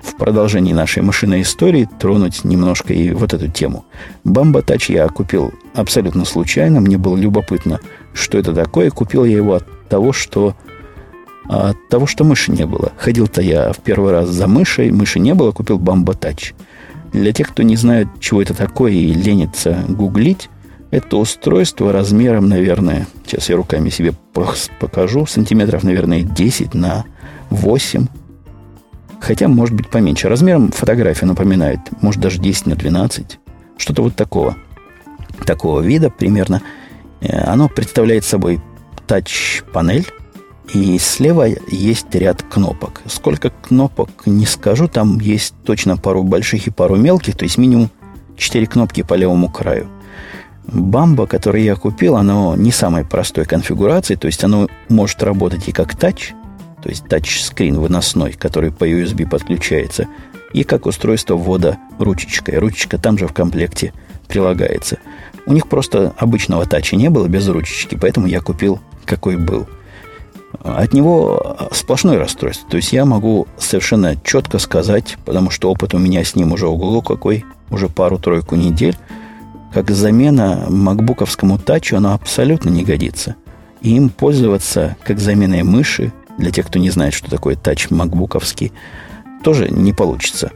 в 0.03 0.15
продолжении 0.17 0.73
нашей 0.73 1.03
машинной 1.03 1.43
истории 1.43 1.89
тронуть 1.99 2.45
немножко 2.45 2.93
и 2.93 3.11
вот 3.11 3.35
эту 3.35 3.49
тему. 3.49 3.85
Бамба 4.25 4.63
Тач 4.63 4.91
я 4.91 5.07
купил 5.09 5.53
абсолютно 5.75 6.25
случайно. 6.25 6.81
Мне 6.81 6.99
было 6.99 7.17
любопытно, 7.17 7.81
что 8.13 8.39
это 8.39 8.55
такое. 8.55 8.91
Купил 8.91 9.25
я 9.25 9.37
его 9.37 9.55
от 9.55 9.89
того, 9.89 10.13
что 10.13 10.55
от 11.49 11.77
того, 11.89 12.07
что 12.07 12.25
мыши 12.25 12.53
не 12.53 12.67
было. 12.67 12.93
Ходил-то 12.99 13.41
я 13.41 13.73
в 13.73 13.79
первый 13.79 14.13
раз 14.13 14.29
за 14.29 14.47
мышей, 14.47 14.91
мыши 14.91 15.19
не 15.19 15.35
было, 15.35 15.51
купил 15.51 15.79
Бамба 15.79 16.15
Тач. 16.15 16.55
Для 17.13 17.33
тех, 17.33 17.49
кто 17.49 17.63
не 17.63 17.77
знает, 17.77 18.09
чего 18.21 18.43
это 18.43 18.55
такое 18.55 18.93
и 18.93 19.15
ленится 19.15 19.83
гуглить, 19.89 20.51
это 20.91 21.17
устройство 21.17 21.93
размером, 21.93 22.49
наверное, 22.49 23.07
сейчас 23.27 23.49
я 23.49 23.57
руками 23.57 23.89
себе 23.89 24.13
покажу, 24.79 25.27
сантиметров, 25.27 25.85
наверное, 25.85 26.23
10 26.23 26.75
на 26.75 27.05
8 27.51 28.07
Хотя, 29.21 29.49
может 29.49 29.75
быть, 29.75 29.89
поменьше. 29.89 30.29
Размером 30.29 30.71
фотография 30.71 31.27
напоминает, 31.27 31.81
может, 32.01 32.21
даже 32.21 32.39
10 32.39 32.67
на 32.67 32.77
12. 32.77 33.39
Что-то 33.77 34.03
вот 34.03 34.17
такого. 34.17 34.57
Такого 35.45 35.81
вида 35.81 36.11
примерно. 36.11 36.63
Э, 37.21 37.45
оно 37.45 37.69
представляет 37.69 38.25
собой 38.25 38.61
тач-панель. 39.07 40.07
И 40.75 40.99
слева 40.99 41.47
есть 41.71 42.15
ряд 42.15 42.43
кнопок. 42.43 43.01
Сколько 43.07 43.51
кнопок 43.51 44.27
не 44.27 44.45
скажу, 44.45 44.87
там 44.87 45.19
есть 45.19 45.55
точно 45.65 45.97
пару 45.97 46.23
больших 46.23 46.67
и 46.67 46.71
пару 46.71 46.97
мелких, 46.97 47.37
то 47.37 47.45
есть 47.45 47.57
минимум 47.57 47.91
4 48.37 48.67
кнопки 48.67 49.03
по 49.03 49.15
левому 49.15 49.51
краю. 49.51 49.89
Бамба, 50.67 51.27
который 51.27 51.65
я 51.65 51.75
купил, 51.75 52.17
оно 52.17 52.55
не 52.55 52.71
самой 52.71 53.07
простой 53.07 53.47
конфигурации, 53.47 54.15
то 54.17 54.27
есть 54.27 54.45
оно 54.45 54.69
может 54.91 55.23
работать 55.23 55.67
и 55.69 55.73
как 55.73 55.97
тач, 55.97 56.35
то 56.83 56.89
есть 56.89 57.07
тачскрин 57.09 57.79
выносной, 57.79 58.33
который 58.33 58.71
по 58.71 58.89
USB 58.89 59.29
подключается, 59.29 60.07
и 60.53 60.65
как 60.65 60.87
устройство 60.87 61.35
ввода 61.37 61.79
ручечкой. 61.99 62.59
Ручечка 62.59 62.99
там 62.99 63.19
же 63.19 63.27
в 63.27 63.33
комплекте 63.33 63.93
прилагается. 64.29 64.99
У 65.47 65.53
них 65.53 65.69
просто 65.69 66.15
обычного 66.19 66.67
тача 66.67 66.97
не 66.97 67.11
было 67.11 67.27
без 67.29 67.49
ручечки, 67.49 67.99
поэтому 68.01 68.27
я 68.27 68.41
купил 68.41 68.81
какой 69.05 69.37
был. 69.37 69.67
От 70.63 70.93
него 70.93 71.57
сплошное 71.73 72.19
расстройство. 72.19 72.69
То 72.71 72.77
есть 72.77 72.93
я 72.93 73.05
могу 73.05 73.47
совершенно 73.59 74.17
четко 74.23 74.59
сказать, 74.59 75.17
потому 75.25 75.51
что 75.51 75.71
опыт 75.71 75.95
у 75.95 75.99
меня 75.99 76.25
с 76.25 76.35
ним 76.35 76.53
уже 76.53 76.67
ого 76.67 77.03
какой, 77.03 77.45
уже 77.71 77.89
пару-тройку 77.89 78.57
недель, 78.57 78.97
как 79.73 79.91
замена 79.91 80.67
макбуковскому 80.69 81.59
тачу 81.59 81.97
она 81.97 82.15
абсолютно 82.15 82.71
не 82.71 82.85
годится. 82.85 83.37
И 83.81 83.95
им 83.95 84.09
пользоваться 84.09 84.97
как 85.05 85.21
заменой 85.21 85.63
мыши, 85.63 86.13
для 86.39 86.51
тех, 86.51 86.67
кто 86.67 86.79
не 86.79 86.91
знает, 86.91 87.13
что 87.13 87.29
такое 87.29 87.57
тач 87.57 87.91
макбуковский, 87.91 88.73
тоже 89.43 89.69
не 89.69 89.93
получится. 89.93 90.53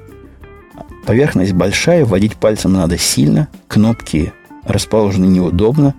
Поверхность 1.05 1.53
большая, 1.53 2.05
вводить 2.05 2.37
пальцем 2.37 2.73
надо 2.73 2.97
сильно, 2.97 3.49
кнопки 3.66 4.33
расположены 4.64 5.27
неудобно, 5.27 5.95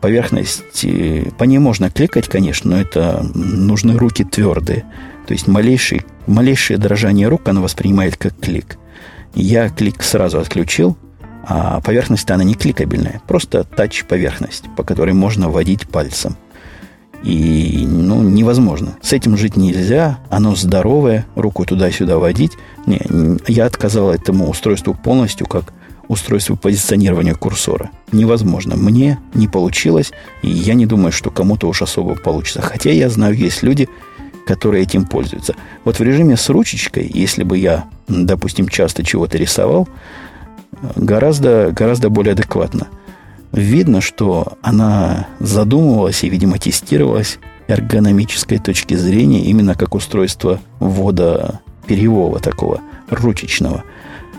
поверхность, 0.00 0.84
э, 0.84 1.26
по 1.38 1.44
ней 1.44 1.58
можно 1.58 1.90
кликать, 1.90 2.28
конечно, 2.28 2.70
но 2.70 2.80
это 2.80 3.22
нужны 3.34 3.96
руки 3.96 4.24
твердые. 4.24 4.84
То 5.26 5.34
есть 5.34 5.46
малейший, 5.46 6.02
малейшее 6.26 6.78
дрожание 6.78 7.28
рук 7.28 7.46
она 7.48 7.60
воспринимает 7.60 8.16
как 8.16 8.34
клик. 8.38 8.78
Я 9.34 9.68
клик 9.68 10.02
сразу 10.02 10.40
отключил, 10.40 10.96
а 11.44 11.80
поверхность 11.82 12.30
она 12.30 12.44
не 12.44 12.54
кликабельная, 12.54 13.20
просто 13.26 13.64
тач-поверхность, 13.64 14.64
по 14.76 14.82
которой 14.82 15.12
можно 15.12 15.50
водить 15.50 15.86
пальцем– 15.86 16.36
и, 17.22 17.86
ну, 17.88 18.22
невозможно. 18.22 18.96
С 19.00 19.12
этим 19.12 19.36
жить 19.36 19.56
нельзя. 19.56 20.18
Оно 20.28 20.56
здоровое, 20.56 21.26
руку 21.34 21.64
туда-сюда 21.64 22.18
водить. 22.18 22.52
Не, 22.86 23.00
я 23.46 23.66
отказал 23.66 24.10
этому 24.10 24.48
устройству 24.48 24.94
полностью, 24.94 25.46
как 25.46 25.72
устройство 26.08 26.56
позиционирования 26.56 27.34
курсора. 27.34 27.90
Невозможно. 28.10 28.76
Мне 28.76 29.18
не 29.34 29.48
получилось, 29.48 30.12
и 30.42 30.48
я 30.48 30.74
не 30.74 30.86
думаю, 30.86 31.12
что 31.12 31.30
кому-то 31.30 31.68
уж 31.68 31.82
особо 31.82 32.16
получится. 32.16 32.60
Хотя 32.60 32.90
я 32.90 33.08
знаю, 33.08 33.34
есть 33.34 33.62
люди, 33.62 33.88
которые 34.46 34.82
этим 34.82 35.04
пользуются. 35.04 35.54
Вот 35.84 35.98
в 35.98 36.02
режиме 36.02 36.36
с 36.36 36.48
ручечкой, 36.48 37.10
если 37.12 37.44
бы 37.44 37.56
я, 37.56 37.84
допустим, 38.08 38.68
часто 38.68 39.04
чего-то 39.04 39.38
рисовал, 39.38 39.88
гораздо, 40.96 41.72
гораздо 41.72 42.10
более 42.10 42.32
адекватно. 42.32 42.88
Видно, 43.52 44.00
что 44.00 44.54
она 44.62 45.28
задумывалась 45.38 46.24
и, 46.24 46.30
видимо, 46.30 46.58
тестировалась 46.58 47.38
эргономической 47.68 48.58
точки 48.58 48.94
зрения 48.94 49.42
именно 49.44 49.74
как 49.74 49.94
устройство 49.94 50.58
ввода 50.80 51.60
перьевого 51.86 52.40
такого, 52.40 52.80
ручечного. 53.10 53.84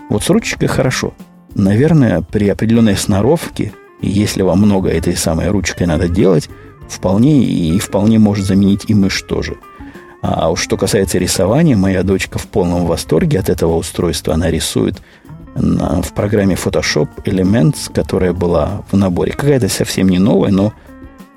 Вот 0.10 0.24
с 0.24 0.30
ручечкой 0.30 0.68
хорошо. 0.68 1.14
Наверное, 1.54 2.22
при 2.22 2.50
определенной 2.50 2.98
сноровке, 2.98 3.72
если 4.02 4.42
вам 4.42 4.62
много 4.62 4.90
этой 4.90 5.16
самой 5.16 5.50
ручкой 5.50 5.86
надо 5.86 6.10
делать, 6.10 6.50
вполне 6.90 7.44
и 7.44 7.78
вполне 7.80 8.18
может 8.18 8.46
заменить 8.46 8.86
и 8.88 8.96
мышь 8.96 9.22
тоже. 9.22 9.58
А 10.24 10.50
уж 10.50 10.62
что 10.62 10.78
касается 10.78 11.18
рисования, 11.18 11.76
моя 11.76 12.02
дочка 12.02 12.40
в 12.40 12.48
полном 12.48 12.86
восторге 12.86 13.40
от 13.40 13.50
этого 13.50 13.76
устройства. 13.76 14.34
Она 14.34 14.50
рисует 14.50 15.02
на, 15.56 16.02
в 16.02 16.14
программе 16.14 16.56
Photoshop 16.56 17.24
Elements, 17.26 17.92
которая 17.94 18.34
была 18.34 18.84
в 18.92 18.98
наборе. 18.98 19.32
Какая-то 19.32 19.70
совсем 19.70 20.10
не 20.10 20.20
новая, 20.20 20.52
но 20.52 20.74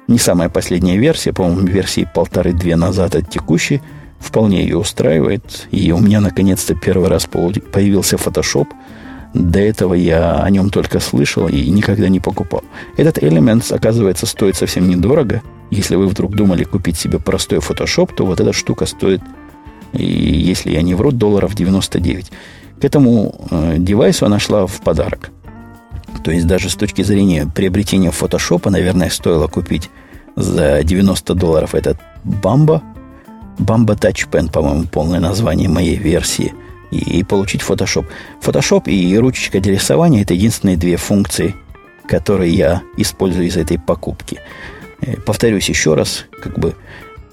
не 0.08 0.18
самая 0.18 0.48
последняя 0.48 0.96
версия, 0.96 1.32
по-моему, 1.32 1.66
версии 1.66 2.08
полторы-две 2.14 2.76
назад 2.76 3.16
от 3.16 3.30
текущей, 3.30 3.82
вполне 4.18 4.62
ее 4.62 4.78
устраивает. 4.78 5.66
И 5.70 5.90
у 5.92 5.98
меня, 5.98 6.20
наконец-то, 6.20 6.74
первый 6.74 7.08
раз 7.08 7.26
появился 7.26 8.16
Photoshop. 8.16 8.68
До 9.34 9.58
этого 9.58 9.94
я 9.94 10.42
о 10.42 10.48
нем 10.48 10.70
только 10.70 11.00
слышал 11.00 11.48
и 11.48 11.68
никогда 11.68 12.08
не 12.08 12.20
покупал. 12.20 12.64
Этот 12.96 13.22
элемент, 13.22 13.70
оказывается, 13.70 14.26
стоит 14.26 14.56
совсем 14.56 14.88
недорого. 14.88 15.42
Если 15.70 15.96
вы 15.96 16.06
вдруг 16.06 16.34
думали 16.34 16.64
купить 16.64 16.96
себе 16.96 17.18
простой 17.18 17.58
Photoshop, 17.58 18.14
то 18.14 18.24
вот 18.24 18.40
эта 18.40 18.52
штука 18.52 18.86
стоит, 18.86 19.20
если 19.92 20.70
я 20.70 20.82
не 20.82 20.94
вру, 20.94 21.10
долларов 21.10 21.54
99. 21.54 22.30
К 22.80 22.84
этому 22.84 23.34
э, 23.50 23.76
девайсу 23.78 24.26
она 24.26 24.38
шла 24.38 24.66
в 24.66 24.80
подарок. 24.80 25.30
То 26.24 26.30
есть 26.30 26.46
даже 26.46 26.68
с 26.68 26.74
точки 26.74 27.02
зрения 27.02 27.46
приобретения 27.46 28.10
фотошопа, 28.10 28.70
наверное, 28.70 29.10
стоило 29.10 29.46
купить 29.48 29.90
за 30.34 30.82
90 30.82 31.34
долларов 31.34 31.74
этот. 31.74 31.98
Bamba 32.24 32.82
Touch 33.98 34.28
Pen, 34.30 34.50
по-моему, 34.50 34.84
полное 34.84 35.20
название 35.20 35.68
моей 35.68 35.96
версии. 35.96 36.52
И, 36.90 37.18
и 37.18 37.24
получить 37.24 37.62
Photoshop. 37.62 38.06
Photoshop 38.40 38.88
и 38.88 39.16
ручечка 39.18 39.60
для 39.60 39.72
рисования– 39.72 40.22
это 40.22 40.34
единственные 40.34 40.76
две 40.76 40.96
функции, 40.96 41.54
которые 42.06 42.54
я 42.54 42.82
использую 42.96 43.46
из 43.46 43.56
этой 43.56 43.78
покупки. 43.78 44.38
Э, 45.00 45.16
повторюсь 45.16 45.68
еще 45.68 45.94
раз, 45.94 46.26
как 46.42 46.58
бы 46.58 46.74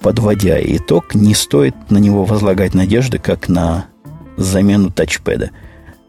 подводя 0.00 0.58
итог, 0.60 1.14
не 1.14 1.34
стоит 1.34 1.74
на 1.88 1.98
него 1.98 2.24
возлагать 2.24 2.74
надежды, 2.74 3.18
как 3.18 3.48
на 3.48 3.86
замену 4.36 4.90
тачпеда– 4.90 5.50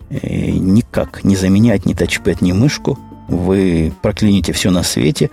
Э, 0.10 0.52
никак 0.52 1.24
не 1.24 1.36
заменять 1.36 1.86
ни 1.86 1.94
тачпэд, 1.94 2.42
ни 2.42 2.52
мышку. 2.52 3.00
Вы 3.28 3.92
проклянете 4.02 4.54
все 4.54 4.70
на 4.72 4.84
свете. 4.84 5.30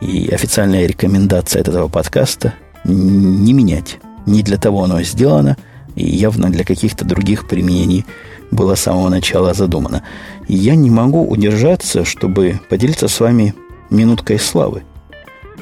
И 0.00 0.28
официальная 0.28 0.86
рекомендация 0.86 1.60
этого 1.60 1.88
подкаста– 1.88 2.54
не 2.84 3.52
менять. 3.52 3.98
Не 4.26 4.42
для 4.42 4.56
того 4.56 4.82
оно 4.82 5.02
сделано, 5.02 5.56
и 5.94 6.04
явно 6.04 6.50
для 6.50 6.64
каких-то 6.64 7.04
других 7.04 7.46
применений 7.46 8.04
было 8.50 8.74
с 8.74 8.80
самого 8.80 9.08
начала 9.08 9.54
задумано. 9.54 10.02
И 10.48 10.54
я 10.54 10.74
не 10.74 10.90
могу 10.90 11.24
удержаться, 11.24 12.04
чтобы 12.04 12.60
поделиться 12.68 13.08
с 13.08 13.20
вами 13.20 13.54
минуткой 13.90 14.38
славы. 14.38 14.82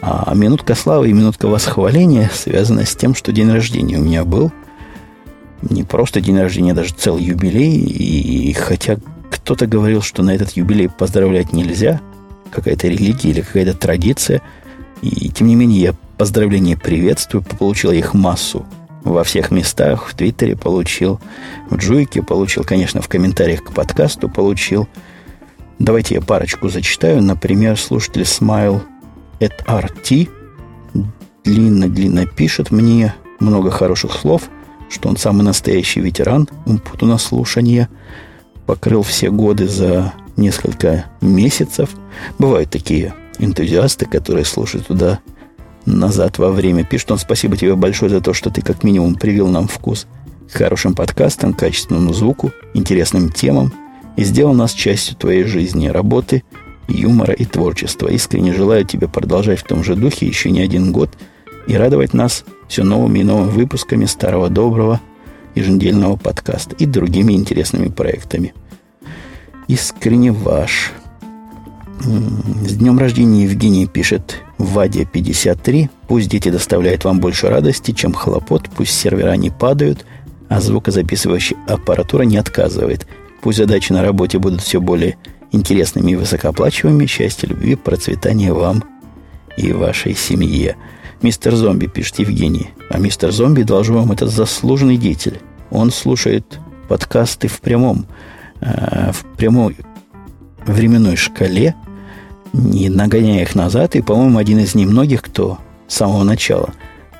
А 0.01 0.33
минутка 0.35 0.75
славы 0.75 1.11
и 1.11 1.13
минутка 1.13 1.47
восхваления 1.47 2.31
связана 2.33 2.87
с 2.87 2.97
тем, 2.97 3.15
что 3.15 3.33
день 3.33 3.51
рождения 3.51 3.99
у 3.99 4.03
меня 4.03 4.25
был– 4.25 4.51
не 5.63 5.85
просто 5.85 6.21
день 6.21 6.39
рождения, 6.39 6.73
а 6.73 6.77
даже 6.77 6.95
целый 6.95 7.25
юбилей. 7.25 7.77
И 7.77 8.53
хотя 8.53 8.97
кто-то 9.31 9.67
говорил, 9.67 10.03
что 10.03 10.23
на 10.23 10.35
этот 10.35 10.53
юбилей 10.53 10.89
поздравлять 10.89 11.53
нельзя, 11.53 12.01
какая-то 12.51 12.89
религия 12.89 13.31
или 13.31 13.41
какая-то 13.43 13.75
традиция, 13.75 14.43
и 15.03 15.29
тем 15.31 15.47
не 15.47 15.55
менее 15.55 15.81
я 15.81 15.95
поздравления 16.19 16.77
приветствую, 16.77 17.43
получил 17.43 17.91
их 17.93 18.15
массу 18.15 18.67
во 19.03 19.25
всех 19.25 19.51
местах, 19.51 20.09
в 20.09 20.15
Твиттере 20.15 20.57
получил, 20.57 21.21
в 21.71 21.77
Джуйке 21.77 22.23
получил, 22.23 22.65
конечно, 22.65 23.01
в 23.01 23.09
комментариях 23.09 23.65
к 23.65 23.73
подкасту 23.73 24.29
получил. 24.29 24.89
Давайте 25.79 26.17
я 26.17 26.21
парочку 26.21 26.69
зачитаю. 26.69 27.23
Например, 27.23 27.79
слушатель 27.79 28.23
Smile 28.23 28.83
at 29.41 29.65
RT 29.67 30.29
длинно-длинно 31.45 32.27
пишет 32.27 32.71
мне 32.71 33.15
много 33.39 33.71
хороших 33.71 34.13
слов– 34.13 34.51
что 34.91 35.09
он 35.09 35.17
самый 35.17 35.43
настоящий 35.43 36.01
ветеран 36.01 36.49
умпуту 36.67 37.07
на 37.07 37.17
слушание, 37.17 37.89
покрыл 38.67 39.03
все 39.03 39.31
годы 39.31 39.67
за 39.67 40.13
несколько 40.37 41.07
месяцев. 41.21 41.91
Бывают 42.39 42.71
такие 42.71 43.15
энтузиасты, 43.39 44.07
которые 44.07 44.45
слушают 44.45 44.89
туда 44.89 45.21
назад 45.87 46.39
во 46.39 46.51
время. 46.51 46.85
Пишет 46.85 47.11
он, 47.13 47.19
спасибо 47.19 47.57
тебе 47.57 47.75
большое 47.75 48.11
за 48.11 48.21
то, 48.21 48.35
что 48.35 48.51
ты 48.51 48.63
как 48.63 48.83
минимум 48.85 49.15
привил 49.15 49.49
нам 49.49 49.69
вкус 49.69 50.07
к 50.53 50.57
хорошим 50.57 50.95
подкастам, 50.95 51.55
качественному 51.55 52.13
звуку, 52.13 52.53
интересным 52.75 53.31
темам 53.31 53.73
и 54.17 54.25
сделал 54.25 54.55
нас 54.55 54.73
частью 54.73 55.17
твоей 55.17 55.45
жизни, 55.45 55.89
работы, 55.89 56.43
юмора 56.89 57.33
и 57.33 57.45
творчества. 57.45 58.09
Искренне 58.09 58.53
желаю 58.53 58.85
тебе 58.85 59.09
продолжать 59.09 59.61
в 59.61 59.65
том 59.65 59.85
же 59.85 59.95
духе 59.95 60.27
еще 60.27 60.51
не 60.51 60.61
один 60.61 60.93
год 60.93 61.11
и 61.67 61.77
радовать 61.77 62.15
нас 62.15 62.45
все 62.71 62.85
новыми 62.85 63.19
и 63.19 63.25
новыми 63.25 63.51
выпусками 63.51 64.05
старого 64.05 64.49
доброго 64.49 65.01
еженедельного 65.57 66.15
подкаста 66.15 66.77
и 66.77 66.87
другими 66.87 67.33
интересными 67.33 67.89
проектами. 67.89 68.55
Искренне 69.67 70.31
ваш. 70.31 70.93
С 72.01 72.77
днем 72.77 72.99
рождения 72.99 73.43
Евгений 73.43 73.87
пишет 73.87 74.43
Вадя 74.57 75.05
53. 75.05 75.91
Пусть 76.07 76.29
дети 76.31 76.49
доставляют 76.49 77.05
вам 77.05 77.19
больше 77.19 77.49
радости, 77.49 77.91
чем 77.91 78.15
хлопот. 78.15 78.71
Пусть 78.77 78.93
сервера 78.93 79.33
не 79.33 79.51
падают, 79.51 80.07
а 80.49 80.61
звукозаписывающая 80.61 81.59
аппаратура 81.67 82.23
не 82.23 82.37
отказывает. 82.37 83.05
Пусть 83.43 83.59
задачи 83.59 83.93
на 83.93 84.03
работе 84.03 84.39
будут 84.39 84.63
все 84.63 84.81
более 84.81 85.19
интересными 85.51 86.13
и 86.13 86.17
высокооплачиваемыми. 86.17 87.07
Счастья, 87.07 87.49
любви, 87.49 87.75
процветания 87.75 88.53
вам 88.53 88.85
и 89.57 89.73
вашей 89.73 90.15
семье. 90.15 90.77
Мистер 91.23 91.55
Зомби, 91.55 91.87
пишет 91.87 92.19
Евгений. 92.19 92.71
А 92.89 92.99
мистер 92.99 93.31
Зомби, 93.31 93.63
должен 93.63 93.97
вам, 93.97 94.13
это 94.13 94.27
заслуженный 94.27 94.97
деятель. 94.97 95.41
Он 95.71 95.91
слушает 95.91 96.59
подкасты 96.89 97.47
в 97.47 97.61
прямом, 97.61 98.07
э, 98.61 99.13
в 99.13 99.25
прямой 99.37 99.77
временной 100.65 101.17
шкале, 101.17 101.75
не 102.55 102.89
нагоняя 102.89 103.43
их 103.43 103.55
назад. 103.55 103.97
И, 103.97 104.03
по-моему, 104.03 104.39
один 104.39 104.61
из 104.61 104.75
немногих, 104.75 105.23
кто 105.23 105.59
с 105.89 105.97
самого 105.97 106.25
начала 106.25 106.71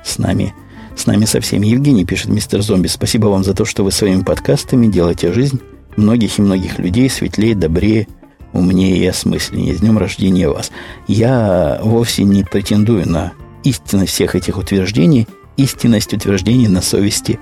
с 0.03 0.17
нами, 0.17 0.55
с 0.95 1.05
нами 1.05 1.25
со 1.25 1.39
всеми. 1.39 1.67
Евгений, 1.67 2.03
пишет 2.03 2.29
мистер 2.29 2.61
Зомби, 2.61 2.87
спасибо 2.87 3.27
вам 3.27 3.43
за 3.43 3.53
то, 3.53 3.65
что 3.65 3.83
вы 3.83 3.91
своими 3.91 4.23
подкастами 4.23 4.87
делаете 4.87 5.31
жизнь 5.31 5.61
многих 5.95 6.39
и 6.39 6.41
многих 6.41 6.79
людей 6.79 7.07
светлее, 7.07 7.53
добрее, 7.53 8.07
умнее 8.51 8.97
и 8.97 9.05
осмысленнее. 9.05 9.75
С 9.75 9.79
днем 9.79 9.99
рождения 9.99 10.49
вас. 10.49 10.71
Я 11.07 11.79
вовсе 11.83 12.23
не 12.23 12.43
претендую 12.43 13.07
на 13.07 13.33
истинность 13.63 14.13
всех 14.13 14.35
этих 14.35 14.57
утверждений, 14.57 15.27
истинность 15.57 16.13
утверждений 16.13 16.67
на 16.67 16.81
совести 16.81 17.39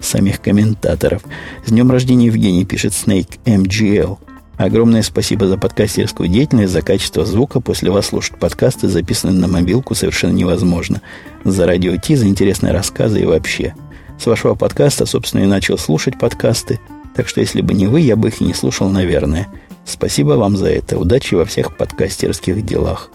самих 0.00 0.40
комментаторов. 0.40 1.22
С 1.64 1.70
днем 1.70 1.90
рождения 1.90 2.26
Евгений, 2.26 2.64
пишет 2.64 2.92
Snake 2.92 3.38
MGL. 3.44 4.18
Огромное 4.56 5.02
спасибо 5.02 5.48
за 5.48 5.58
подкастерскую 5.58 6.28
деятельность, 6.28 6.72
за 6.72 6.82
качество 6.82 7.24
звука. 7.24 7.60
После 7.60 7.90
вас 7.90 8.06
слушать 8.06 8.38
подкасты, 8.38 8.88
записанные 8.88 9.38
на 9.38 9.48
мобилку, 9.48 9.94
совершенно 9.94 10.32
невозможно. 10.32 11.00
За 11.44 11.66
радио 11.66 11.96
Ти, 11.96 12.14
за 12.14 12.26
интересные 12.26 12.72
рассказы 12.72 13.20
и 13.20 13.26
вообще. 13.26 13.74
С 14.18 14.26
вашего 14.26 14.54
подкаста, 14.54 15.06
собственно, 15.06 15.42
и 15.42 15.46
начал 15.46 15.76
слушать 15.76 16.18
подкасты. 16.18 16.78
Так 17.16 17.28
что, 17.28 17.40
если 17.40 17.62
бы 17.62 17.74
не 17.74 17.86
вы, 17.86 18.00
я 18.00 18.16
бы 18.16 18.28
их 18.28 18.40
и 18.40 18.44
не 18.44 18.54
слушал, 18.54 18.88
наверное. 18.88 19.48
Спасибо 19.84 20.32
вам 20.32 20.56
за 20.56 20.68
это. 20.68 20.98
Удачи 20.98 21.34
во 21.34 21.44
всех 21.44 21.76
подкастерских 21.76 22.64
делах. 22.64 23.10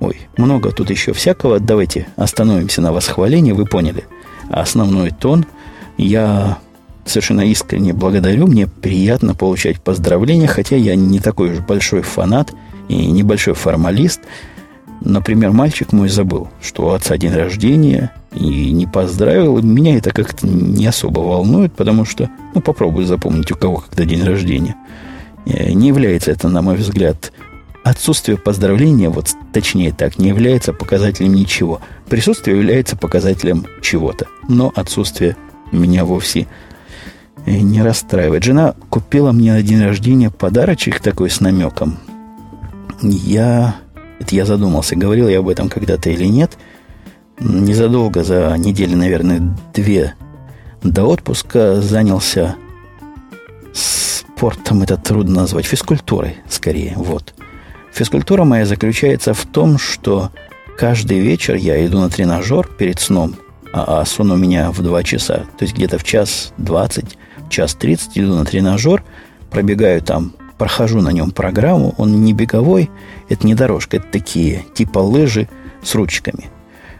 Ой, 0.00 0.28
много 0.36 0.70
тут 0.72 0.90
еще 0.90 1.12
всякого. 1.12 1.58
Давайте 1.58 2.06
остановимся 2.16 2.82
на 2.82 2.92
восхвалении, 2.92 3.52
вы 3.52 3.64
поняли. 3.64 4.04
Основной 4.50 5.10
тон. 5.10 5.46
Я 5.96 6.58
совершенно 7.06 7.42
искренне 7.42 7.92
благодарю. 7.92 8.46
Мне 8.46 8.66
приятно 8.66 9.34
получать 9.34 9.80
поздравления, 9.80 10.46
хотя 10.46 10.76
я 10.76 10.94
не 10.94 11.20
такой 11.20 11.52
уж 11.52 11.60
большой 11.60 12.02
фанат 12.02 12.52
и 12.88 13.06
небольшой 13.06 13.54
формалист. 13.54 14.20
Например, 15.00 15.52
мальчик 15.52 15.92
мой 15.92 16.08
забыл, 16.08 16.48
что 16.60 16.86
у 16.86 16.90
отца 16.90 17.16
день 17.16 17.32
рождения, 17.32 18.12
и 18.34 18.72
не 18.72 18.86
поздравил. 18.86 19.62
Меня 19.62 19.96
это 19.96 20.10
как-то 20.10 20.46
не 20.46 20.86
особо 20.86 21.20
волнует, 21.20 21.72
потому 21.74 22.04
что, 22.04 22.30
ну, 22.54 22.60
попробую 22.60 23.06
запомнить, 23.06 23.50
у 23.52 23.56
кого 23.56 23.76
когда 23.76 24.04
день 24.04 24.24
рождения. 24.24 24.74
Э, 25.46 25.72
не 25.72 25.88
является 25.88 26.32
это, 26.32 26.48
на 26.48 26.62
мой 26.62 26.76
взгляд, 26.76 27.32
отсутствие 27.86 28.36
поздравления, 28.36 29.08
вот 29.10 29.28
точнее 29.52 29.92
так, 29.92 30.18
не 30.18 30.28
является 30.28 30.72
показателем 30.72 31.34
ничего. 31.34 31.80
Присутствие 32.08 32.56
является 32.56 32.96
показателем 32.96 33.64
чего-то, 33.80 34.26
но 34.48 34.72
отсутствие 34.74 35.36
меня 35.70 36.04
вовсе 36.04 36.48
не 37.46 37.82
расстраивает. 37.82 38.42
Жена 38.42 38.74
купила 38.90 39.30
мне 39.30 39.52
на 39.52 39.62
день 39.62 39.80
рождения 39.80 40.30
подарочек 40.30 40.98
такой 40.98 41.30
с 41.30 41.38
намеком. 41.40 41.98
Я... 43.02 43.76
Это 44.18 44.34
я 44.34 44.46
задумался, 44.46 44.96
говорил 44.96 45.28
я 45.28 45.38
об 45.38 45.48
этом 45.48 45.68
когда-то 45.68 46.10
или 46.10 46.24
нет. 46.24 46.58
Незадолго, 47.38 48.24
за 48.24 48.52
недели, 48.58 48.96
наверное, 48.96 49.56
две 49.72 50.14
до 50.82 51.04
отпуска 51.04 51.80
занялся 51.80 52.56
спортом, 53.72 54.82
это 54.82 54.96
трудно 54.96 55.42
назвать, 55.42 55.66
физкультурой 55.66 56.38
скорее, 56.48 56.94
вот. 56.96 57.35
Физкультура 57.96 58.44
моя 58.44 58.66
заключается 58.66 59.32
в 59.32 59.46
том, 59.46 59.78
что 59.78 60.30
каждый 60.76 61.20
вечер 61.20 61.54
я 61.54 61.84
иду 61.86 61.98
на 61.98 62.10
тренажер 62.10 62.68
перед 62.68 63.00
сном, 63.00 63.36
а, 63.72 64.02
а 64.02 64.04
сон 64.04 64.32
у 64.32 64.36
меня 64.36 64.70
в 64.70 64.82
2 64.82 65.02
часа, 65.02 65.46
то 65.56 65.62
есть 65.62 65.74
где-то 65.74 65.96
в 65.96 66.04
час 66.04 66.52
20, 66.58 67.16
час 67.48 67.74
30 67.74 68.18
иду 68.18 68.34
на 68.34 68.44
тренажер, 68.44 69.02
пробегаю 69.50 70.02
там, 70.02 70.34
прохожу 70.58 71.00
на 71.00 71.08
нем 71.08 71.30
программу, 71.30 71.94
он 71.96 72.22
не 72.22 72.34
беговой, 72.34 72.90
это 73.30 73.46
не 73.46 73.54
дорожка, 73.54 73.96
это 73.96 74.08
такие 74.12 74.66
типа 74.74 74.98
лыжи 74.98 75.48
с 75.82 75.94
ручками. 75.94 76.50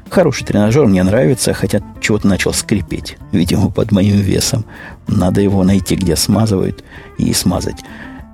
Хороший 0.08 0.46
тренажер, 0.46 0.86
мне 0.86 1.02
нравится, 1.02 1.52
хотя 1.52 1.82
чего-то 2.00 2.26
начал 2.26 2.54
скрипеть, 2.54 3.18
видимо, 3.32 3.70
под 3.70 3.92
моим 3.92 4.16
весом. 4.16 4.64
Надо 5.06 5.42
его 5.42 5.62
найти, 5.62 5.94
где 5.94 6.16
смазывают, 6.16 6.84
и 7.18 7.34
смазать. 7.34 7.84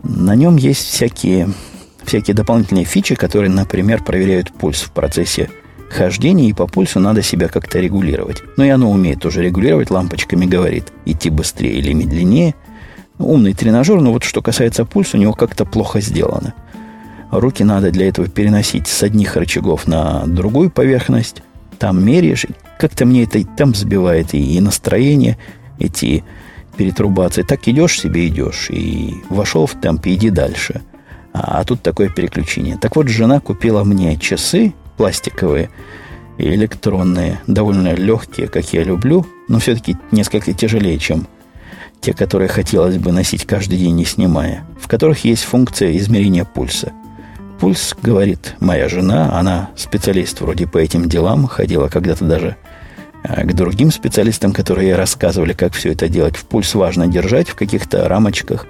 На 0.05 0.37
нем 0.37 0.55
есть 0.55 0.87
всякие, 0.87 1.49
всякие 2.05 2.35
дополнительные 2.35 2.85
фичи, 2.85 3.15
которые, 3.15 3.51
например, 3.51 4.03
проверяют 4.03 4.53
пульс 4.53 4.83
в 4.83 4.93
процессе 4.93 5.51
хождения, 5.91 6.49
и 6.49 6.53
по 6.53 6.67
пульсу 6.67 7.01
надо 7.01 7.23
себя 7.23 7.49
как-то 7.49 7.79
регулировать. 7.79 8.43
Но 8.57 8.65
и 8.65 8.69
оно 8.69 8.91
умеет 8.91 9.21
тоже 9.21 9.43
регулировать, 9.43 9.91
лампочками 9.91 10.47
говорит, 10.47 10.93
идти 11.05 11.31
быстрее 11.31 11.75
или 11.75 11.93
медленнее. 11.93 12.55
Умный 13.19 13.53
тренажер, 13.53 14.01
но 14.01 14.13
вот 14.13 14.25
что 14.25 14.43
касается 14.43 14.85
пульса, 14.85 15.17
у 15.17 15.21
него 15.21 15.33
как-то 15.35 15.65
плохо 15.65 16.01
сделано. 16.01 16.55
Руки 17.31 17.63
надо 17.63 17.91
для 17.91 18.09
этого 18.09 18.29
переносить 18.29 18.89
с 18.89 19.03
одних 19.03 19.37
рычагов 19.37 19.87
на 19.87 20.25
другую 20.27 20.71
поверхность, 20.71 21.43
там 21.79 22.05
меряешь, 22.05 22.47
как-то 22.79 23.07
мне 23.07 23.25
это 23.25 23.45
там 23.45 23.75
сбивает 23.75 24.35
и, 24.35 24.57
и 24.57 24.61
настроение, 24.61 25.39
эти 25.79 26.25
перетрубации. 26.77 27.43
Так 27.43 27.67
идешь 27.69 28.01
себе, 28.01 28.29
идешь, 28.29 28.69
и 28.71 29.15
вошел 29.29 29.67
в 29.67 29.81
темп, 29.81 30.07
иди 30.07 30.31
дальше. 30.31 30.83
А, 31.33 31.61
а 31.61 31.65
тут 31.65 31.83
такое 31.83 32.09
переключение. 32.09 32.77
Так 32.77 32.97
вот, 32.97 33.09
жена 33.09 33.41
купила 33.41 33.85
мне 33.85 34.17
часы 34.17 34.75
пластиковые 34.97 35.71
и 36.39 36.45
электронные, 36.45 37.41
довольно 37.47 37.95
легкие, 37.95 38.49
как 38.49 38.73
я 38.73 38.85
люблю, 38.85 39.27
но 39.49 39.59
все-таки 39.59 39.97
несколько 40.11 40.53
тяжелее, 40.53 40.99
чем 40.99 41.27
те, 42.01 42.13
которые 42.13 42.49
хотелось 42.49 42.99
бы 42.99 43.13
носить 43.13 43.47
каждый 43.47 43.79
день, 43.79 43.95
не 43.95 44.05
снимая, 44.05 44.67
в 44.79 44.89
которых 44.89 45.25
есть 45.25 45.45
функция 45.45 45.97
измерения 45.97 46.45
пульса. 46.45 46.93
Пульс, 47.61 47.95
говорит 48.03 48.57
моя 48.59 48.89
жена, 48.89 49.39
она 49.39 49.71
специалист 49.77 50.41
вроде 50.41 50.67
по 50.67 50.79
этим 50.79 51.09
делам, 51.09 51.47
ходила 51.47 51.87
когда-то 51.87 52.25
даже 52.25 52.57
э, 53.23 53.45
к 53.47 53.53
другим 53.55 53.93
специалистам, 53.93 54.53
которые 54.53 54.97
рассказывали, 54.97 55.53
как 55.53 55.73
все 55.75 55.93
это 55.93 56.09
делать. 56.09 56.35
В 56.35 56.45
пульс 56.45 56.75
важно 56.75 57.07
держать 57.07 57.49
в 57.49 57.55
каких-то 57.55 58.09
рамочках. 58.09 58.67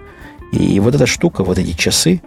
И 0.53 0.79
вот 0.79 0.95
эта 0.95 1.07
штука, 1.07 1.43
вот 1.43 1.59
эти 1.59 1.73
часы, 1.73 2.21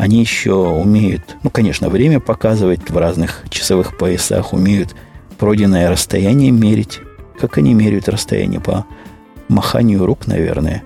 они 0.00 0.18
еще 0.18 0.54
умеют, 0.54 1.36
ну, 1.42 1.50
конечно, 1.50 1.90
время 1.90 2.20
показывать 2.20 2.88
в 2.88 2.96
разных 2.96 3.44
часовых 3.50 3.98
поясах, 3.98 4.54
умеют 4.54 4.96
пройденное 5.36 5.90
расстояние 5.90 6.52
мерить. 6.52 7.00
Как 7.38 7.58
они 7.58 7.74
меряют 7.74 8.08
расстояние? 8.08 8.60
По 8.60 8.86
маханию 9.48 10.06
рук, 10.06 10.26
наверное. 10.26 10.82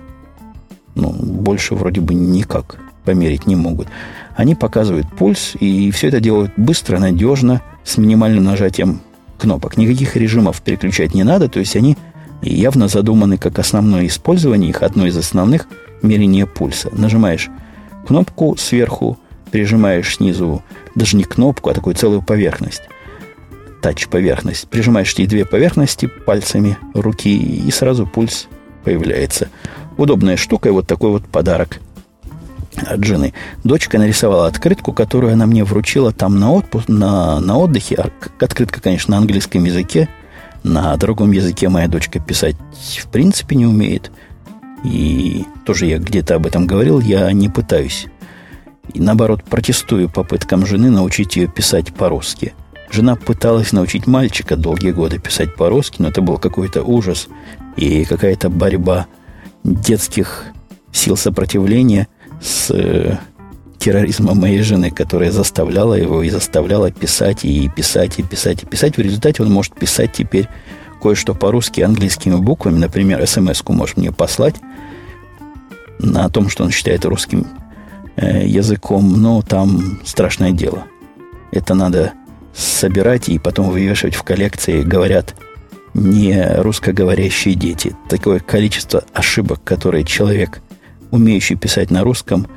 Ну, 0.95 1.11
больше 1.11 1.75
вроде 1.75 2.01
бы 2.01 2.13
никак 2.13 2.77
померить 3.05 3.47
не 3.47 3.55
могут. 3.55 3.87
Они 4.35 4.53
показывают 4.53 5.07
пульс, 5.07 5.53
и 5.57 5.91
все 5.91 6.09
это 6.09 6.19
делают 6.19 6.51
быстро, 6.57 6.99
надежно, 6.99 7.61
с 7.85 7.97
минимальным 7.97 8.43
нажатием 8.43 8.99
кнопок. 9.37 9.77
Никаких 9.77 10.17
режимов 10.17 10.61
переключать 10.61 11.13
не 11.13 11.23
надо, 11.23 11.47
то 11.47 11.59
есть 11.59 11.77
они 11.77 11.95
явно 12.41 12.89
задуманы 12.89 13.37
как 13.37 13.59
основное 13.59 14.07
использование 14.07 14.71
их, 14.71 14.83
одно 14.83 15.05
из 15.05 15.15
основных 15.15 15.69
мерения 16.01 16.45
пульса. 16.45 16.89
Нажимаешь 16.91 17.49
кнопку 18.05 18.55
сверху, 18.57 19.17
прижимаешь 19.51 20.15
снизу, 20.15 20.63
даже 20.95 21.17
не 21.17 21.23
кнопку, 21.23 21.69
а 21.69 21.73
такую 21.73 21.95
целую 21.95 22.21
поверхность. 22.21 22.83
Тач-поверхность. 23.81 24.67
Прижимаешь 24.69 25.13
эти 25.13 25.25
две 25.25 25.45
поверхности 25.45 26.07
пальцами 26.07 26.77
руки, 26.93 27.35
и 27.37 27.69
сразу 27.71 28.07
пульс 28.07 28.47
появляется. 28.83 29.49
Удобная 29.97 30.37
штука, 30.37 30.69
и 30.69 30.71
вот 30.71 30.87
такой 30.87 31.11
вот 31.11 31.25
подарок 31.25 31.79
от 32.75 33.03
жены. 33.03 33.33
Дочка 33.63 33.97
нарисовала 33.97 34.47
открытку, 34.47 34.91
которую 34.93 35.33
она 35.33 35.45
мне 35.45 35.63
вручила 35.63 36.11
там 36.11 36.39
на, 36.39 36.51
отпуск, 36.51 36.87
на, 36.87 37.39
на 37.39 37.57
отдыхе. 37.57 37.95
А, 37.95 38.09
открытка, 38.39 38.81
конечно, 38.81 39.11
на 39.11 39.17
английском 39.17 39.63
языке. 39.63 40.09
На 40.63 40.97
другом 40.97 41.31
языке 41.31 41.69
моя 41.69 41.87
дочка 41.87 42.19
писать 42.19 42.55
в 42.99 43.07
принципе 43.07 43.55
не 43.55 43.65
умеет. 43.65 44.11
И 44.85 45.45
тоже 45.65 45.87
я 45.87 45.97
где-то 45.97 46.35
об 46.35 46.45
этом 46.45 46.67
говорил, 46.67 46.99
я 46.99 47.31
не 47.31 47.49
пытаюсь. 47.49 48.07
И 48.93 48.99
наоборот, 48.99 49.43
протестую 49.43 50.09
попыткам 50.09 50.65
жены 50.65 50.91
научить 50.91 51.35
ее 51.35 51.47
писать 51.47 51.93
по-русски. 51.93 52.53
Жена 52.91 53.15
пыталась 53.15 53.71
научить 53.71 54.05
мальчика 54.05 54.55
долгие 54.55 54.91
годы 54.91 55.17
писать 55.17 55.55
по-русски, 55.55 56.01
но 56.01 56.09
это 56.09 56.21
был 56.21 56.37
какой-то 56.37 56.83
ужас 56.83 57.27
и 57.75 58.05
какая-то 58.05 58.49
борьба 58.49 59.07
детских 59.63 60.45
сил 60.91 61.17
сопротивления 61.17 62.07
с 62.41 62.69
э, 62.69 63.17
терроризмом 63.79 64.39
моей 64.39 64.61
жены, 64.61 64.91
которая 64.91 65.31
заставляла 65.31 65.95
его 65.95 66.21
и 66.21 66.29
заставляла 66.29 66.91
писать, 66.91 67.43
и 67.43 67.69
писать, 67.69 68.19
и 68.19 68.23
писать, 68.23 68.63
и 68.63 68.65
писать. 68.65 68.97
В 68.97 69.01
результате 69.01 69.41
он 69.41 69.51
может 69.51 69.75
писать 69.75 70.13
теперь 70.13 70.47
кое-что 71.05 71.35
по-русски 71.35 71.81
английскими 71.81 72.33
буквами. 72.33 72.79
Например, 72.79 73.27
смс-ку 73.27 73.73
может 73.73 73.97
мне 73.97 74.11
послать 74.11 74.55
на 75.99 76.27
том, 76.29 76.49
что 76.49 76.63
он 76.63 76.71
считает 76.71 77.05
русским 77.05 77.45
э, 78.15 78.47
языком. 78.47 79.21
Но 79.21 79.43
там 79.43 79.99
страшное 80.03 80.51
дело. 80.51 80.85
Это 81.51 81.75
надо 81.75 82.13
собирать 82.55 83.29
и 83.29 83.37
потом 83.37 83.69
вывешивать 83.69 84.15
в 84.15 84.23
коллекции, 84.23 84.81
говорят, 84.81 85.35
не 85.93 86.43
русскоговорящие 86.57 87.53
дети. 87.53 87.95
Такое 88.09 88.39
количество 88.39 89.03
ошибок, 89.13 89.63
которые 89.63 90.05
человек 90.05 90.59
умеющий 91.11 91.55
писать 91.55 91.91
на 91.91 92.01
русском, 92.01 92.47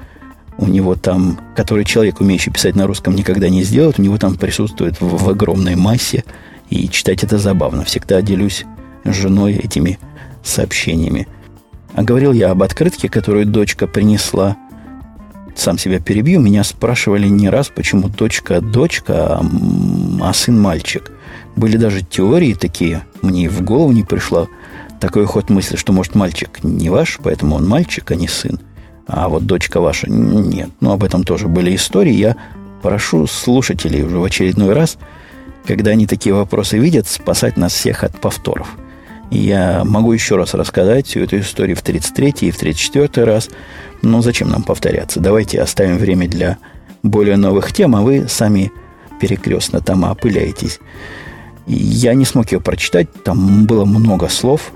у 0.57 0.65
него 0.65 0.95
там, 0.95 1.39
который 1.55 1.85
человек, 1.85 2.23
умеющий 2.23 2.51
писать 2.51 2.77
на 2.77 2.87
русском, 2.87 3.15
никогда 3.15 3.51
не 3.51 3.63
сделает, 3.63 3.99
у 3.99 4.03
него 4.03 4.17
там 4.17 4.39
присутствует 4.39 4.99
в, 5.03 5.23
в 5.23 5.29
огромной 5.29 5.77
массе, 5.77 6.25
и 6.71 6.89
читать 6.89 7.25
это 7.25 7.39
забавно. 7.39 7.85
Всегда 7.85 8.23
делюсь 8.23 8.65
с 9.05 9.15
женой 9.15 9.55
этими 9.55 9.99
сообщениями. 10.43 11.29
А 11.95 12.03
говорил 12.03 12.33
я 12.33 12.51
об 12.51 12.63
открытке, 12.63 13.09
которую 13.09 13.47
дочка 13.47 13.87
принесла. 13.87 14.57
Сам 15.57 15.79
себя 15.79 15.99
перебью. 15.99 16.41
Меня 16.41 16.63
спрашивали 16.63 17.27
не 17.27 17.49
раз, 17.49 17.69
почему 17.69 18.09
дочка 18.09 18.61
дочка, 18.61 19.39
а, 19.39 19.47
а 20.21 20.33
сын 20.33 20.61
мальчик. 20.61 21.11
Были 21.57 21.77
даже 21.77 22.03
теории 22.03 22.55
такие, 22.55 23.03
мне 23.23 23.49
в 23.49 23.63
голову 23.63 23.91
не 23.91 24.05
пришло 24.05 24.49
такой 25.01 25.27
ход 25.27 25.51
мысли, 25.51 25.77
что, 25.77 25.93
может, 25.93 26.15
мальчик 26.15 26.63
не 26.63 26.91
ваш, 26.91 27.19
поэтому 27.23 27.57
он 27.57 27.67
мальчик, 27.67 28.11
а 28.11 28.15
не 28.15 28.29
сын. 28.29 28.61
А 29.07 29.29
вот 29.29 29.47
дочка 29.47 29.81
ваша 29.81 30.09
нет. 30.09 30.71
Ну, 30.81 30.93
об 30.93 31.03
этом 31.03 31.25
тоже 31.25 31.49
были 31.49 31.75
истории. 31.75 32.13
Я 32.13 32.37
прошу 32.83 33.27
слушателей 33.27 34.03
уже 34.03 34.19
в 34.19 34.25
очередной 34.25 34.75
раз, 34.75 34.99
когда 35.69 35.91
они 35.91 36.07
такие 36.07 36.35
вопросы 36.35 36.79
видят, 36.79 37.07
спасать 37.07 37.57
нас 37.59 37.75
всех 37.75 38.03
от 38.03 38.19
повторов. 38.19 38.77
Я 39.31 39.83
могу 39.85 40.13
еще 40.13 40.37
раз 40.37 40.55
рассказать 40.55 41.07
всю 41.07 41.21
эту 41.21 41.39
историю 41.39 41.77
в 41.77 41.83
33 41.83 42.35
и 42.41 42.51
в 42.51 42.57
34 42.57 43.25
раз. 43.25 43.51
Но 44.01 44.23
зачем 44.23 44.49
нам 44.49 44.63
повторяться? 44.63 45.21
Давайте 45.21 45.61
оставим 45.61 45.99
время 45.99 46.27
для 46.27 46.57
более 47.03 47.37
новых 47.37 47.73
тем, 47.73 47.95
а 47.95 48.01
вы 48.01 48.27
сами 48.29 48.73
перекрестно 49.21 49.83
там 49.83 50.05
опыляетесь. 50.05 50.81
Я 51.67 52.15
не 52.15 52.25
смог 52.25 52.51
ее 52.51 52.61
прочитать, 52.61 53.09
там 53.23 53.67
было 53.67 53.85
много 53.85 54.29
слов, 54.29 54.73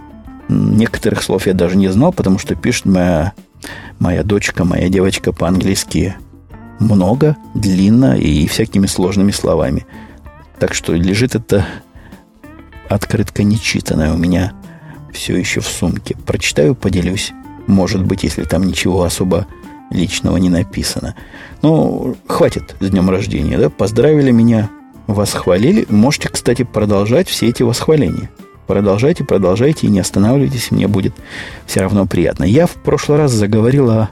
Некоторых 0.49 1.23
слов 1.23 1.47
я 1.47 1.55
даже 1.55 1.77
не 1.77 1.89
знал, 1.89 2.13
потому 2.13 2.39
что 2.39 2.55
пишет 2.55 2.85
моя, 2.85 3.33
моя 3.99 4.23
дочка, 4.23 4.65
моя 4.65 4.91
девочка 4.91 5.33
по-английски 5.33 6.17
много, 6.79 7.37
длинно 7.55 8.19
и 8.19 8.47
всякими 8.47 8.87
сложными 8.87 9.31
словами. 9.31 9.87
Так 10.63 10.75
что 10.75 10.93
лежит 10.93 11.35
эта 11.35 11.67
открытка 12.89 13.43
нечитанная 13.43 14.13
у 14.13 14.17
меня 14.17 14.53
все 15.13 15.37
еще 15.37 15.59
в 15.59 15.67
сумке. 15.67 16.17
Прочитаю, 16.25 16.77
поделюсь. 16.77 17.33
Может 17.67 18.05
быть, 18.05 18.23
если 18.23 18.45
там 18.45 18.63
ничего 18.63 19.03
особо 19.03 19.49
личного 19.91 20.37
не 20.37 20.51
написано. 20.51 21.17
Ну, 21.63 22.17
хватит 22.29 22.77
с 22.79 22.91
днем 22.91 23.11
рождения, 23.11 23.59
да? 23.59 23.71
Поздравили 23.71 24.31
меня, 24.31 24.71
восхвалили. 25.09 25.85
Можете, 25.89 26.29
кстати, 26.29 26.63
продолжать 26.63 27.29
все 27.29 27.49
эти 27.49 27.65
восхваления. 27.65 28.31
Продолжайте, 28.69 29.25
продолжайте 29.25 29.89
и 29.89 29.91
не 29.91 29.99
останавливайтесь, 29.99 30.71
мне 30.71 30.87
будет 30.87 31.13
все 31.67 31.81
равно 31.81 32.07
приятно. 32.07 32.45
Я 32.45 32.69
в 32.69 32.75
прошлый 32.75 33.19
раз 33.19 33.33
заговорил 33.33 33.91
о, 33.91 34.11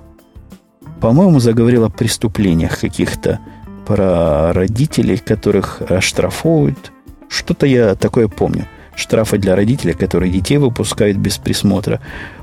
по-моему, 1.01 1.39
заговорил 1.39 1.85
о 1.85 1.91
преступлениях 1.91 2.81
каких-то 2.81 3.39
про 3.87 4.53
родителей, 4.53 5.17
которых 5.19 5.83
оштрафовывают. 5.89 6.93
Что-то 7.29 7.67
я 7.67 7.95
такое 7.95 8.29
помню. 8.29 8.67
Штрафы 8.95 9.39
для 9.39 9.57
родителей, 9.57 9.95
которые 9.95 10.33
детей 10.33 10.59
выпускают 10.59 11.17
без 11.17 11.39
присмотра. 11.39 12.01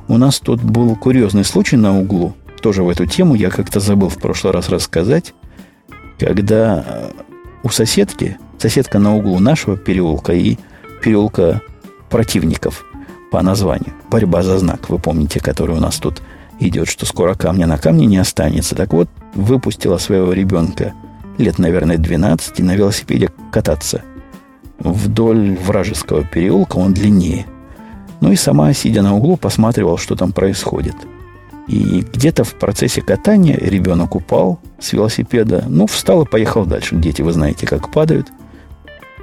У 0.07 0.17
нас 0.17 0.39
тут 0.39 0.61
был 0.61 0.95
курьезный 0.95 1.43
случай 1.43 1.77
на 1.77 1.97
углу– 1.99 2.35
тоже 2.61 2.83
в 2.83 2.89
эту 2.89 3.05
тему 3.05 3.35
я 3.35 3.49
как-то 3.49 3.79
забыл 3.79 4.09
в 4.09 4.17
прошлый 4.17 4.53
раз 4.53 4.69
рассказать, 4.69 5.33
когда 6.19 6.83
э, 6.85 7.11
у 7.63 7.69
соседки, 7.69 8.37
соседка 8.57 8.99
на 8.99 9.15
углу 9.15 9.39
нашего 9.39 9.77
переулка 9.77 10.33
и 10.33 10.57
переулка 11.01 11.61
противников 12.09 12.85
по 13.31 13.41
названию, 13.41 13.93
борьба 14.09 14.41
за 14.41 14.57
знак, 14.57 14.89
вы 14.89 14.99
помните, 14.99 15.39
который 15.39 15.75
у 15.75 15.79
нас 15.79 15.97
тут 15.97 16.21
идет, 16.59 16.87
что 16.87 17.05
скоро 17.05 17.35
камня 17.35 17.67
на 17.67 17.77
камне 17.77 18.07
не 18.07 18.17
останется. 18.17 18.75
Так 18.75 18.93
вот, 18.93 19.09
выпустила 19.35 19.97
своего 19.97 20.33
ребенка 20.33 20.93
лет, 21.37 21.59
наверное, 21.59 21.97
12 21.97 22.59
на 22.59 22.75
велосипеде 22.75 23.29
кататься 23.51 24.03
вдоль 24.79 25.55
вражеского 25.55 26.23
переулка, 26.23 26.77
он 26.77 26.93
длиннее. 26.93 27.45
Ну 28.21 28.31
и 28.31 28.35
сама, 28.35 28.73
сидя 28.73 29.01
на 29.01 29.15
углу, 29.15 29.37
посматривала, 29.37 29.97
что 29.97 30.15
там 30.15 30.31
происходит– 30.31 30.95
и 31.67 32.05
где-то 32.13 32.45
в 32.45 32.55
процессе 32.55 33.01
катания 33.01 33.57
ребенок 33.57 34.15
упал 34.15 34.59
с 34.79 34.93
велосипеда, 34.93 35.65
ну, 35.67 35.85
встал 35.85 36.23
и 36.23 36.27
поехал 36.27 36.65
дальше. 36.65 36.95
Дети, 36.95 37.21
вы 37.21 37.33
знаете, 37.33 37.67
как 37.67 37.91
падают. 37.91 38.27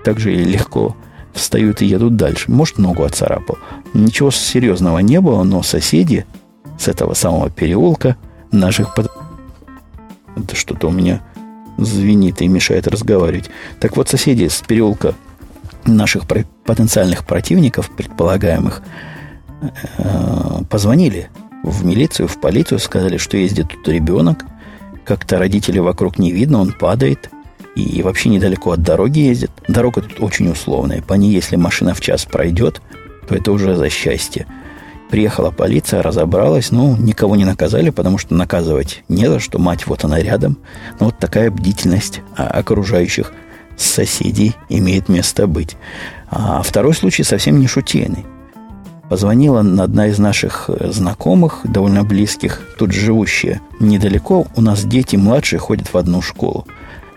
Так 0.04 0.20
же 0.20 0.30
легко 0.30 0.94
встают 1.32 1.80
и 1.80 1.86
едут 1.86 2.16
дальше. 2.16 2.50
Может, 2.50 2.76
ногу 2.76 3.02
отцарапал. 3.02 3.56
Ничего 3.94 4.30
серьезного 4.30 4.98
не 4.98 5.20
было, 5.20 5.42
но 5.42 5.62
соседи 5.62 6.26
с 6.78 6.86
этого 6.86 7.14
самого 7.14 7.48
переулка 7.48 8.16
наших... 8.52 8.94
Под... 8.94 9.10
Это 10.36 10.54
что-то 10.54 10.88
у 10.88 10.90
меня 10.90 11.22
звенит 11.76 12.42
и 12.42 12.48
мешает 12.48 12.86
разговаривать. 12.86 13.50
Так 13.80 13.96
вот, 13.96 14.08
соседи 14.08 14.48
с 14.48 14.60
переулка 14.60 15.14
наших 15.84 16.24
потенциальных 16.64 17.24
противников, 17.24 17.90
предполагаемых, 17.90 18.82
э, 19.98 20.62
позвонили 20.70 21.28
в 21.62 21.84
милицию, 21.84 22.28
в 22.28 22.40
полицию, 22.40 22.78
сказали, 22.78 23.16
что 23.16 23.36
ездит 23.36 23.68
тут 23.68 23.88
ребенок, 23.88 24.44
как-то 25.04 25.38
родители 25.38 25.78
вокруг 25.78 26.18
не 26.18 26.32
видно, 26.32 26.60
он 26.60 26.72
падает, 26.72 27.30
и 27.74 28.02
вообще 28.02 28.28
недалеко 28.28 28.72
от 28.72 28.82
дороги 28.82 29.20
ездит. 29.20 29.50
Дорога 29.68 30.02
тут 30.02 30.20
очень 30.20 30.48
условная, 30.48 31.02
по 31.02 31.14
ней, 31.14 31.32
если 31.32 31.56
машина 31.56 31.94
в 31.94 32.00
час 32.00 32.24
пройдет, 32.24 32.80
то 33.26 33.34
это 33.34 33.52
уже 33.52 33.74
за 33.74 33.90
счастье. 33.90 34.46
Приехала 35.14 35.52
полиция, 35.52 36.02
разобралась, 36.02 36.72
ну, 36.72 36.96
никого 36.96 37.36
не 37.36 37.44
наказали, 37.44 37.90
потому 37.90 38.18
что 38.18 38.34
наказывать 38.34 39.04
не 39.08 39.28
за 39.28 39.38
что, 39.38 39.60
мать 39.60 39.86
вот 39.86 40.04
она 40.04 40.18
рядом. 40.18 40.58
Но 40.98 41.06
вот 41.06 41.20
такая 41.20 41.52
бдительность 41.52 42.20
окружающих 42.34 43.32
соседей 43.76 44.56
имеет 44.68 45.08
место 45.08 45.46
быть. 45.46 45.76
А 46.30 46.62
второй 46.62 46.94
случай 46.94 47.22
совсем 47.22 47.60
не 47.60 47.68
шутейный. 47.68 48.26
Позвонила 49.08 49.60
одна 49.60 50.08
из 50.08 50.18
наших 50.18 50.68
э, 50.68 50.90
знакомых, 50.90 51.60
довольно 51.62 52.02
близких, 52.02 52.60
тут 52.76 52.90
живущая 52.90 53.60
недалеко. 53.78 54.48
У 54.56 54.60
нас 54.60 54.82
дети 54.82 55.14
младшие 55.14 55.60
ходят 55.60 55.94
в 55.94 55.96
одну 55.96 56.22
школу. 56.22 56.66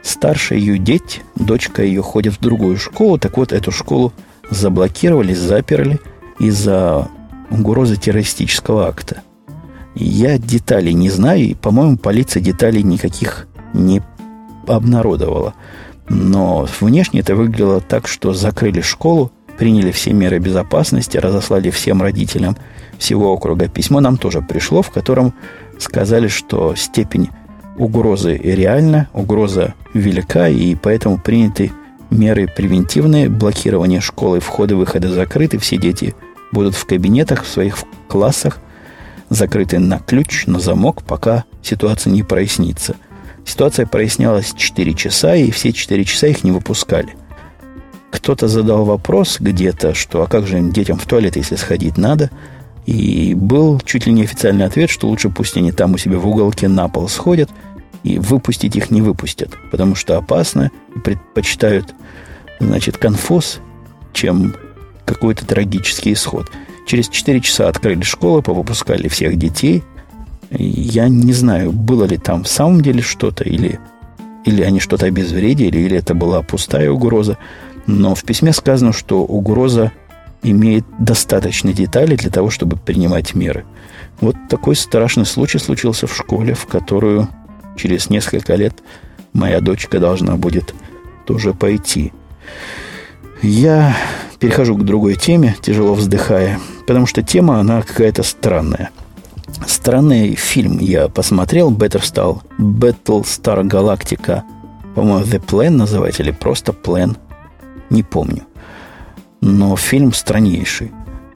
Старшая 0.03 0.59
ее 0.59 0.77
деть, 0.77 1.23
дочка 1.35 1.81
ее 1.81 2.03
ходит 2.03 2.35
в 2.35 2.41
другую 2.41 2.77
школу. 2.77 3.17
Так 3.17 3.37
вот, 3.37 3.51
эту 3.51 3.71
школу 3.71 4.13
заблокировали, 4.51 5.33
заперли 5.33 5.99
из-за 6.37 7.07
угрозы 7.49 7.95
террористического 7.95 8.87
акта. 8.87 9.21
Я 9.95 10.37
деталей 10.37 10.93
не 10.93 11.09
знаю, 11.09 11.41
и, 11.41 11.53
по-моему, 11.53 11.97
полиция 11.97 12.41
деталей 12.41 12.83
никаких 12.83 13.47
не 13.73 14.01
обнародовала. 14.67 15.53
Но 16.09 16.67
внешне 16.79 17.21
это 17.21 17.35
выглядело 17.35 17.81
так, 17.81 18.07
что 18.07 18.33
закрыли 18.33 18.81
школу, 18.81 19.31
приняли 19.57 19.91
все 19.91 20.13
меры 20.13 20.39
безопасности, 20.39 21.17
разослали 21.17 21.69
всем 21.69 22.01
родителям 22.01 22.55
всего 22.97 23.33
округа 23.33 23.67
письмо. 23.67 23.99
Нам 23.99 24.17
тоже 24.17 24.41
пришло, 24.41 24.81
в 24.81 24.91
котором 24.91 25.33
сказали, 25.79 26.27
что 26.27 26.75
степень 26.75 27.29
угрозы 27.77 28.35
реальна, 28.35 29.09
угроза 29.13 29.73
велика, 29.93 30.47
и 30.47 30.75
поэтому 30.75 31.17
приняты 31.17 31.71
меры 32.09 32.47
превентивные, 32.47 33.29
блокирование 33.29 33.99
школы, 33.99 34.39
входы-выходы 34.39 35.09
закрыты, 35.09 35.57
все 35.57 35.77
дети 35.77 36.15
будут 36.51 36.75
в 36.75 36.85
кабинетах, 36.85 37.43
в 37.43 37.49
своих 37.49 37.77
классах, 38.07 38.59
закрыты 39.29 39.79
на 39.79 39.99
ключ, 39.99 40.45
на 40.47 40.59
замок, 40.59 41.03
пока 41.03 41.45
ситуация 41.61 42.11
не 42.11 42.23
прояснится. 42.23 42.95
Ситуация 43.45 43.85
прояснялась 43.85 44.53
4 44.55 44.93
часа, 44.93 45.35
и 45.35 45.51
все 45.51 45.71
4 45.71 46.03
часа 46.05 46.27
их 46.27 46.43
не 46.43 46.51
выпускали– 46.51 47.15
кто-то 48.09 48.47
задал 48.47 48.85
вопрос 48.85 49.37
где-то, 49.39 49.93
что 49.93 50.23
а 50.23 50.27
как 50.27 50.47
же 50.47 50.59
детям 50.61 50.97
в 50.97 51.05
туалет, 51.05 51.35
если 51.35 51.55
сходить 51.55 51.97
надо? 51.97 52.31
И 52.85 53.33
был 53.35 53.79
чуть 53.81 54.05
ли 54.05 54.13
не 54.13 54.23
официальный 54.23 54.65
ответ, 54.65 54.89
что 54.89 55.07
лучше 55.07 55.29
пусть 55.29 55.57
они 55.57 55.71
там 55.71 55.93
у 55.93 55.97
себя 55.97 56.17
в 56.17 56.27
уголке 56.27 56.67
на 56.69 56.87
пол 56.87 57.09
сходят, 57.09 57.49
и 58.03 58.17
выпустить 58.17 58.75
их 58.75 58.91
не 58.91 59.01
выпустят, 59.01 59.57
потому 59.71 59.95
что 59.95 60.17
опасно, 60.17 60.71
и 60.95 60.99
предпочитают, 60.99 61.93
значит, 62.61 62.97
конфуз, 62.97 63.59
чем 64.13 64.55
какой-то 65.07 65.45
трагический 65.45 66.13
исход. 66.13 66.51
Через 66.85 67.09
4 67.09 67.41
часа 67.41 67.67
открыли 67.67 68.03
школу, 68.03 68.41
повыпускали 68.41 69.07
всех 69.07 69.37
детей. 69.37 69.83
Я 70.51 71.07
не 71.07 71.33
знаю, 71.33 71.71
было 71.71 72.03
ли 72.05 72.17
там 72.17 72.43
в 72.43 72.47
самом 72.47 72.81
деле 72.81 73.01
что-то, 73.01 73.43
или, 73.43 73.79
или 74.45 74.61
они 74.61 74.79
что-то 74.79 75.05
обезвредили, 75.07 75.77
или 75.79 75.97
это 75.97 76.13
была 76.13 76.41
пустая 76.41 76.91
угроза. 76.91 77.37
Но 77.87 78.15
в 78.15 78.23
письме 78.23 78.53
сказано, 78.53 78.93
что 78.93 79.23
угроза 79.23 79.91
имеет 80.43 80.85
достаточно 80.99 81.73
деталей 81.73 82.15
для 82.17 82.29
того, 82.29 82.49
чтобы 82.49 82.77
принимать 82.77 83.33
меры. 83.33 83.65
Вот 84.21 84.35
такой 84.49 84.75
страшный 84.75 85.25
случай 85.25 85.57
случился 85.57 86.07
в 86.07 86.15
школе, 86.15 86.53
в 86.53 86.65
которую 86.65 87.27
через 87.75 88.09
несколько 88.09 88.55
лет 88.55 88.75
моя 89.33 89.61
дочка 89.61 89.99
должна 89.99 90.35
будет 90.35 90.73
тоже 91.25 91.53
пойти. 91.53 92.13
Я 93.41 93.95
перехожу 94.39 94.75
к 94.75 94.83
другой 94.83 95.15
теме, 95.15 95.55
тяжело 95.61 95.93
вздыхая, 95.93 96.59
потому 96.87 97.05
что 97.05 97.23
тема, 97.23 97.59
она 97.59 97.81
какая-то 97.81 98.23
странная. 98.23 98.89
Странный 99.67 100.35
фильм 100.35 100.79
я 100.79 101.07
посмотрел, 101.07 101.71
Battlestar, 101.71 102.41
Battlestar 102.59 103.63
Galactica, 103.63 104.43
по-моему, 104.95 105.25
The 105.25 105.43
Plan 105.43 105.71
называть, 105.71 106.19
или 106.19 106.31
просто 106.31 106.71
Plan– 106.71 107.17
не 107.89 108.03
помню. 108.03 108.43
Но 109.41 109.75
фильм 109.75 110.13
страннейший. 110.13 110.91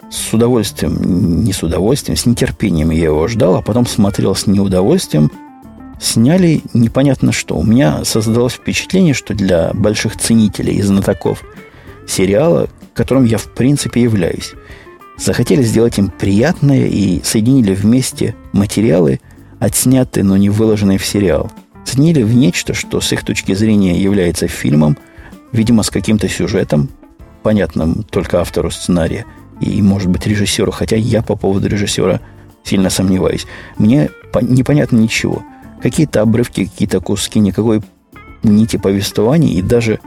С 0.09 0.33
удовольствием, 0.33 1.43
не 1.43 1.53
с 1.53 1.63
удовольствием, 1.63 2.17
с 2.17 2.25
нетерпением 2.25 2.89
я 2.89 3.05
его 3.05 3.27
ждал, 3.27 3.55
а 3.55 3.61
потом 3.61 3.85
смотрел 3.85 4.35
с 4.35 4.47
неудовольствием. 4.47 5.31
Сняли 5.99 6.63
непонятно 6.73 7.31
что. 7.31 7.55
У 7.55 7.63
меня 7.63 8.03
создалось 8.03 8.53
впечатление, 8.53 9.13
что 9.13 9.33
для 9.33 9.71
больших 9.73 10.17
ценителей 10.17 10.75
и 10.75 10.81
знатоков 10.81 11.43
сериала, 12.07 12.69
которым 12.93 13.25
я 13.25 13.37
в 13.37 13.49
принципе 13.53 14.01
являюсь, 14.01 14.53
захотели 15.17 15.63
сделать 15.63 15.97
им 15.97 16.09
приятное 16.09 16.87
и 16.87 17.21
соединили 17.23 17.73
вместе 17.73 18.35
материалы, 18.53 19.19
отснятые, 19.59 20.23
но 20.23 20.37
не 20.37 20.49
выложенные 20.49 20.97
в 20.97 21.05
сериал. 21.05 21.51
Ценили 21.85 22.23
в 22.23 22.35
нечто, 22.35 22.73
что 22.73 23.01
с 23.01 23.11
их 23.11 23.23
точки 23.23 23.53
зрения 23.53 24.01
является 24.01 24.47
фильмом– 24.47 24.97
видимо, 25.51 25.83
с 25.83 25.89
каким-то 25.89 26.27
сюжетом, 26.29 26.89
понятным 27.43 28.03
только 28.03 28.41
автору 28.41 28.71
сценария 28.71 29.25
и, 29.59 29.81
может 29.81 30.09
быть, 30.09 30.27
режиссеру, 30.27 30.71
хотя 30.71 30.95
я 30.95 31.21
по 31.21 31.35
поводу 31.35 31.67
режиссера 31.67 32.19
сильно 32.63 32.89
сомневаюсь. 32.89 33.45
Мне 33.77 34.09
непонятно 34.41 34.97
ничего. 34.97 35.43
Какие-то 35.81 36.21
обрывки, 36.21 36.65
какие-то 36.65 36.99
куски, 36.99 37.39
никакой 37.39 37.81
нити 38.43 38.77
повествования, 38.77 39.53
и 39.53 39.61
даже 39.61 39.99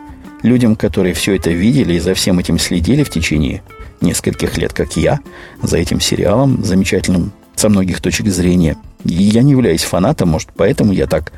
людям, 0.44 0.76
которые 0.76 1.14
все 1.14 1.34
это 1.34 1.50
видели 1.50 1.94
и 1.94 1.98
за 1.98 2.14
всем 2.14 2.38
этим 2.38 2.60
следили 2.60 3.02
в 3.02 3.10
течение 3.10 3.62
нескольких 4.00 4.56
лет, 4.56 4.72
как 4.72 4.96
я, 4.96 5.18
за 5.60 5.78
этим 5.78 6.00
сериалом, 6.00 6.62
замечательным 6.62 7.32
со 7.56 7.68
многих 7.68 8.00
точек 8.00 8.28
зрения. 8.28 8.76
я 9.04 9.42
не 9.42 9.50
являюсь 9.52 9.82
фанатом, 9.82 10.28
может, 10.28 10.50
поэтому 10.54 10.92
я 10.92 11.06
так 11.06 11.32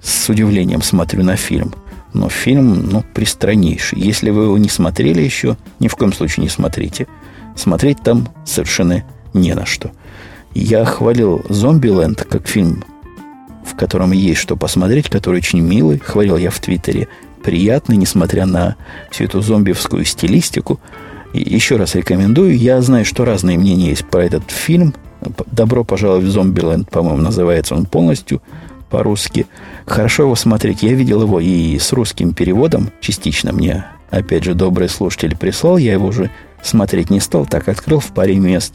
с 0.00 0.28
удивлением 0.28 0.82
смотрю 0.82 1.24
на 1.24 1.36
фильм– 1.36 1.74
но 2.16 2.30
фильм, 2.30 2.88
ну, 2.88 3.04
пристраннейший. 3.14 4.00
Если 4.00 4.30
вы 4.30 4.44
его 4.44 4.56
не 4.56 4.70
смотрели 4.70 5.20
еще, 5.20 5.56
ни 5.80 5.88
в 5.88 5.96
коем 5.96 6.14
случае 6.14 6.44
не 6.44 6.48
смотрите. 6.48 7.06
Смотреть 7.54 8.02
там 8.02 8.28
совершенно 8.46 9.04
не 9.34 9.54
на 9.54 9.66
что. 9.66 9.90
Я 10.54 10.84
хвалил 10.86 11.44
«Зомбиленд» 11.48 12.24
как 12.24 12.48
фильм 12.48 12.84
в 13.66 13.74
котором 13.74 14.12
есть 14.12 14.40
что 14.40 14.56
посмотреть, 14.56 15.10
который 15.10 15.38
очень 15.38 15.60
милый, 15.60 15.98
хвалил 15.98 16.36
я 16.36 16.50
в 16.50 16.60
Твиттере, 16.60 17.08
приятный, 17.46 17.96
несмотря 17.96 18.44
на 18.44 18.74
всю 19.08 19.24
эту 19.24 19.40
зомбивскую 19.40 20.04
стилистику. 20.04 20.80
И 21.32 21.38
еще 21.38 21.76
раз 21.76 21.94
рекомендую. 21.94 22.58
Я 22.58 22.82
знаю, 22.82 23.04
что 23.04 23.24
разные 23.24 23.56
мнения 23.56 23.90
есть 23.90 24.04
про 24.04 24.24
этот 24.24 24.50
фильм. 24.50 24.94
«Добро 25.52 25.84
пожаловать 25.84 26.24
в 26.24 26.30
Зомбиленд», 26.30 26.90
по-моему, 26.90 27.22
называется 27.22 27.76
он 27.76 27.86
полностью 27.86 28.42
по-русски. 28.90 29.46
Хорошо 29.86 30.24
его 30.24 30.34
смотреть. 30.34 30.82
Я 30.82 30.94
видел 30.94 31.22
его 31.22 31.38
и 31.38 31.78
с 31.78 31.92
русским 31.92 32.34
переводом 32.34 32.90
частично 33.00 33.52
мне, 33.52 33.86
опять 34.10 34.42
же, 34.42 34.54
добрый 34.54 34.88
слушатель 34.88 35.36
прислал. 35.36 35.78
Я 35.78 35.92
его 35.92 36.08
уже 36.08 36.30
смотреть 36.62 37.10
не 37.10 37.20
стал, 37.20 37.46
так 37.46 37.68
открыл 37.68 38.00
в 38.00 38.08
паре 38.08 38.36
мест. 38.36 38.74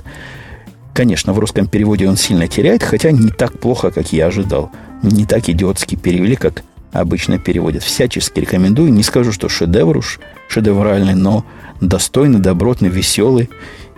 Конечно, 0.94 1.34
в 1.34 1.40
русском 1.40 1.68
переводе 1.68 2.08
он 2.08 2.16
сильно 2.16 2.48
теряет, 2.48 2.84
хотя 2.84 3.12
не 3.12 3.32
так 3.32 3.60
плохо, 3.60 3.92
как 3.92 4.14
я 4.14 4.28
ожидал. 4.28 4.72
Не 5.04 5.26
так 5.26 5.50
идиотски 5.50 5.96
перевели, 5.96 6.38
как 6.38 6.64
обычно 6.92 7.40
переводят. 7.40 7.84
Всячески 7.84 8.40
рекомендую. 8.40 8.94
Не 8.94 9.04
скажу, 9.04 9.32
что 9.32 9.50
шедевр 9.50 9.98
уж 9.98 10.20
шедевральный, 10.48 11.16
но 11.16 11.46
достойный, 11.80 12.40
добротный, 12.40 12.90
веселый 12.90 13.50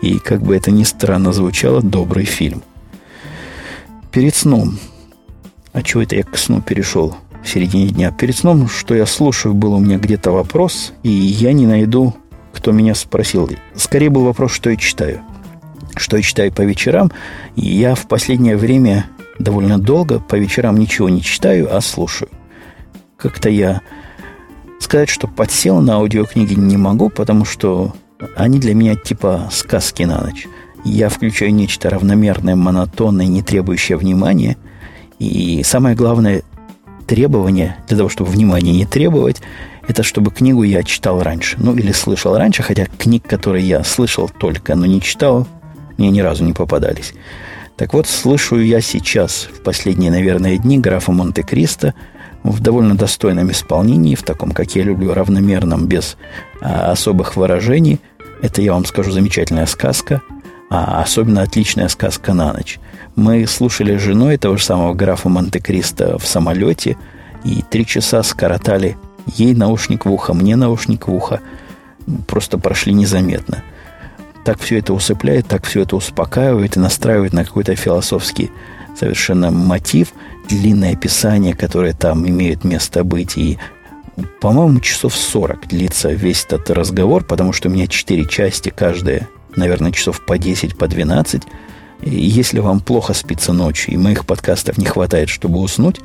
и, 0.01 0.19
как 0.19 0.41
бы 0.41 0.55
это 0.55 0.71
ни 0.71 0.83
странно 0.83 1.33
звучало, 1.33 1.81
добрый 1.81 2.25
фильм. 2.25 2.63
Перед 4.11 4.35
сном. 4.35 4.77
А 5.71 5.81
чего 5.81 6.03
это 6.03 6.15
я 6.15 6.23
к 6.23 6.37
сну 6.37 6.61
перешел 6.61 7.15
в 7.43 7.49
середине 7.49 7.87
дня? 7.87 8.11
Перед 8.11 8.37
сном, 8.37 8.69
что 8.69 8.93
я 8.93 9.05
слушаю, 9.05 9.53
был 9.53 9.73
у 9.73 9.79
меня 9.79 9.97
где-то 9.97 10.31
вопрос, 10.31 10.93
и 11.01 11.09
я 11.09 11.53
не 11.53 11.65
найду, 11.65 12.13
кто 12.53 12.71
меня 12.71 12.93
спросил. 12.93 13.49
Скорее 13.75 14.09
был 14.09 14.25
вопрос, 14.25 14.51
что 14.51 14.69
я 14.69 14.75
читаю– 14.75 15.21
что 15.95 16.17
я 16.17 16.23
читаю 16.23 16.51
по 16.51 16.61
вечерам. 16.61 17.11
Я 17.55 17.95
в 17.95 18.07
последнее 18.07 18.57
время 18.57 19.07
довольно 19.39 19.79
долго 19.79 20.19
по 20.19 20.35
вечерам 20.35 20.77
ничего 20.77 21.09
не 21.09 21.21
читаю, 21.21 21.75
а 21.75 21.81
слушаю. 21.81 22.29
Как-то 23.23 23.47
я 23.47 23.79
сказать, 24.81 25.07
что 25.07 25.29
подсел 25.29 25.79
на 25.79 25.93
аудиокниги 25.93 26.55
не 26.55 26.75
могу, 26.75 27.07
потому 27.07 27.45
что 27.45 27.95
они 28.35 28.59
для 28.59 28.75
меня 28.75 28.95
типа 28.95 29.47
сказки 29.49 30.03
на 30.03 30.19
ночь. 30.19 30.45
Я 30.83 31.07
включаю 31.07 31.53
нечто 31.53 31.89
равномерное, 31.89 32.57
монотонное, 32.57 33.27
не 33.27 33.41
требующее 33.41 33.97
внимания. 33.97 34.57
И 35.19 35.63
самое 35.63 35.95
главное 35.95 36.43
требование 37.07 37.77
для 37.87 37.95
того, 37.95 38.09
чтобы 38.09 38.29
внимания 38.29 38.73
не 38.73 38.85
требовать, 38.85 39.41
это 39.87 40.03
чтобы 40.03 40.29
книгу 40.29 40.63
я 40.63 40.83
читал 40.83 41.23
раньше. 41.23 41.55
Ну, 41.61 41.73
или 41.75 41.93
слышал 41.93 42.37
раньше, 42.37 42.61
хотя 42.61 42.87
книг, 42.87 43.25
которые 43.25 43.65
я 43.65 43.85
слышал 43.85 44.27
только, 44.27 44.75
но 44.75 44.85
не 44.85 44.99
читал, 44.99 45.47
мне 45.97 46.09
ни 46.09 46.19
разу 46.19 46.43
не 46.43 46.51
попадались. 46.51 47.13
Так 47.77 47.93
вот, 47.93 48.05
слышу 48.05 48.59
я 48.59 48.81
сейчас, 48.81 49.47
в 49.49 49.63
последние, 49.63 50.11
наверное, 50.11 50.57
дни, 50.57 50.77
графа 50.77 51.13
Монте-Кристо 51.13 51.93
в 52.43 52.59
довольно 52.59 52.95
достойном 52.95 53.51
исполнении, 53.51 54.15
в 54.15 54.23
таком, 54.23 54.51
как 54.51 54.75
я 54.75 54.83
люблю, 54.83 55.13
равномерном, 55.13 55.87
без 55.87 56.17
а, 56.61 56.91
особых 56.91 57.35
выражений. 57.35 57.99
Это, 58.41 58.61
я 58.61 58.73
вам 58.73 58.85
скажу, 58.85 59.11
замечательная 59.11 59.65
сказка, 59.65 60.21
а 60.69 61.01
особенно 61.01 61.41
отличная 61.41 61.87
сказка 61.87 62.33
на 62.33 62.53
ночь. 62.53 62.79
Мы 63.15 63.47
слушали 63.47 63.97
с 63.97 64.01
женой 64.01 64.35
этого 64.35 64.57
же 64.57 64.63
самого 64.63 64.93
графа 64.93 65.29
Монте-Кристо 65.29 66.17
в 66.17 66.25
самолете, 66.25 66.97
и 67.43 67.63
три 67.69 67.85
часа 67.85 68.23
скоротали 68.23 68.97
ей 69.25 69.53
наушник 69.53 70.05
в 70.05 70.11
ухо, 70.11 70.33
мне 70.33 70.55
наушник 70.55 71.07
в 71.07 71.13
ухо. 71.13 71.39
Просто 72.27 72.57
прошли 72.57 72.93
незаметно– 72.93 73.63
так 74.43 74.59
все 74.59 74.79
это 74.79 74.93
усыпляет, 74.93 75.47
так 75.47 75.65
все 75.65 75.81
это 75.81 75.95
успокаивает 75.95 76.75
и 76.75 76.79
настраивает 76.79 77.33
на 77.33 77.45
какой-то 77.45 77.75
философский 77.75 78.51
совершенно 78.97 79.51
мотив, 79.51 80.13
длинное 80.49 80.93
описание, 80.93 81.55
которое 81.55 81.93
там 81.93 82.27
имеет 82.27 82.63
место 82.63 83.03
быть. 83.03 83.37
И, 83.37 83.57
по-моему, 84.41 84.79
часов 84.79 85.15
40 85.15 85.67
длится 85.67 86.11
весь 86.11 86.45
этот 86.45 86.69
разговор, 86.71 87.23
потому 87.23 87.53
что 87.53 87.69
у 87.69 87.71
меня 87.71 87.87
4 87.87 88.25
части, 88.25 88.69
каждая, 88.75 89.27
наверное, 89.55 89.91
часов 89.91 90.25
по 90.25 90.37
10, 90.37 90.77
по 90.77 90.87
12. 90.87 91.43
И 92.01 92.09
если 92.09 92.59
вам 92.59 92.79
плохо 92.79 93.13
спится 93.13 93.53
ночью, 93.53 93.93
и 93.93 93.97
моих 93.97 94.25
подкастов 94.25 94.77
не 94.77 94.85
хватает, 94.85 95.29
чтобы 95.29 95.59
уснуть, 95.59 95.99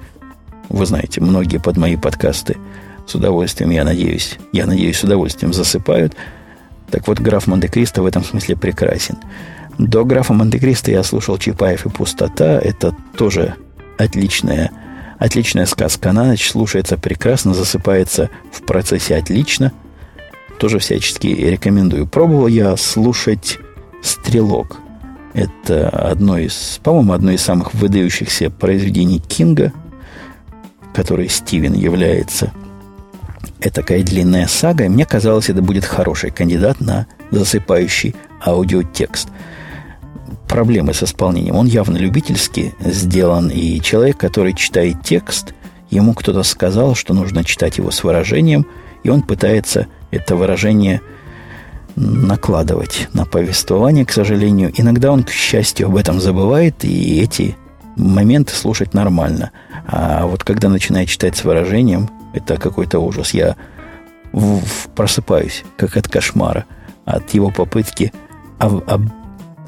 вы 0.68 0.86
знаете, 0.86 1.20
многие 1.20 1.58
под 1.58 1.76
мои 1.76 1.96
подкасты 1.96 2.56
с 3.06 3.14
удовольствием, 3.14 3.70
я 3.70 3.84
надеюсь, 3.84 4.38
я 4.52 4.66
надеюсь, 4.66 4.98
с 4.98 5.04
удовольствием 5.04 5.52
засыпают– 5.52 6.14
так 6.90 7.06
вот, 7.06 7.18
граф 7.20 7.46
Монте-Кристо 7.46 8.02
в 8.02 8.06
этом 8.06 8.24
смысле 8.24 8.56
прекрасен. 8.56 9.16
До 9.78 10.04
графа 10.04 10.32
Монте-Кристо 10.32 10.90
я 10.90 11.02
слушал 11.02 11.38
Чапаев 11.38 11.86
и 11.86 11.88
«Пустота». 11.88 12.58
Это 12.58 12.94
тоже 13.16 13.54
отличная, 13.96 14.70
отличная 15.18 15.66
сказка 15.66 16.12
на 16.12 16.24
ночь. 16.24 16.50
Слушается 16.50 16.98
прекрасно, 16.98 17.54
засыпается 17.54 18.28
в 18.52 18.62
процессе 18.62 19.16
отлично. 19.16 19.72
Тоже 20.58 20.80
всячески 20.80 21.28
рекомендую. 21.28 22.06
Пробовал 22.06 22.48
я 22.48 22.76
слушать 22.76 23.58
«Стрелок». 24.02 24.78
Это 25.32 25.88
одно 25.88 26.38
из, 26.38 26.80
по-моему, 26.82 27.12
одно 27.12 27.30
из 27.30 27.42
самых 27.42 27.74
выдающихся 27.74 28.50
произведений 28.50 29.20
Кинга, 29.20 29.72
который 30.92 31.28
Стивен 31.28 31.74
является– 31.74 32.52
это 33.60 33.76
такая 33.76 34.02
длинная 34.02 34.46
сага, 34.46 34.84
и 34.84 34.88
мне 34.88 35.04
казалось, 35.04 35.48
это 35.48 35.62
будет 35.62 35.84
хороший 35.84 36.30
кандидат 36.30 36.80
на 36.80 37.06
засыпающий 37.30 38.14
аудиотекст. 38.40 39.28
Проблемы 40.48 40.94
с 40.94 41.02
исполнением. 41.02 41.56
Он 41.56 41.66
явно 41.66 41.96
любительски 41.96 42.74
сделан, 42.80 43.48
и 43.48 43.80
человек, 43.80 44.16
который 44.16 44.54
читает 44.54 45.02
текст, 45.04 45.54
ему 45.90 46.14
кто-то 46.14 46.42
сказал, 46.42 46.94
что 46.94 47.14
нужно 47.14 47.44
читать 47.44 47.78
его 47.78 47.90
с 47.90 48.02
выражением, 48.02 48.66
и 49.02 49.10
он 49.10 49.22
пытается 49.22 49.86
это 50.10 50.36
выражение 50.36 51.00
накладывать 51.96 53.08
на 53.12 53.24
повествование, 53.24 54.04
к 54.06 54.12
сожалению. 54.12 54.72
Иногда 54.76 55.12
он, 55.12 55.24
к 55.24 55.30
счастью, 55.30 55.88
об 55.88 55.96
этом 55.96 56.20
забывает, 56.20 56.84
и 56.84 57.20
эти 57.20 57.56
моменты 57.96 58.54
слушать 58.54 58.94
нормально. 58.94 59.50
А 59.86 60.26
вот 60.26 60.44
когда 60.44 60.68
начинает 60.68 61.08
читать 61.08 61.36
с 61.36 61.44
выражением, 61.44 62.08
это 62.32 62.56
какой-то 62.56 63.00
ужас. 63.00 63.32
Я 63.32 63.56
в, 64.32 64.60
в, 64.60 64.88
просыпаюсь, 64.94 65.64
как 65.76 65.96
от 65.96 66.08
кошмара, 66.08 66.64
от 67.04 67.30
его 67.30 67.50
попытки 67.50 68.12
об, 68.58 68.82
об, 68.88 69.02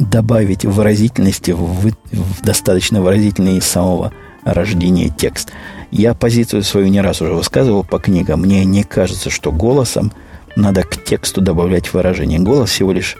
добавить 0.00 0.64
выразительности 0.64 1.50
в, 1.52 1.92
в 2.10 2.42
достаточно 2.42 3.02
выразительный 3.02 3.60
самого 3.60 4.12
рождения 4.44 5.10
текст. 5.10 5.52
Я 5.90 6.14
позицию 6.14 6.62
свою 6.62 6.88
не 6.88 7.00
раз 7.00 7.20
уже 7.20 7.34
высказывал 7.34 7.84
по 7.84 7.98
книгам. 7.98 8.40
Мне 8.40 8.64
не 8.64 8.82
кажется, 8.82 9.28
что 9.28 9.52
голосом 9.52 10.12
надо 10.56 10.82
к 10.82 11.04
тексту 11.04 11.40
добавлять 11.40 11.92
выражение. 11.92 12.38
Голос 12.38 12.70
всего 12.70 12.92
лишь 12.92 13.16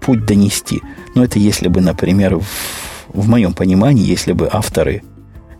путь 0.00 0.26
донести. 0.26 0.82
Но 1.14 1.24
это 1.24 1.38
если 1.38 1.68
бы, 1.68 1.80
например, 1.80 2.36
в, 2.36 2.46
в 3.08 3.28
моем 3.28 3.54
понимании, 3.54 4.04
если 4.04 4.32
бы 4.32 4.48
авторы, 4.50 5.02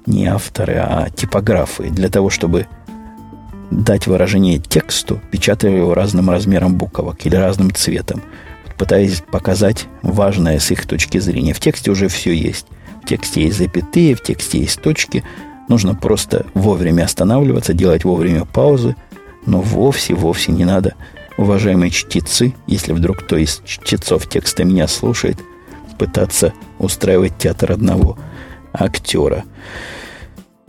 не 0.05 0.27
авторы, 0.27 0.75
а 0.75 1.09
типографы, 1.11 1.91
для 1.91 2.09
того, 2.09 2.29
чтобы 2.29 2.67
дать 3.71 4.07
выражение 4.07 4.59
тексту, 4.59 5.21
печатая 5.31 5.77
его 5.77 5.95
разным 5.95 6.31
размером 6.31 6.75
буквок 6.75 7.25
или 7.25 7.37
разным 7.37 7.73
цветом, 7.73 8.23
пытаясь 8.79 9.23
показать 9.23 9.87
важное 10.03 10.59
с 10.59 10.71
их 10.71 10.87
точки 10.87 11.19
зрения. 11.19 11.53
В 11.53 11.61
тексте 11.61 11.91
уже 11.91 12.09
все 12.09 12.33
есть. 12.33 12.67
В 13.03 13.07
тексте 13.07 13.43
есть 13.45 13.59
запятые, 13.59 14.15
в 14.15 14.23
тексте 14.23 14.61
есть 14.61 14.81
точки. 14.81 15.25
Нужно 15.69 15.95
просто 15.95 16.47
вовремя 16.55 17.05
останавливаться, 17.05 17.73
делать 17.73 18.05
вовремя 18.05 18.45
паузы, 18.45 18.97
но 19.45 19.61
вовсе-вовсе 19.61 20.53
не 20.53 20.65
надо, 20.65 20.95
уважаемые 21.37 21.91
чтецы, 21.91 22.55
если 22.67 22.93
вдруг 22.93 23.25
кто 23.25 23.37
из 23.37 23.63
чтецов 23.65 24.29
текста 24.29 24.65
меня 24.65 24.89
слушает, 24.89 25.39
пытаться 25.99 26.53
устраивать 26.79 27.39
театр 27.39 27.73
одного 27.73 28.19
актера. 28.73 29.45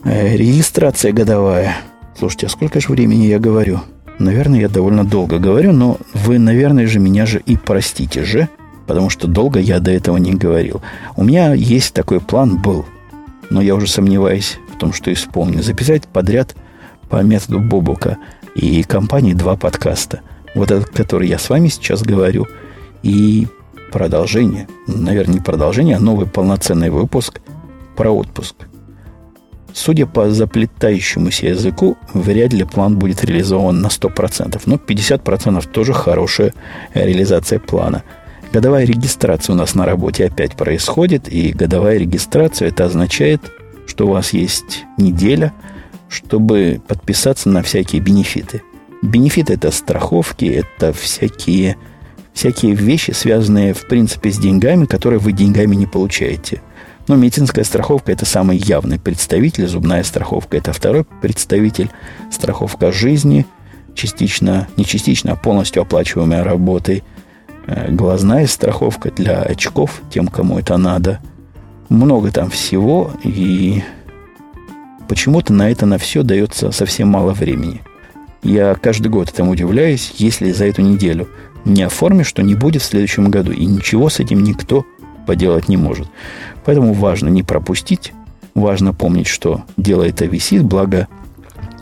Э, 0.03 0.35
регистрация 0.35 1.11
годовая– 1.11 1.77
Слушайте, 2.17 2.47
а 2.47 2.49
сколько 2.49 2.79
же 2.79 2.87
времени 2.89 3.25
я 3.25 3.37
говорю? 3.37 3.81
Наверное, 4.19 4.61
я 4.61 4.69
довольно 4.69 5.03
долго 5.03 5.37
говорю, 5.37 5.73
но 5.73 5.97
вы, 6.13 6.39
наверное 6.39 6.87
же, 6.87 6.99
меня 6.99 7.25
же 7.25 7.39
и 7.45 7.55
простите 7.55 8.23
же, 8.23 8.49
потому 8.87 9.09
что 9.09 9.27
долго 9.27 9.59
я 9.59 9.79
до 9.79 9.91
этого 9.91 10.17
не 10.17 10.33
говорил. 10.33 10.81
У 11.15 11.23
меня 11.23 11.53
есть 11.53 11.93
такой 11.93 12.19
план 12.19 12.57
был, 12.57 12.85
но 13.49 13.61
я 13.61 13.75
уже 13.75 13.87
сомневаюсь 13.87 14.59
в 14.73 14.77
том, 14.77 14.91
что 14.91 15.13
исполню. 15.13 15.61
Записать 15.61 16.07
подряд 16.07 16.55
по 17.09 17.21
методу 17.21 17.59
Бобука 17.59 18.17
и 18.55 18.81
компании 18.83 19.33
два 19.33 19.55
подкаста. 19.55 20.21
Вот 20.55 20.71
этот, 20.71 20.89
который 20.89 21.27
я 21.27 21.37
с 21.37 21.49
вами 21.49 21.67
сейчас 21.67 22.01
говорю, 22.01 22.47
и 23.03 23.47
продолжение, 23.91 24.67
наверное, 24.87 25.35
не 25.35 25.41
продолжение, 25.41 25.97
а 25.97 25.99
новый 25.99 26.25
полноценный 26.25 26.89
выпуск 26.89 27.39
про 27.95 28.09
отпуск– 28.09 28.55
Судя 29.77 30.07
по 30.07 30.31
заплетающемуся 30.31 31.49
языку, 31.49 31.97
вряд 32.13 32.51
ли 32.51 32.63
план 32.63 32.97
будет 32.97 33.23
реализован 33.23 33.79
на 33.79 33.87
100%, 33.87 34.59
но 34.65 34.75
50% 34.75 35.71
тоже 35.71 35.93
хорошая 35.93 36.53
реализация 36.95 37.59
плана. 37.59 38.03
Годовая 38.51 38.85
регистрация 38.85 39.53
у 39.53 39.57
нас 39.57 39.75
на 39.75 39.85
работе 39.85 40.25
опять 40.25 40.55
происходит, 40.55 41.31
и 41.31 41.51
годовая 41.51 41.97
регистрация 41.97 42.69
это 42.69 42.85
означает 42.85 43.41
что 43.87 44.05
у 44.07 44.11
вас 44.11 44.33
есть 44.33 44.85
неделя, 44.97 45.53
чтобы 46.09 46.81
подписаться 46.87 47.49
на 47.49 47.63
всякие 47.63 48.01
бенефиты. 48.01 48.61
Бенефиты 49.01 49.53
это 49.53 49.71
страховки, 49.71 50.45
это 50.45 50.91
всякие, 50.91 51.77
всякие 52.33 52.73
вещи, 52.75 53.11
связанные, 53.11 53.73
в 53.73 53.87
принципе, 53.87 54.31
с 54.31 54.37
деньгами, 54.37 54.85
которые 54.85 55.19
вы 55.19 55.31
деньгами 55.31 55.75
не 55.75 55.85
получаете. 55.85 56.61
Но 57.07 57.15
медицинская 57.15 57.63
страховка– 57.63 58.11
это 58.13 58.25
самый 58.25 58.57
явный 58.57 58.99
представитель, 58.99 59.67
зубная 59.67 60.03
страховка– 60.03 60.57
это 60.57 60.73
второй 60.73 61.05
представитель, 61.21 61.89
страховка 62.31 62.91
жизни, 62.91 63.45
частично, 63.95 64.67
не 64.75 64.85
частично, 64.85 65.31
а 65.31 65.35
полностью 65.35 65.81
оплачиваемая 65.81 66.43
работой, 66.43 67.03
э, 67.65 67.91
глазная 67.91 68.45
страховка 68.45 69.09
для 69.11 69.41
очков, 69.41 70.01
тем, 70.11 70.27
кому 70.27 70.59
это 70.59 70.75
надо. 70.77 71.19
Много 71.87 72.31
там 72.31 72.49
всего, 72.49 73.11
и 73.23 73.81
почему-то 75.07 75.53
на 75.53 75.71
это 75.71 75.85
на 75.85 75.97
все 75.97 76.23
дается 76.23 76.71
совсем 76.71 77.07
мало 77.07 77.31
времени. 77.31 77.81
Я 78.43 78.75
каждый 78.75 79.07
год 79.07 79.29
этому 79.29 79.51
удивляюсь, 79.51 80.13
если 80.17 80.51
за 80.51 80.65
эту 80.65 80.81
неделю 80.81 81.29
не 81.63 81.83
оформишь, 81.83 82.27
что 82.27 82.43
не 82.43 82.55
будет 82.55 82.81
в 82.81 82.85
следующем 82.85 83.31
году. 83.31 83.51
И 83.51 83.65
ничего 83.65 84.09
с 84.09 84.19
этим 84.19 84.43
никто 84.43 84.85
поделать 85.27 85.69
не 85.69 85.77
может. 85.77 86.07
Поэтому 86.65 86.93
важно 86.93 87.27
не 87.27 87.43
пропустить, 87.43 88.13
важно 88.55 88.93
помнить, 88.93 89.27
что 89.27 89.63
дело 89.77 90.03
это 90.03 90.25
висит, 90.25 90.63
благо 90.63 91.07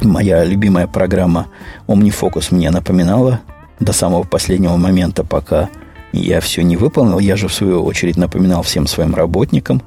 моя 0.01 0.43
любимая 0.43 0.87
программа 0.87 1.47
OmniFocus 1.87 2.53
мне 2.53 2.69
напоминала 2.71 3.39
до 3.79 3.93
самого 3.93 4.23
последнего 4.23 4.75
момента, 4.75 5.23
пока 5.23 5.69
я 6.11 6.41
все 6.41 6.63
не 6.63 6.77
выполнил. 6.77 7.19
Я 7.19 7.35
же, 7.35 7.47
в 7.47 7.53
свою 7.53 7.83
очередь, 7.83 8.17
напоминал 8.17 8.63
всем 8.63 8.87
своим 8.87 9.15
работникам, 9.15 9.81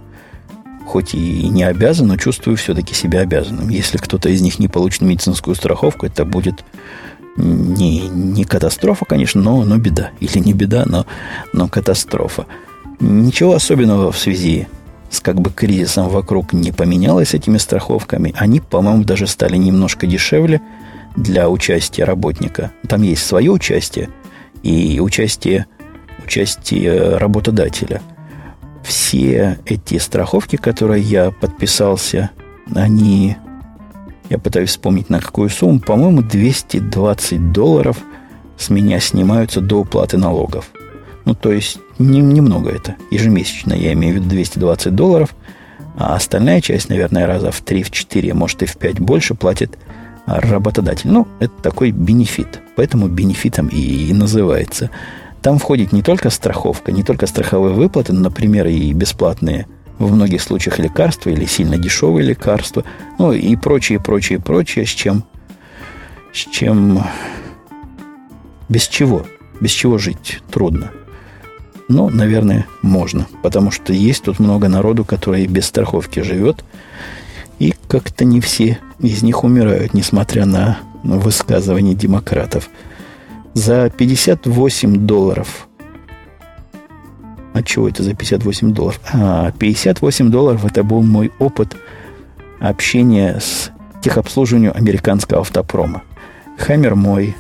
хоть 0.86 1.14
и 1.14 1.48
не 1.48 1.64
обязан, 1.64 2.09
но 2.09 2.16
чувствую 2.16 2.56
все-таки 2.56 2.94
себя 2.94 3.20
обязанным. 3.20 3.68
Если 3.68 3.98
кто-то 3.98 4.28
из 4.28 4.40
них 4.40 4.59
не 4.59 4.68
получит 4.68 5.02
медицинскую 5.02 5.54
страховку, 5.54 6.06
это 6.06 6.24
будет 6.24 6.64
не, 7.36 8.09
не 8.09 8.44
катастрофа, 8.44 9.04
конечно, 9.04 9.40
но, 9.40 9.64
но 9.64 9.78
беда. 9.78 10.11
Или 10.20 10.38
не 10.38 10.52
беда, 10.52 10.84
но, 10.86 11.06
но 11.52 11.68
катастрофа. 11.68 12.46
Ничего 13.01 13.55
особенного 13.55 14.11
в 14.11 14.18
связи 14.18 14.66
с 15.11 15.20
как 15.20 15.40
бы 15.40 15.51
кризисом 15.51 16.09
вокруг 16.09 16.53
не 16.53 16.72
поменялось 16.72 17.34
этими 17.34 17.59
страховками. 17.59 18.34
Они, 18.36 18.61
по-моему, 18.61 19.05
даже 19.05 19.26
стали 19.26 19.57
немножко 19.57 20.07
дешевле 20.07 20.61
для 21.16 21.49
участия 21.49 22.05
работника. 22.05 22.72
Там 22.88 23.03
есть 23.03 23.24
свое 23.24 23.51
участие 23.51 24.11
и 24.62 25.01
участие, 25.01 25.66
участие 26.24 27.16
работодателя. 27.16 28.03
Все 28.82 29.59
эти 29.64 29.99
страховки, 29.99 30.57
которые 30.57 31.03
я 31.03 31.30
подписался, 31.30 32.30
они, 32.74 33.36
я 34.28 34.38
пытаюсь 34.38 34.70
вспомнить 34.70 35.09
на 35.09 35.20
какую 35.20 35.51
сумму, 35.51 35.80
по-моему, 35.80 36.22
220 36.22 37.53
долларов 37.53 37.99
с 38.57 38.70
меня 38.70 38.99
снимаются 39.01 39.61
до 39.61 39.80
уплаты 39.80 40.18
налогов. 40.18 40.70
Ну, 41.28 41.34
то 41.34 41.52
есть, 41.52 41.78
не, 41.98 42.22
немного 42.22 42.70
это. 42.70 42.96
Ежемесячно, 43.10 43.74
я 43.74 43.92
имею 43.92 44.14
в 44.14 44.16
виду 44.16 44.30
220 44.30 44.94
долларов. 44.94 45.36
А 45.94 46.14
остальная 46.14 46.62
часть, 46.62 46.88
наверное, 46.88 47.26
раза 47.26 47.50
в 47.50 47.60
3, 47.60 47.82
в 47.82 47.90
4, 47.90 48.32
может 48.32 48.62
и 48.62 48.66
в 48.66 48.78
5 48.78 48.98
больше 49.00 49.34
платит 49.34 49.78
работодатель. 50.24 51.10
Ну, 51.10 51.28
это 51.38 51.52
такой 51.62 51.90
бенефит. 51.90 52.60
Поэтому 52.76 53.08
бенефитом 53.08 53.68
и, 53.68 54.08
и 54.08 54.14
называется. 54.14 54.88
Там 55.42 55.58
входит 55.58 55.92
не 55.92 56.00
только 56.00 56.30
страховка, 56.30 56.92
не 56.92 57.02
только 57.02 57.26
страховые 57.26 57.74
выплаты, 57.74 58.14
но, 58.14 58.20
например, 58.20 58.66
и 58.66 58.90
бесплатные 58.94 59.66
в 59.98 60.10
многих 60.10 60.40
случаях 60.40 60.78
лекарства 60.78 61.28
или 61.28 61.44
сильно 61.44 61.76
дешевые 61.76 62.26
лекарства, 62.26 62.84
ну 63.18 63.32
и 63.34 63.54
прочее, 63.54 64.00
прочее, 64.00 64.40
прочее, 64.40 64.86
с 64.86 64.90
чем, 64.90 65.24
с 66.32 66.38
чем, 66.50 67.04
без 68.70 68.88
чего, 68.88 69.26
без 69.60 69.72
чего 69.72 69.98
жить 69.98 70.40
трудно. 70.50 70.90
Но, 71.89 72.11
наверное, 72.11 72.66
можно, 72.82 73.26
потому 73.43 73.70
что 73.70 73.95
есть 73.95 74.24
тут 74.24 74.39
много 74.39 74.68
народу, 74.68 75.05
который 75.05 75.47
без 75.47 75.66
страховки 75.66 76.20
живет, 76.20 76.62
и 77.59 77.74
как-то 77.89 78.26
не 78.26 78.43
все 78.43 78.78
из 79.01 79.22
них 79.22 79.43
умирают, 79.43 79.95
несмотря 79.95 80.45
на 80.45 80.78
высказывания 81.03 81.95
демократов. 81.95 82.68
За 83.55 83.89
58 83.89 85.07
долларов. 85.07 85.66
А 87.55 87.62
чего 87.62 87.89
это 87.89 88.03
за 88.03 88.14
58 88.14 88.72
долларов? 88.72 89.01
А, 89.12 89.51
58 89.53 90.30
долларов 90.30 90.64
это 90.66 90.84
был 90.84 91.03
мой 91.03 91.32
опыт 91.39 91.74
общения 92.61 93.41
с 93.41 93.70
техобслуживанием 94.03 94.72
американского 94.74 95.41
автопрома. 95.41 96.03
Хаммер 96.59 96.95
мой, 96.95 97.34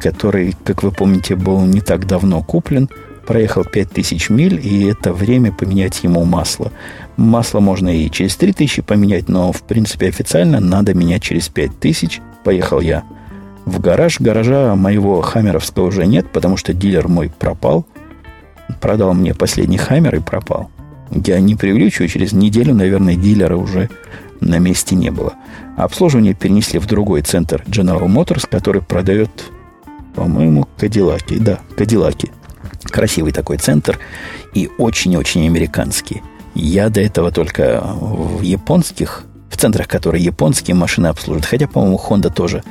который, 0.00 0.54
как 0.62 0.82
вы 0.82 0.92
помните, 0.92 1.34
был 1.36 1.62
не 1.62 1.80
так 1.80 2.06
давно 2.06 2.42
куплен– 2.42 2.90
проехал 3.24 3.64
5000 3.64 4.30
миль, 4.30 4.60
и 4.62 4.86
это 4.86 5.12
время 5.12 5.52
поменять 5.52 6.04
ему 6.04 6.24
масло. 6.24 6.72
Масло 7.16 7.60
можно 7.60 7.88
и 7.88 8.10
через 8.10 8.36
3000 8.36 8.82
поменять, 8.82 9.28
но, 9.28 9.52
в 9.52 9.62
принципе, 9.62 10.08
официально 10.08 10.60
надо 10.60 10.94
менять 10.94 11.22
через 11.22 11.48
5000. 11.48 12.20
Поехал 12.44 12.80
я 12.80 13.04
в 13.64 13.80
гараж. 13.80 14.20
Гаража 14.20 14.74
моего 14.74 15.20
хаммеровского 15.20 15.86
уже 15.86 16.06
нет, 16.06 16.30
потому 16.32 16.56
что 16.56 16.72
дилер 16.72 17.08
мой 17.08 17.30
пропал. 17.30 17.86
Продал 18.80 19.14
мне 19.14 19.34
последний 19.34 19.78
хаммер 19.78 20.16
и 20.16 20.20
пропал. 20.20 20.70
Я 21.10 21.40
не 21.40 21.54
преувеличиваю, 21.54 22.08
через 22.08 22.32
неделю, 22.32 22.74
наверное, 22.74 23.14
дилера 23.14 23.56
уже 23.56 23.90
на 24.40 24.58
месте 24.58 24.94
не 24.96 25.10
было. 25.10 25.34
Обслуживание 25.76 26.34
перенесли 26.34 26.78
в 26.78 26.86
другой 26.86 27.22
центр 27.22 27.62
General 27.66 28.06
Motors, 28.06 28.48
который 28.48 28.82
продает, 28.82 29.30
по-моему, 30.14 30.66
Кадиллаки. 30.76 31.38
Да, 31.38 31.58
Кадиллаки. 31.76 32.30
Красивый 32.90 33.32
такой 33.32 33.58
центр 33.58 33.98
и 34.52 34.70
очень-очень 34.78 35.46
американский. 35.46 36.22
Я 36.54 36.88
до 36.88 37.00
этого 37.00 37.32
только 37.32 37.82
в 37.82 38.42
японских, 38.42 39.24
в 39.50 39.56
центрах, 39.56 39.88
которые 39.88 40.22
японские 40.22 40.76
машины 40.76 41.08
обслуживают. 41.08 41.46
Хотя, 41.46 41.66
по-моему, 41.66 42.00
Honda 42.08 42.32
тоже 42.32 42.62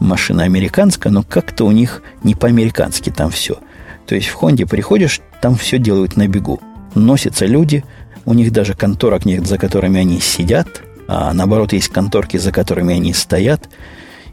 машина 0.00 0.44
американская, 0.44 1.12
но 1.12 1.22
как-то 1.22 1.64
у 1.64 1.70
них 1.70 2.02
не 2.24 2.34
по-американски 2.34 3.10
там 3.10 3.30
все. 3.30 3.58
То 4.06 4.14
есть 4.14 4.28
в 4.28 4.34
Хонде 4.34 4.66
приходишь, 4.66 5.20
там 5.40 5.54
все 5.54 5.78
делают 5.78 6.16
на 6.16 6.26
бегу. 6.26 6.60
Носятся 6.94 7.46
люди, 7.46 7.84
у 8.24 8.34
них 8.34 8.50
даже 8.50 8.74
конторок 8.74 9.24
нет, 9.24 9.46
за 9.46 9.58
которыми 9.58 10.00
они 10.00 10.20
сидят, 10.20 10.82
а 11.06 11.32
наоборот 11.32 11.72
есть 11.72 11.88
конторки, 11.88 12.36
за 12.36 12.50
которыми 12.50 12.94
они 12.94 13.12
стоят, 13.12 13.68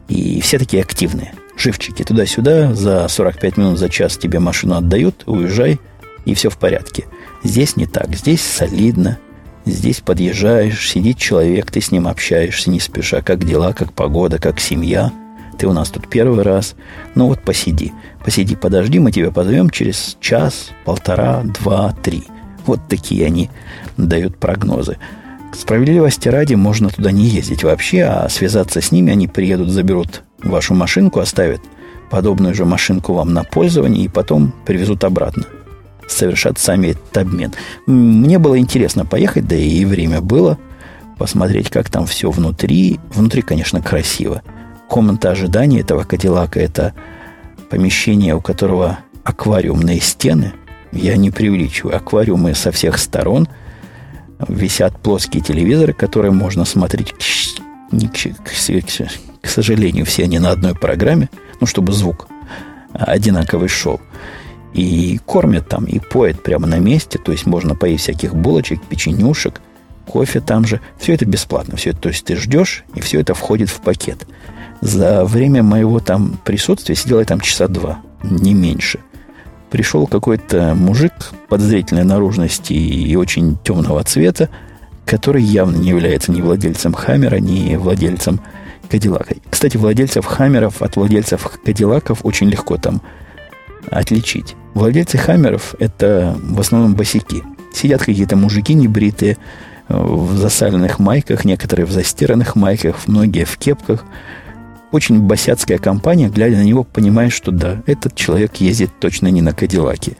и 0.07 0.41
все 0.41 0.57
такие 0.57 0.81
активные– 0.81 1.33
живчики 1.57 2.03
туда-сюда, 2.03 2.73
за 2.73 3.07
45 3.07 3.57
минут, 3.57 3.79
за 3.79 3.89
час 3.89 4.17
тебе 4.17 4.39
машину 4.39 4.75
отдают, 4.75 5.23
уезжай, 5.25 5.79
и 6.25 6.33
все 6.33 6.49
в 6.49 6.57
порядке. 6.57 7.05
Здесь 7.43 7.75
не 7.75 7.85
так, 7.85 8.15
здесь 8.15 8.41
солидно, 8.41 9.17
здесь 9.65 10.01
подъезжаешь, 10.01 10.89
сидит 10.89 11.17
человек, 11.17 11.71
ты 11.71 11.81
с 11.81 11.91
ним 11.91 12.07
общаешься 12.07 12.69
не 12.69 12.79
спеша, 12.79 13.21
как 13.21 13.45
дела, 13.45 13.73
как 13.73 13.93
погода, 13.93 14.39
как 14.39 14.59
семья. 14.59 15.11
Ты 15.57 15.67
у 15.67 15.73
нас 15.73 15.89
тут 15.89 16.07
первый 16.07 16.43
раз. 16.43 16.75
Ну 17.15 17.27
вот 17.27 17.41
посиди, 17.41 17.91
посиди, 18.23 18.55
подожди, 18.55 18.99
мы 18.99 19.11
тебя 19.11 19.31
позовем 19.31 19.71
через 19.71 20.17
час, 20.21 20.69
полтора, 20.85 21.41
два, 21.43 21.93
три. 22.03 22.25
Вот 22.67 22.81
такие 22.87 23.25
они 23.25 23.49
дают 23.95 24.37
прогнозы. 24.37 24.97
Справедливости 25.53 26.27
ради 26.27 26.53
можно 26.53 26.89
туда 26.89 27.11
не 27.11 27.25
ездить 27.25 27.63
вообще, 27.63 28.03
а 28.03 28.29
связаться 28.29 28.81
с 28.81 28.91
ними 28.91 29.11
они 29.11 29.27
приедут, 29.27 29.69
заберут 29.69 30.21
вашу 30.43 30.73
машинку, 30.73 31.19
оставят 31.19 31.61
подобную 32.09 32.53
же 32.53 32.65
машинку 32.65 33.13
вам 33.13 33.33
на 33.33 33.43
пользование 33.43 34.05
и 34.05 34.09
потом 34.09 34.53
привезут 34.65 35.03
обратно. 35.03 35.43
Совершат 36.07 36.57
сами 36.57 36.87
этот 36.87 37.17
обмен. 37.17 37.53
Мне 37.85 38.39
было 38.39 38.57
интересно 38.57 39.05
поехать, 39.05 39.47
да 39.47 39.55
и 39.55 39.83
время 39.83 40.21
было, 40.21 40.57
посмотреть, 41.17 41.69
как 41.69 41.89
там 41.89 42.05
все 42.05 42.31
внутри. 42.31 42.99
Внутри, 43.13 43.41
конечно, 43.41 43.81
красиво. 43.81 44.41
Комната 44.87 45.31
ожидания 45.31 45.81
этого 45.81 46.03
Кадиллака– 46.03 46.59
это 46.61 46.93
помещение, 47.69 48.35
у 48.35 48.41
которого 48.41 48.99
аквариумные 49.23 49.99
стены. 49.99 50.53
Я 50.93 51.17
не 51.17 51.29
преувеличиваю. 51.29 51.97
Аквариумы 51.97 52.55
со 52.55 52.71
всех 52.71 52.97
сторон. 52.97 53.49
Висят 54.47 54.97
плоские 55.01 55.43
телевизоры, 55.43 55.91
которые 55.91 56.31
можно 56.31 56.63
смотреть 56.63 57.13
к 59.47 59.49
сожалению, 59.49 60.05
все 60.05 60.25
они 60.25 60.39
на 60.39 60.51
одной 60.51 60.75
программе, 60.75 61.29
ну, 61.61 61.67
чтобы 61.67 61.93
звук 61.93 62.27
одинаковый 62.91 63.69
шел. 63.69 64.01
И 64.73 65.21
кормят 65.25 65.69
там, 65.69 65.85
и 65.85 65.99
поят 65.99 66.43
прямо 66.43 66.67
на 66.67 66.79
месте, 66.79 67.17
то 67.17 67.31
есть 67.31 67.45
можно 67.45 67.73
поесть 67.73 68.03
всяких 68.03 68.35
булочек, 68.35 68.83
печенюшек, 68.83 69.61
кофе 70.05 70.41
там 70.41 70.67
же. 70.67 70.81
Все 70.99 71.13
это 71.13 71.25
бесплатно, 71.25 71.77
все 71.77 71.91
это, 71.91 71.99
то 71.99 72.09
есть 72.09 72.25
ты 72.25 72.35
ждешь, 72.35 72.83
и 72.93 72.99
все 72.99 73.21
это 73.21 73.33
входит 73.33 73.69
в 73.69 73.79
пакет. 73.79 74.27
За 74.81 75.23
время 75.23 75.63
моего 75.63 76.01
там 76.01 76.37
присутствия 76.43 76.95
сидел 76.95 77.19
я 77.19 77.25
там 77.25 77.39
часа 77.39 77.69
два, 77.69 78.01
не 78.23 78.53
меньше. 78.53 78.99
Пришел 79.71 80.07
какой-то 80.07 80.75
мужик 80.75 81.13
подозрительной 81.47 82.03
наружности 82.03 82.73
и 82.73 83.15
очень 83.15 83.57
темного 83.63 84.03
цвета, 84.03 84.49
который 85.05 85.41
явно 85.41 85.77
не 85.77 85.87
является 85.87 86.33
ни 86.33 86.41
владельцем 86.41 86.91
Хаммера, 86.91 87.37
ни 87.37 87.77
владельцем 87.77 88.41
Кадиллака. 88.89 89.35
Кстати, 89.49 89.77
владельцев 89.77 90.25
Хаммеров 90.25 90.81
от 90.81 90.95
владельцев 90.95 91.47
Кадиллаков 91.63 92.19
очень 92.23 92.49
легко 92.49 92.77
там 92.77 93.01
отличить. 93.89 94.55
Владельцы 94.73 95.17
Хаммеров– 95.17 95.75
это 95.79 96.37
в 96.41 96.59
основном 96.59 96.95
босики. 96.95 97.43
Сидят 97.73 98.01
какие-то 98.01 98.35
мужики 98.35 98.73
небритые, 98.73 99.37
в 99.89 100.35
засаленных 100.35 100.99
майках, 100.99 101.45
некоторые 101.45 101.85
в 101.85 101.91
застиранных 101.91 102.55
майках, 102.55 103.07
многие 103.07 103.45
в 103.45 103.57
кепках. 103.57 104.03
Очень 104.91 105.21
босяцкая 105.21 105.77
компания, 105.77 106.29
глядя 106.29 106.57
на 106.57 106.63
него, 106.63 106.83
понимает, 106.83 107.33
что 107.33 107.51
да, 107.51 107.81
этот 107.85 108.15
человек 108.15 108.55
ездит 108.57 108.91
точно 108.99 109.27
не 109.27 109.41
на 109.41 109.53
Кадиллаке. 109.53 110.17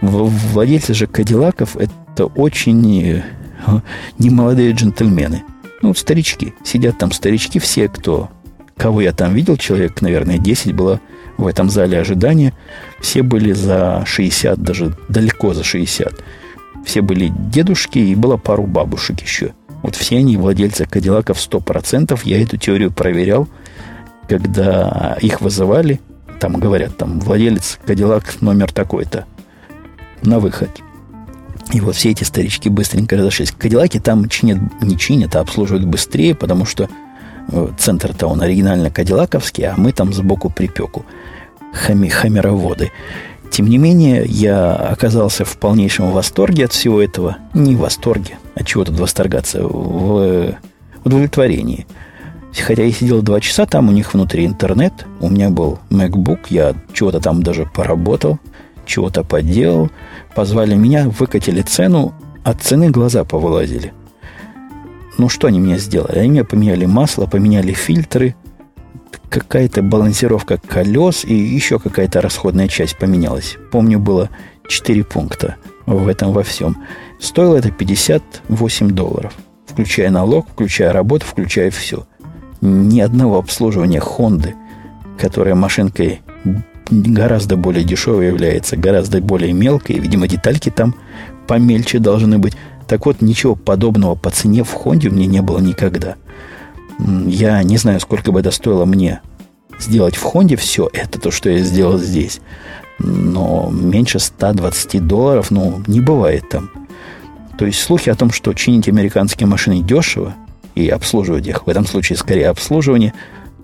Владельцы 0.00 0.94
же 0.94 1.06
Кадиллаков– 1.06 1.76
это 1.78 2.26
очень 2.26 3.02
э, 3.02 3.22
немолодые 4.18 4.72
джентльмены. 4.72 5.44
Ну, 5.80 5.94
старички. 5.94 6.54
Сидят 6.64 6.98
там 6.98 7.12
старички, 7.12 7.58
все, 7.58 7.88
кто... 7.88 8.30
Кого 8.76 9.00
я 9.00 9.12
там 9.12 9.34
видел, 9.34 9.56
человек, 9.56 10.02
наверное, 10.02 10.38
10 10.38 10.72
было 10.72 11.00
в 11.36 11.46
этом 11.46 11.68
зале 11.68 11.98
ожидания. 11.98 12.54
Все 13.00 13.22
были 13.22 13.52
за 13.52 14.04
60, 14.06 14.60
даже 14.60 14.96
далеко 15.08 15.52
за 15.52 15.64
60. 15.64 16.12
Все 16.84 17.02
были 17.02 17.32
дедушки 17.50 17.98
и 17.98 18.14
было 18.14 18.36
пару 18.36 18.64
бабушек 18.64 19.20
еще. 19.20 19.52
Вот 19.82 19.96
все 19.96 20.18
они 20.18 20.36
владельцы 20.36 20.86
Кадиллаков 20.86 21.38
100%. 21.38 22.20
Я 22.24 22.42
эту 22.42 22.56
теорию 22.56 22.92
проверял, 22.92 23.48
когда 24.28 25.16
их 25.20 25.40
вызывали. 25.40 26.00
Там 26.40 26.54
говорят, 26.54 26.96
там 26.96 27.18
владелец 27.20 27.78
Кадиллак 27.84 28.40
номер 28.40 28.72
такой-то 28.72 29.26
на 30.22 30.38
выход. 30.38 30.70
И 31.72 31.80
вот 31.80 31.96
все 31.96 32.10
эти 32.10 32.24
старички 32.24 32.68
быстренько 32.68 33.16
разошлись. 33.16 33.52
Кадиллаки 33.52 33.98
там 34.00 34.28
чинят, 34.28 34.58
не 34.80 34.96
чинят, 34.96 35.36
а 35.36 35.40
обслуживают 35.40 35.86
быстрее, 35.86 36.34
потому 36.34 36.64
что 36.64 36.88
э, 37.48 37.68
центр-то 37.78 38.26
он 38.26 38.40
оригинально 38.40 38.90
кадиллаковский, 38.90 39.66
а 39.66 39.74
мы 39.76 39.92
там 39.92 40.12
сбоку 40.12 40.48
припеку. 40.50 41.04
Хами, 41.72 42.08
хамероводы. 42.08 42.90
Тем 43.50 43.68
не 43.68 43.78
менее, 43.78 44.24
я 44.26 44.74
оказался 44.74 45.44
в 45.44 45.58
полнейшем 45.58 46.10
восторге 46.10 46.66
от 46.66 46.72
всего 46.72 47.02
этого. 47.02 47.36
Не 47.54 47.74
в 47.74 47.80
восторге, 47.80 48.38
а 48.54 48.64
чего 48.64 48.84
тут 48.84 48.98
восторгаться, 48.98 49.62
в 49.62 50.56
удовлетворении. 51.04 51.86
Хотя 52.54 52.82
я 52.82 52.92
сидел 52.92 53.22
два 53.22 53.40
часа, 53.40 53.66
там 53.66 53.88
у 53.88 53.92
них 53.92 54.14
внутри 54.14 54.46
интернет, 54.46 55.06
у 55.20 55.28
меня 55.28 55.50
был 55.50 55.78
MacBook, 55.90 56.46
я 56.48 56.74
чего-то 56.92 57.20
там 57.20 57.42
даже 57.42 57.66
поработал, 57.66 58.38
чего-то 58.88 59.22
поделал. 59.22 59.90
Позвали 60.34 60.74
меня, 60.74 61.08
выкатили 61.08 61.62
цену, 61.62 62.14
от 62.42 62.62
цены 62.62 62.90
глаза 62.90 63.24
повылазили. 63.24 63.92
Ну, 65.18 65.28
что 65.28 65.48
они 65.48 65.60
мне 65.60 65.78
сделали? 65.78 66.18
Они 66.18 66.30
мне 66.30 66.44
поменяли 66.44 66.86
масло, 66.86 67.26
поменяли 67.26 67.72
фильтры, 67.72 68.34
какая-то 69.28 69.82
балансировка 69.82 70.58
колес 70.58 71.24
и 71.24 71.34
еще 71.34 71.78
какая-то 71.78 72.20
расходная 72.20 72.68
часть 72.68 72.96
поменялась. 72.98 73.56
Помню, 73.70 73.98
было 73.98 74.30
4 74.68 75.04
пункта 75.04 75.56
в 75.86 76.08
этом 76.08 76.32
во 76.32 76.42
всем. 76.42 76.76
Стоило 77.20 77.56
это 77.56 77.70
58 77.70 78.90
долларов, 78.90 79.34
включая 79.66 80.10
налог, 80.10 80.48
включая 80.50 80.92
работу, 80.92 81.26
включая 81.26 81.70
все. 81.70 82.06
Ни 82.60 83.00
одного 83.00 83.38
обслуживания 83.38 84.00
Хонды, 84.00 84.54
которая 85.18 85.54
машинкой 85.54 86.20
гораздо 86.90 87.56
более 87.56 87.84
дешевой 87.84 88.26
является, 88.26 88.76
гораздо 88.76 89.20
более 89.20 89.52
мелкой, 89.52 89.98
видимо, 89.98 90.28
детальки 90.28 90.70
там 90.70 90.94
помельче 91.46 91.98
должны 91.98 92.38
быть. 92.38 92.54
Так 92.86 93.06
вот, 93.06 93.20
ничего 93.20 93.54
подобного 93.54 94.14
по 94.14 94.30
цене 94.30 94.64
в 94.64 94.72
Хонде 94.72 95.08
у 95.08 95.12
меня 95.12 95.26
не 95.26 95.42
было 95.42 95.58
никогда– 95.58 96.16
я 96.98 97.62
не 97.62 97.76
знаю, 97.76 98.00
сколько 98.00 98.32
бы 98.32 98.40
это 98.40 98.50
стоило 98.50 98.84
мне 98.84 99.20
сделать 99.78 100.16
в 100.16 100.22
Хонде 100.22 100.56
все 100.56 100.88
это, 100.92 101.20
то, 101.20 101.30
что 101.30 101.50
я 101.50 101.58
сделал 101.58 101.98
здесь. 101.98 102.40
Но 102.98 103.70
меньше 103.72 104.18
120 104.18 105.06
долларов, 105.06 105.50
ну, 105.50 105.82
не 105.86 106.00
бывает 106.00 106.48
там. 106.48 106.70
То 107.56 107.66
есть 107.66 107.80
слухи 107.80 108.10
о 108.10 108.16
том, 108.16 108.32
что 108.32 108.52
чинить 108.54 108.88
американские 108.88 109.46
машины 109.46 109.82
дешево 109.82 110.34
и 110.74 110.88
обслуживать 110.88 111.46
их, 111.46 111.66
в 111.66 111.70
этом 111.70 111.86
случае 111.86 112.16
скорее 112.16 112.48
обслуживание, 112.48 113.14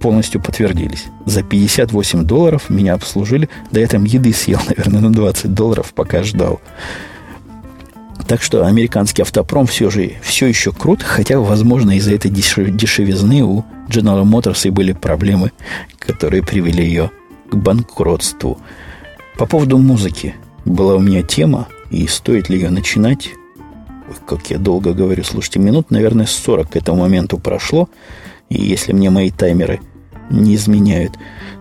полностью 0.05 0.39
подтвердились. 0.39 1.07
За 1.25 1.43
58 1.43 2.25
долларов 2.25 2.69
меня 2.69 2.93
обслужили. 2.93 3.49
Я 3.73 3.87
там 3.87 4.05
еды 4.05 4.35
съел, 4.35 4.61
наверное, 4.69 5.01
на 5.01 5.11
20 5.11 5.55
долларов, 5.55 5.95
пока 5.95 6.23
ждал. 6.23 6.61
Так 8.29 8.43
что 8.43 8.67
американский 8.67 9.23
автопром 9.23 9.67
все 9.67 9.89
же 9.89 10.13
все 10.21 10.47
еще 10.47 10.73
крут, 10.73 11.03
хотя, 11.03 11.41
возможно, 11.41 11.97
из-за 11.97 12.15
этой 12.15 12.31
дешевизны 12.31 13.45
у 13.45 13.65
General 13.89 14.25
Motors 14.25 14.67
и 14.67 14.71
были 14.71 14.93
проблемы, 14.93 15.53
которые 15.99 16.43
привели 16.43 16.85
ее 16.85 17.11
к 17.51 17.57
банкротству. 17.57 18.59
По 19.39 19.47
поводу 19.47 19.79
музыки 19.79 20.35
была 20.67 20.97
у 20.97 21.01
меня 21.01 21.23
тема, 21.23 21.69
и 21.91 22.07
стоит 22.09 22.51
ли 22.51 22.57
ее 22.59 22.69
начинать? 22.69 23.31
Ой, 24.07 24.17
как 24.27 24.51
я 24.51 24.59
долго 24.59 24.93
говорю, 24.93 25.25
слушайте, 25.25 25.61
минут, 25.61 25.91
наверное, 25.91 26.27
40 26.27 26.73
к 26.73 26.77
этому 26.77 27.01
моменту 27.01 27.39
прошло, 27.39 27.89
и 28.51 28.63
если 28.63 28.93
мне 28.93 29.09
мои 29.09 29.31
таймеры 29.31 29.81
не 30.31 30.55
изменяют. 30.55 31.19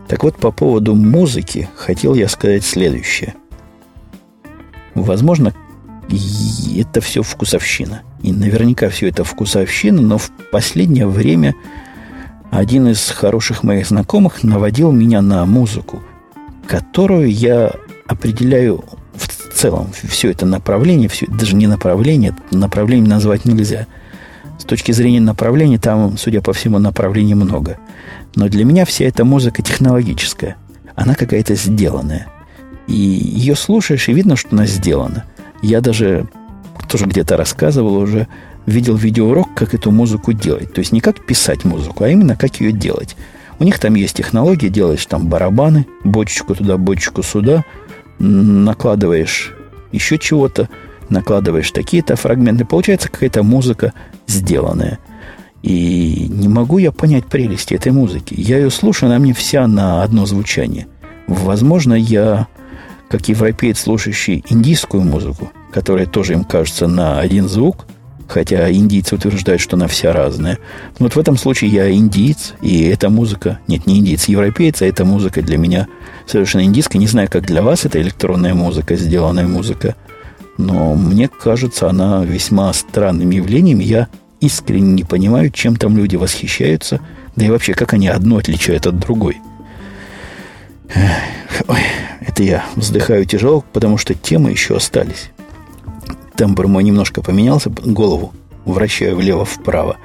Так 0.07 0.24
вот, 0.24 0.38
по 0.38 0.51
поводу 0.51 0.95
музыки 0.95 1.70
хотел 1.76 2.14
я 2.14 2.28
сказать 2.28 2.64
следующее. 2.64 3.36
Возможно, 4.95 5.53
это 6.76 7.01
все 7.01 7.24
вкусовщина. 7.24 8.03
И 8.22 8.32
наверняка 8.32 8.89
все 8.89 9.09
это 9.09 9.24
вкусовщина, 9.24 10.01
но 10.01 10.18
в 10.18 10.32
последнее 10.51 11.07
время 11.07 11.55
один 12.51 12.88
из 12.88 13.09
хороших 13.09 13.64
моих 13.64 13.88
знакомых 13.88 14.43
наводил 14.43 14.91
меня 14.91 15.22
на 15.22 15.45
музыку, 15.45 16.03
которую 16.68 17.32
я 17.32 17.72
определяю 18.05 18.84
в 19.16 19.28
целом 19.53 19.89
все 20.07 20.32
это 20.32 20.45
направление, 20.45 21.09
все, 21.09 21.26
даже 21.28 21.55
не 21.55 21.68
направление, 21.68 22.36
направление 22.51 23.09
назвать 23.09 23.45
нельзя. 23.45 23.88
С 24.59 24.66
точки 24.66 24.91
зрения 24.91 25.20
направления, 25.20 25.80
там, 25.80 26.18
судя 26.18 26.41
по 26.41 26.53
всему, 26.53 26.80
направлений 26.80 27.34
много. 27.34 27.78
Но 28.36 28.49
для 28.49 28.65
меня 28.65 28.86
вся 28.86 29.05
эта 29.05 29.25
музыка 29.25 29.61
технологическая. 29.61 30.57
Она 30.95 31.15
какая-то 31.15 31.55
сделанная. 31.55 32.27
И 32.88 32.93
ее 32.93 33.55
слушаешь, 33.55 34.09
и 34.09 34.13
видно, 34.13 34.36
что 34.36 34.49
она 34.51 34.65
сделана. 34.65 35.25
Я 35.61 35.81
даже 35.81 36.27
тоже 36.89 37.05
где-то 37.05 37.38
рассказывал 37.38 37.95
уже, 37.95 38.27
видел 38.65 38.95
видеоурок, 38.95 39.53
как 39.55 39.73
эту 39.73 39.91
музыку 39.91 40.34
делать. 40.34 40.73
То 40.73 40.79
есть 40.79 40.91
не 40.91 41.01
как 41.01 41.25
писать 41.25 41.65
музыку, 41.65 42.03
а 42.03 42.09
именно 42.09 42.36
как 42.36 42.59
ее 42.59 42.71
делать. 42.71 43.15
У 43.59 43.63
них 43.63 43.79
там 43.79 43.95
есть 43.95 44.17
технология, 44.17 44.69
делаешь 44.69 45.05
там 45.05 45.27
барабаны, 45.27 45.86
бочечку 46.03 46.55
туда, 46.55 46.77
бочечку 46.77 47.23
сюда, 47.23 47.63
накладываешь 48.19 49.53
еще 49.91 50.17
чего-то, 50.17 50.69
накладываешь 51.09 51.71
такие-то 51.71 52.15
фрагменты. 52.15 52.65
Получается 52.65 53.09
какая-то 53.09 53.43
музыка 53.43 53.93
сделанная. 54.27 54.99
И 55.64 56.28
не 56.30 56.49
могу 56.49 56.78
я 56.78 56.91
понять 56.91 57.26
прелести 57.26 57.74
этой 57.74 57.91
музыки. 57.91 58.36
Я 58.38 58.57
ее 58.57 58.70
слушаю, 58.70 59.09
она 59.09 59.18
мне 59.18 59.34
вся 59.34 59.66
на 59.66 60.03
одно 60.03 60.26
звучание. 60.26 60.88
Возможно, 61.26 61.93
я 61.93 62.47
как 63.09 63.28
европеец, 63.30 63.80
слушающий 63.80 64.43
индийскую 64.49 65.03
музыку, 65.03 65.51
которая 65.72 66.05
тоже 66.05 66.34
им 66.34 66.43
кажется 66.43 66.88
на 66.88 67.20
один 67.20 67.47
звук, 67.47 67.86
хотя 68.28 68.70
индийцы 68.72 69.16
утверждают, 69.16 69.61
что 69.61 69.78
она 69.78 69.88
вся 69.88 70.11
разная. 70.11 70.57
Но 70.99 71.05
вот 71.05 71.16
в 71.16 71.20
этом 71.20 71.38
случае 71.38 71.70
я 71.72 71.91
индиец, 71.91 72.55
и 72.61 72.84
эта 72.84 73.09
музыка, 73.09 73.59
нет, 73.68 73.88
не 73.88 73.99
индиец, 73.99 74.26
европеец, 74.26 74.82
а 74.82 74.86
эта 74.86 75.05
музыка 75.05 75.41
для 75.41 75.57
меня 75.57 75.88
совершенно 76.26 76.64
индийская. 76.64 76.97
Не 76.97 77.07
знаю, 77.07 77.30
как 77.32 77.45
для 77.45 77.61
вас 77.61 77.86
это 77.86 78.01
электронная 78.01 78.53
музыка, 78.53 78.95
сделанная 78.95 79.47
музыка, 79.47 79.95
но 80.57 80.95
мне 80.95 81.30
кажется, 81.30 81.89
она 81.89 82.26
весьма 82.26 82.74
странным 82.74 83.30
явлением. 83.30 83.80
Я 83.80 84.09
искренне 84.45 84.93
не 84.93 85.03
понимаю, 85.03 85.49
чем 85.49 85.75
там 85.75 85.97
люди 85.97 86.15
восхищаются, 86.15 86.99
да 87.35 87.45
и 87.45 87.49
вообще, 87.49 87.73
как 87.73 87.93
они 87.93 88.07
одно 88.07 88.37
отличают 88.37 88.87
от 88.87 88.99
другой. 88.99 89.37
Ой, 91.67 91.81
это 92.21 92.43
я 92.43 92.65
вздыхаю 92.75 93.25
тяжело, 93.25 93.63
потому 93.73 93.97
что 93.97 94.13
темы 94.13 94.51
еще 94.51 94.75
остались. 94.75 95.31
Тембр 96.35 96.67
мой 96.67 96.83
немножко 96.83 97.21
поменялся, 97.21 97.69
голову 97.69 98.33
вращаю 98.65 99.15
влево-вправо. 99.15 99.97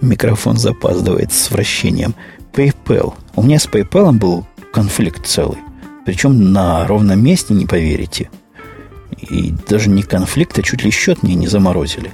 Микрофон 0.00 0.56
запаздывает 0.56 1.32
с 1.32 1.50
вращением. 1.50 2.14
PayPal. 2.52 3.14
У 3.34 3.42
меня 3.42 3.58
с 3.58 3.66
PayPal 3.66 4.12
был 4.12 4.46
конфликт 4.72 5.26
целый. 5.26 5.58
Причем 6.04 6.52
на 6.52 6.86
ровном 6.86 7.22
месте, 7.22 7.54
не 7.54 7.66
поверите. 7.66 8.30
И 9.30 9.54
даже 9.68 9.88
не 9.88 10.02
конфликт, 10.02 10.58
а 10.58 10.62
чуть 10.62 10.82
ли 10.84 10.90
счет 10.90 11.22
мне 11.22 11.34
не 11.34 11.46
заморозили. 11.46 12.12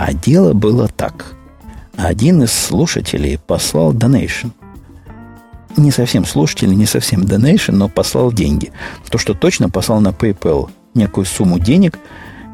А 0.00 0.12
дело 0.12 0.52
было 0.52 0.86
так. 0.86 1.34
Один 1.96 2.44
из 2.44 2.52
слушателей 2.52 3.36
послал 3.36 3.92
donation 3.92 4.52
не 5.76 5.90
совсем 5.90 6.24
слушатель, 6.24 6.74
не 6.74 6.86
совсем 6.86 7.22
donation, 7.22 7.72
но 7.72 7.88
послал 7.88 8.32
деньги. 8.32 8.72
То, 9.10 9.18
что 9.18 9.34
точно 9.34 9.70
послал 9.70 10.00
на 10.00 10.08
PayPal 10.08 10.70
некую 10.94 11.24
сумму 11.24 11.58
денег, 11.58 11.98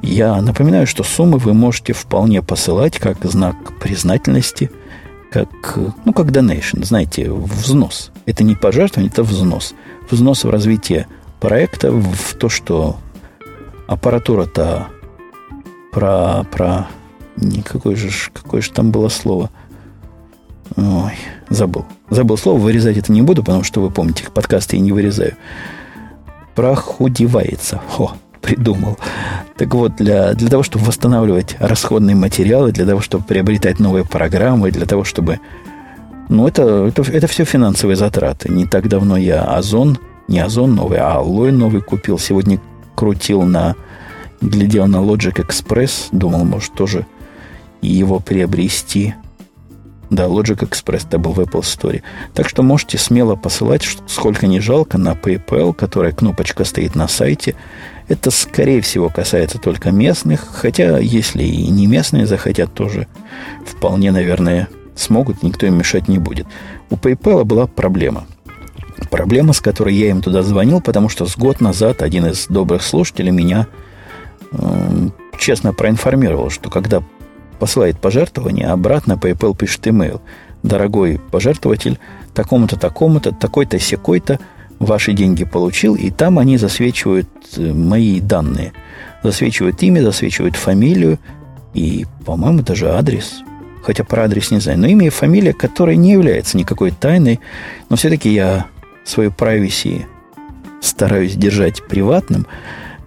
Я 0.03 0.43
напоминаю, 0.43 0.87
что 0.87 1.03
суммы 1.03 1.39
вы 1.39 1.55
можете 1.55 1.95
вполне 1.95 2.43
посылать 2.43 2.99
как 2.99 3.25
знак 3.25 3.57
признательности, 3.81 4.71
как, 5.31 5.79
ну, 6.05 6.13
как 6.13 6.27
donation, 6.27 6.85
знаете, 6.85 7.31
взнос. 7.31 8.11
Это 8.27 8.45
не 8.45 8.55
пожертвование, 8.55 9.11
это 9.11 9.23
взнос. 9.23 9.75
Взнос 10.11 10.45
в 10.45 10.51
развитие 10.51 11.07
проекта, 11.41 11.91
в 11.91 12.35
то, 12.35 12.51
что 12.51 12.99
аппаратура-то 13.87 14.89
про, 15.91 16.45
про, 16.53 16.89
никакое 17.37 17.97
же, 17.97 18.11
какое 18.33 18.61
же 18.61 18.71
там 18.71 18.91
было 18.91 19.09
слово. 19.09 19.51
Ой, 20.77 21.13
забыл. 21.49 21.85
Забыл 22.11 22.37
слово, 22.37 22.59
вырезать 22.59 22.97
это 22.97 23.13
не 23.13 23.23
буду, 23.23 23.43
потому 23.43 23.63
что 23.65 23.81
вы 23.81 23.91
помните, 23.91 24.25
подкасты 24.33 24.77
я 24.77 24.83
не 24.83 24.93
вырезаю. 24.93 25.37
Прохудевается. 26.55 27.81
О, 27.99 28.13
придумал. 28.41 28.99
Так 29.57 29.75
вот, 29.75 29.97
для, 29.97 30.35
для 30.35 30.49
того, 30.49 30.63
чтобы 30.63 30.85
восстанавливать 30.85 31.57
расходные 31.59 32.17
материалы, 32.17 32.73
для 32.73 32.87
того, 32.87 33.01
чтобы 33.01 33.25
приобретать 33.25 33.81
новые 33.81 34.05
программы, 34.05 34.71
для 34.71 34.87
того, 34.87 35.05
чтобы... 35.05 35.41
Ну, 36.29 36.47
это, 36.49 36.87
это, 36.87 37.03
это 37.03 37.27
все 37.27 37.45
финансовые 37.45 37.97
затраты. 37.97 38.51
Не 38.51 38.67
так 38.67 38.89
давно 38.89 39.17
я 39.17 39.43
Озон, 39.43 39.99
не 40.29 40.39
Озон 40.41 40.75
новый, 40.75 40.99
а 40.99 41.15
Аллой 41.15 41.53
новый 41.53 41.83
купил. 41.83 42.19
Сегодня 42.19 42.61
крутил 42.95 43.43
на... 43.43 43.75
Глядел 44.41 44.87
на 44.87 44.97
Logic 44.97 45.35
Express. 45.35 46.09
Думал, 46.13 46.45
может, 46.45 46.73
тоже 46.75 47.07
его 47.87 48.21
приобрести. 48.21 49.15
Да, 50.11 50.27
Logic 50.27 50.59
Express 50.59 51.07
это 51.07 51.19
был 51.19 51.33
в 51.33 51.41
Apple 51.41 51.63
Store. 51.63 52.03
Так 52.35 52.49
что 52.49 52.63
можете 52.63 52.99
смело 52.99 53.37
посылать, 53.37 53.87
сколько 54.07 54.47
не 54.47 54.61
жалко, 54.61 54.99
на 54.99 55.13
PayPal, 55.13 55.75
которая 55.75 56.13
кнопочка 56.13 56.65
стоит 56.65 56.95
на 56.95 57.09
сайте. 57.09 57.57
Это, 58.07 58.31
скорее 58.31 58.81
всего, 58.83 59.09
касается 59.09 59.59
только 59.59 59.91
местных, 59.91 60.47
хотя, 60.53 60.99
если 60.99 61.43
и 61.43 61.69
не 61.69 61.87
местные 61.87 62.27
захотят, 62.27 62.75
тоже 62.75 63.07
вполне, 63.67 64.13
наверное, 64.13 64.69
смогут, 64.95 65.43
никто 65.43 65.67
им 65.67 65.79
мешать 65.79 66.07
не 66.07 66.19
будет. 66.19 66.47
У 66.91 66.97
PayPal 66.97 67.45
была 67.45 67.67
проблема. 67.67 68.27
Проблема, 69.11 69.53
с 69.53 69.61
которой 69.61 69.95
я 69.95 70.11
им 70.11 70.21
туда 70.23 70.43
звонил, 70.43 70.81
потому 70.81 71.09
что 71.09 71.27
с 71.27 71.37
год 71.37 71.61
назад 71.61 72.03
один 72.03 72.27
из 72.27 72.47
добрых 72.47 72.83
слушателей 72.83 73.33
меня 73.33 73.67
э, 74.53 75.09
честно 75.39 75.73
проинформировал, 75.73 76.51
что 76.51 76.71
когда 76.71 77.03
посылает 77.59 78.01
пожертвование, 78.01 78.69
обратно 78.69 79.15
PayPal 79.15 79.57
пишет 79.57 79.87
email. 79.87 80.21
Дорогой 80.63 81.21
пожертвователь, 81.31 81.99
такому-то, 82.35 82.79
такому-то, 82.79 83.33
такой-то, 83.33 83.79
секой-то– 83.79 84.39
ваши 84.79 85.13
деньги 85.13 85.45
получил, 85.45 85.95
и 85.95 86.11
там 86.11 86.39
они 86.39 86.57
засвечивают 86.57 87.29
э, 87.57 87.73
мои 87.73 88.21
данные. 88.21 88.73
Засвечивают 89.23 89.83
имя, 89.83 90.03
засвечивают 90.03 90.57
фамилию 90.57 91.19
и, 91.73 92.07
по-моему, 92.25 92.63
даже 92.63 92.91
адрес. 92.91 93.43
Хотя 93.83 94.05
про 94.05 94.25
адрес 94.25 94.51
не 94.51 94.61
знаю. 94.61 94.79
Но 94.79 94.87
имя 94.87 95.07
и 95.07 95.11
фамилия, 95.11 95.53
которая 95.53 95.97
не 95.97 96.13
является 96.13 96.57
никакой 96.57 96.91
тайной. 96.91 97.41
Но 97.89 97.97
все-таки 97.97 98.33
я 98.33 98.67
свою 99.05 99.31
privacy 99.31 100.05
стараюсь 100.81 101.35
держать 101.35 101.83
приватным. 101.87 102.47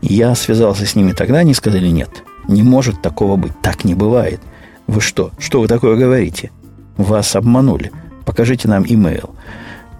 Я 0.01 0.35
связался 0.35 0.85
с 0.85 0.95
ними 0.95 1.13
тогда, 1.13 1.39
они 1.39 1.53
сказали, 1.53 1.87
нет, 1.87 2.23
не 2.47 2.63
может 2.63 3.01
такого 3.01 3.35
быть. 3.35 3.53
Так 3.61 3.83
не 3.83 3.95
бывает. 3.95 4.41
Вы 4.87 5.01
что? 5.01 5.31
Что 5.37 5.61
вы 5.61 5.67
такое 5.67 5.95
говорите? 5.95 6.51
Вас 6.97 7.35
обманули. 7.35 7.91
Покажите 8.25 8.67
нам 8.67 8.85
имейл. 8.87 9.35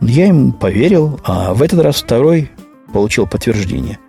Я 0.02 0.28
им 0.28 0.52
поверил, 0.52 1.20
а 1.24 1.54
в 1.54 1.62
этот 1.62 1.82
раз 1.82 1.98
второй 1.98 2.52
получил 2.94 3.28
подтверждение. 3.28 4.00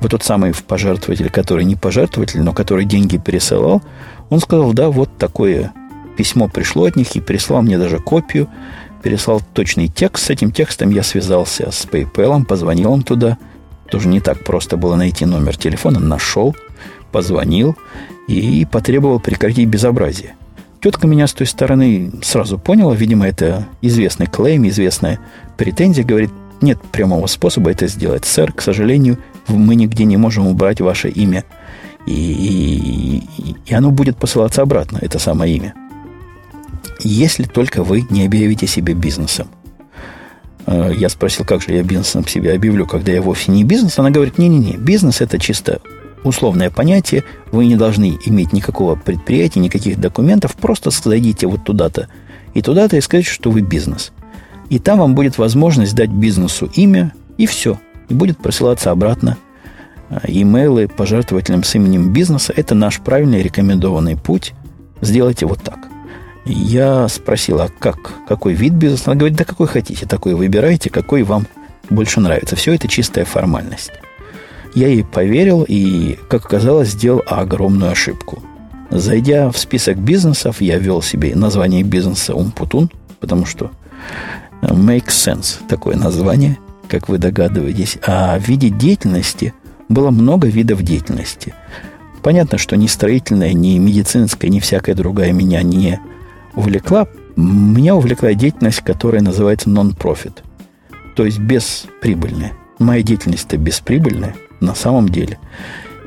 Вот 0.00 0.12
тот 0.12 0.22
самый 0.22 0.52
пожертвователь, 0.54 1.30
который 1.30 1.64
не 1.64 1.74
пожертвователь, 1.74 2.40
но 2.42 2.52
который 2.52 2.84
деньги 2.84 3.16
пересылал, 3.16 3.82
он 4.30 4.40
сказал, 4.40 4.72
да, 4.72 4.90
вот 4.90 5.16
такое 5.18 5.72
письмо 6.16 6.48
пришло 6.48 6.84
от 6.84 6.96
них 6.96 7.16
и 7.16 7.20
прислал 7.20 7.62
мне 7.62 7.78
даже 7.78 7.98
копию, 7.98 8.48
переслал 9.02 9.40
точный 9.54 9.88
текст. 9.88 10.26
С 10.26 10.30
этим 10.30 10.52
текстом 10.52 10.90
я 10.90 11.02
связался 11.02 11.70
с 11.70 11.86
PayPal, 11.86 12.44
позвонил 12.44 12.94
им 12.94 13.02
туда. 13.02 13.38
Тоже 13.90 14.08
не 14.08 14.20
так 14.20 14.44
просто 14.44 14.76
было 14.76 14.96
найти 14.96 15.24
номер 15.24 15.56
телефона. 15.56 15.98
Нашел, 15.98 16.54
позвонил 17.12 17.76
и 18.26 18.66
потребовал 18.70 19.20
прекратить 19.20 19.68
безобразие. 19.68 20.34
Тетка 20.80 21.06
меня 21.06 21.26
с 21.26 21.32
той 21.32 21.46
стороны 21.46 22.12
сразу 22.22 22.58
поняла. 22.58 22.94
Видимо, 22.94 23.26
это 23.26 23.66
известный 23.82 24.26
клейм, 24.26 24.68
известная 24.68 25.18
претензия. 25.56 26.04
Говорит, 26.04 26.30
нет 26.60 26.80
прямого 26.92 27.26
способа 27.26 27.70
это 27.70 27.88
сделать. 27.88 28.24
Сэр, 28.24 28.52
к 28.52 28.62
сожалению, 28.62 29.18
мы 29.48 29.74
нигде 29.74 30.04
не 30.04 30.16
можем 30.16 30.46
убрать 30.46 30.80
ваше 30.80 31.08
имя. 31.08 31.44
И, 32.06 33.22
и, 33.38 33.56
и 33.66 33.74
оно 33.74 33.90
будет 33.90 34.16
посылаться 34.16 34.62
обратно, 34.62 34.98
это 35.02 35.18
самое 35.18 35.54
имя. 35.54 35.74
Если 37.00 37.44
только 37.44 37.82
вы 37.82 38.06
не 38.08 38.24
объявите 38.24 38.66
себе 38.66 38.94
бизнесом. 38.94 39.48
Э, 40.66 40.92
я 40.96 41.08
спросил, 41.08 41.44
как 41.44 41.60
же 41.62 41.72
я 41.72 41.82
бизнесом 41.82 42.26
себя 42.26 42.54
объявлю, 42.54 42.86
когда 42.86 43.12
я 43.12 43.20
вовсе 43.20 43.52
не 43.52 43.64
бизнес. 43.64 43.98
Она 43.98 44.10
говорит, 44.10 44.38
не-не-не, 44.38 44.76
бизнес 44.76 45.20
это 45.20 45.38
чисто 45.38 45.80
условное 46.24 46.70
понятие, 46.70 47.24
вы 47.52 47.66
не 47.66 47.76
должны 47.76 48.18
иметь 48.26 48.52
никакого 48.52 48.94
предприятия, 48.94 49.60
никаких 49.60 50.00
документов, 50.00 50.54
просто 50.54 50.90
зайдите 50.90 51.46
вот 51.46 51.64
туда-то 51.64 52.08
и 52.54 52.62
туда-то 52.62 52.96
и 52.96 53.00
сказать, 53.00 53.26
что 53.26 53.50
вы 53.50 53.60
бизнес. 53.60 54.12
И 54.70 54.78
там 54.78 54.98
вам 54.98 55.14
будет 55.14 55.38
возможность 55.38 55.94
дать 55.94 56.10
бизнесу 56.10 56.70
имя, 56.74 57.12
и 57.36 57.46
все. 57.46 57.78
И 58.08 58.14
будет 58.14 58.38
присылаться 58.38 58.90
обратно 58.90 59.38
э, 60.10 60.18
имейлы 60.26 60.88
пожертвователям 60.88 61.64
с 61.64 61.74
именем 61.74 62.12
бизнеса. 62.12 62.52
Это 62.54 62.74
наш 62.74 63.00
правильный 63.00 63.42
рекомендованный 63.42 64.16
путь. 64.16 64.54
Сделайте 65.00 65.46
вот 65.46 65.62
так. 65.62 65.88
Я 66.44 67.08
спросил, 67.08 67.60
а 67.60 67.68
как, 67.68 68.12
какой 68.26 68.54
вид 68.54 68.72
бизнеса? 68.72 69.04
Она 69.06 69.16
говорит, 69.16 69.36
да 69.38 69.44
какой 69.44 69.66
хотите, 69.66 70.06
такой 70.06 70.34
выбирайте, 70.34 70.90
какой 70.90 71.22
вам 71.22 71.46
больше 71.90 72.20
нравится. 72.20 72.56
Все 72.56 72.74
это 72.74 72.88
чистая 72.88 73.24
формальность. 73.24 73.92
Я 74.74 74.88
ей 74.88 75.04
поверил 75.04 75.64
и, 75.66 76.18
как 76.28 76.46
оказалось, 76.46 76.90
сделал 76.90 77.22
огромную 77.26 77.90
ошибку. 77.90 78.42
Зайдя 78.90 79.50
в 79.50 79.58
список 79.58 79.98
бизнесов, 79.98 80.60
я 80.60 80.78
ввел 80.78 81.02
себе 81.02 81.34
название 81.34 81.82
бизнеса 81.82 82.34
Умпутун, 82.34 82.90
потому 83.20 83.44
что 83.44 83.70
makes 84.62 85.08
sense 85.08 85.58
такое 85.68 85.96
название, 85.96 86.58
как 86.88 87.08
вы 87.08 87.18
догадываетесь. 87.18 87.98
А 88.06 88.38
в 88.38 88.48
виде 88.48 88.70
деятельности 88.70 89.52
было 89.88 90.10
много 90.10 90.48
видов 90.48 90.82
деятельности. 90.82 91.54
Понятно, 92.22 92.58
что 92.58 92.76
ни 92.76 92.86
строительная, 92.86 93.52
ни 93.52 93.78
медицинская, 93.78 94.50
ни 94.50 94.58
всякая 94.58 94.94
другая 94.94 95.32
меня 95.32 95.62
не 95.62 96.00
увлекла. 96.54 97.06
Меня 97.36 97.94
увлекла 97.94 98.34
деятельность, 98.34 98.80
которая 98.80 99.22
называется 99.22 99.70
non-profit, 99.70 100.38
то 101.14 101.24
есть 101.24 101.38
бесприбыльная. 101.38 102.52
Моя 102.78 103.02
деятельность-то 103.02 103.56
бесприбыльная– 103.56 104.34
на 104.60 104.74
самом 104.74 105.08
деле. 105.08 105.38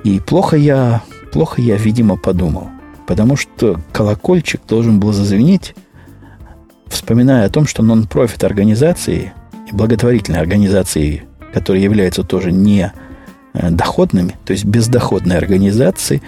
И 0.03 0.19
плохо 0.19 0.57
я, 0.57 1.03
плохо 1.31 1.61
я, 1.61 1.77
видимо, 1.77 2.17
подумал. 2.17 2.69
Потому 3.07 3.35
что 3.35 3.79
колокольчик 3.91 4.61
должен 4.67 4.99
был 4.99 5.11
зазвенеть, 5.11 5.75
вспоминая 6.87 7.45
о 7.45 7.49
том, 7.49 7.67
что 7.67 7.83
нон-профит 7.83 8.43
организации 8.43 9.33
и 9.69 9.75
благотворительные 9.75 10.41
организации, 10.41 11.23
которые 11.53 11.83
являются 11.83 12.23
тоже 12.23 12.51
не 12.51 12.91
э, 13.53 13.69
доходными, 13.69 14.35
то 14.45 14.53
есть 14.53 14.65
бездоходные 14.65 15.37
организации, 15.37 16.21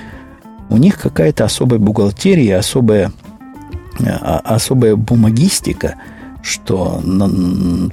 у 0.70 0.78
них 0.78 1.00
какая-то 1.00 1.46
особая 1.46 1.80
бухгалтерия, 1.80 2.58
особая, 2.58 3.12
э, 4.00 4.06
а, 4.08 4.40
особая 4.40 4.96
бумагистика, 4.96 5.96
что 6.42 7.02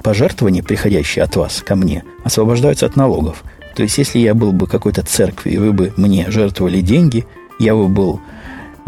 пожертвования, 0.03 0.63
приходящие 0.63 1.23
от 1.23 1.35
вас 1.35 1.63
ко 1.65 1.75
мне, 1.75 2.03
освобождаются 2.23 2.85
от 2.85 2.95
налогов. 2.95 3.43
То 3.75 3.83
есть, 3.83 3.97
если 3.97 4.19
я 4.19 4.33
был 4.33 4.51
бы 4.51 4.67
какой-то 4.67 5.03
церкви, 5.03 5.51
и 5.51 5.57
вы 5.57 5.71
бы 5.71 5.93
мне 5.97 6.29
жертвовали 6.29 6.81
деньги, 6.81 7.25
я 7.59 7.73
бы 7.73 7.87
был 7.87 8.19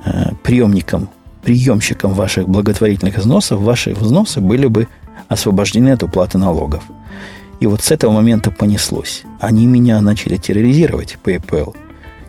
э, 0.04 0.32
приемником, 0.44 1.10
приемщиком 1.44 2.14
ваших 2.14 2.50
благотворительных 2.50 3.18
взносов, 3.18 3.62
ваши 3.62 3.94
взносы 3.94 4.42
были 4.42 4.68
бы 4.68 4.88
освобождены 5.28 5.90
от 5.90 6.04
уплаты 6.04 6.38
налогов. 6.38 6.84
И 7.60 7.68
вот 7.68 7.82
с 7.82 7.92
этого 7.92 8.12
момента 8.12 8.52
понеслось. 8.52 9.24
Они 9.40 9.68
меня 9.68 10.02
начали 10.02 10.36
терроризировать, 10.36 11.18
PayPal. 11.24 11.76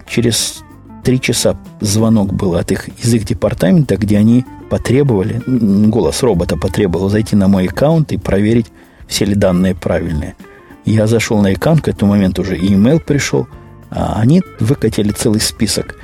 Через 0.06 0.62
три 1.02 1.20
часа 1.20 1.56
звонок 1.80 2.32
был 2.32 2.54
от 2.54 2.70
их, 2.70 2.88
из 3.02 3.12
их 3.12 3.24
департамента, 3.24 3.96
где 3.96 4.18
они 4.18 4.44
потребовали, 4.70 5.42
голос 5.46 6.22
робота 6.22 6.56
потребовал 6.56 7.08
зайти 7.08 7.34
на 7.36 7.48
мой 7.48 7.66
аккаунт 7.66 8.12
и 8.12 8.16
проверить, 8.16 8.66
все 9.08 9.24
ли 9.24 9.34
данные 9.34 9.74
правильные– 9.74 10.34
я 10.84 11.06
зашел 11.06 11.40
на 11.40 11.54
экран, 11.54 11.78
к 11.78 11.88
этому 11.88 12.12
моменту 12.12 12.42
уже 12.42 12.56
и 12.56 12.74
email 12.74 13.00
пришел, 13.00 13.46
а 13.90 14.20
они 14.20 14.42
выкатили 14.60 15.10
целый 15.10 15.40
список 15.40 15.96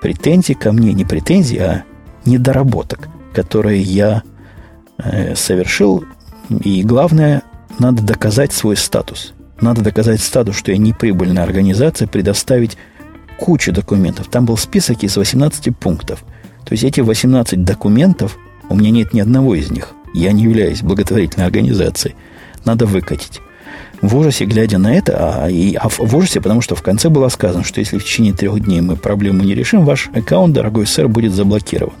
претензий 0.00 0.54
ко 0.54 0.72
мне, 0.72 0.92
не 0.92 1.04
претензий, 1.04 1.58
а 1.58 1.84
недоработок, 2.24 3.08
которые 3.32 3.82
я 3.82 4.22
э, 4.98 5.34
совершил. 5.34 6.04
И 6.62 6.82
главное, 6.82 7.42
надо 7.78 8.02
доказать 8.02 8.52
свой 8.52 8.76
статус. 8.76 9.34
Надо 9.60 9.82
доказать 9.82 10.20
статус, 10.20 10.56
что 10.56 10.70
я 10.70 10.78
не 10.78 10.92
прибыльная 10.92 11.42
организация, 11.42 12.06
предоставить 12.06 12.76
кучу 13.38 13.72
документов. 13.72 14.28
Там 14.28 14.44
был 14.46 14.56
список 14.56 15.02
из 15.02 15.16
18 15.16 15.76
пунктов. 15.76 16.24
То 16.64 16.72
есть 16.72 16.84
эти 16.84 17.00
18 17.00 17.64
документов, 17.64 18.36
у 18.68 18.76
меня 18.76 18.90
нет 18.90 19.14
ни 19.14 19.20
одного 19.20 19.54
из 19.54 19.70
них. 19.70 19.94
Я 20.14 20.32
не 20.32 20.44
являюсь 20.44 20.82
благотворительной 20.82 21.46
организацией. 21.46 22.14
Надо 22.64 22.86
выкатить. 22.86 23.40
В 24.00 24.16
ужасе, 24.16 24.44
глядя 24.44 24.78
на 24.78 24.94
это, 24.94 25.42
а, 25.42 25.50
и, 25.50 25.74
а 25.74 25.88
в, 25.88 26.16
ужасе, 26.16 26.40
потому 26.40 26.60
что 26.60 26.76
в 26.76 26.82
конце 26.82 27.08
было 27.08 27.28
сказано, 27.28 27.64
что 27.64 27.80
если 27.80 27.98
в 27.98 28.04
течение 28.04 28.32
трех 28.32 28.60
дней 28.60 28.80
мы 28.80 28.96
проблему 28.96 29.42
не 29.42 29.54
решим, 29.54 29.84
ваш 29.84 30.08
аккаунт, 30.14 30.54
дорогой 30.54 30.86
сэр, 30.86 31.08
будет 31.08 31.32
заблокирован. 31.32 31.94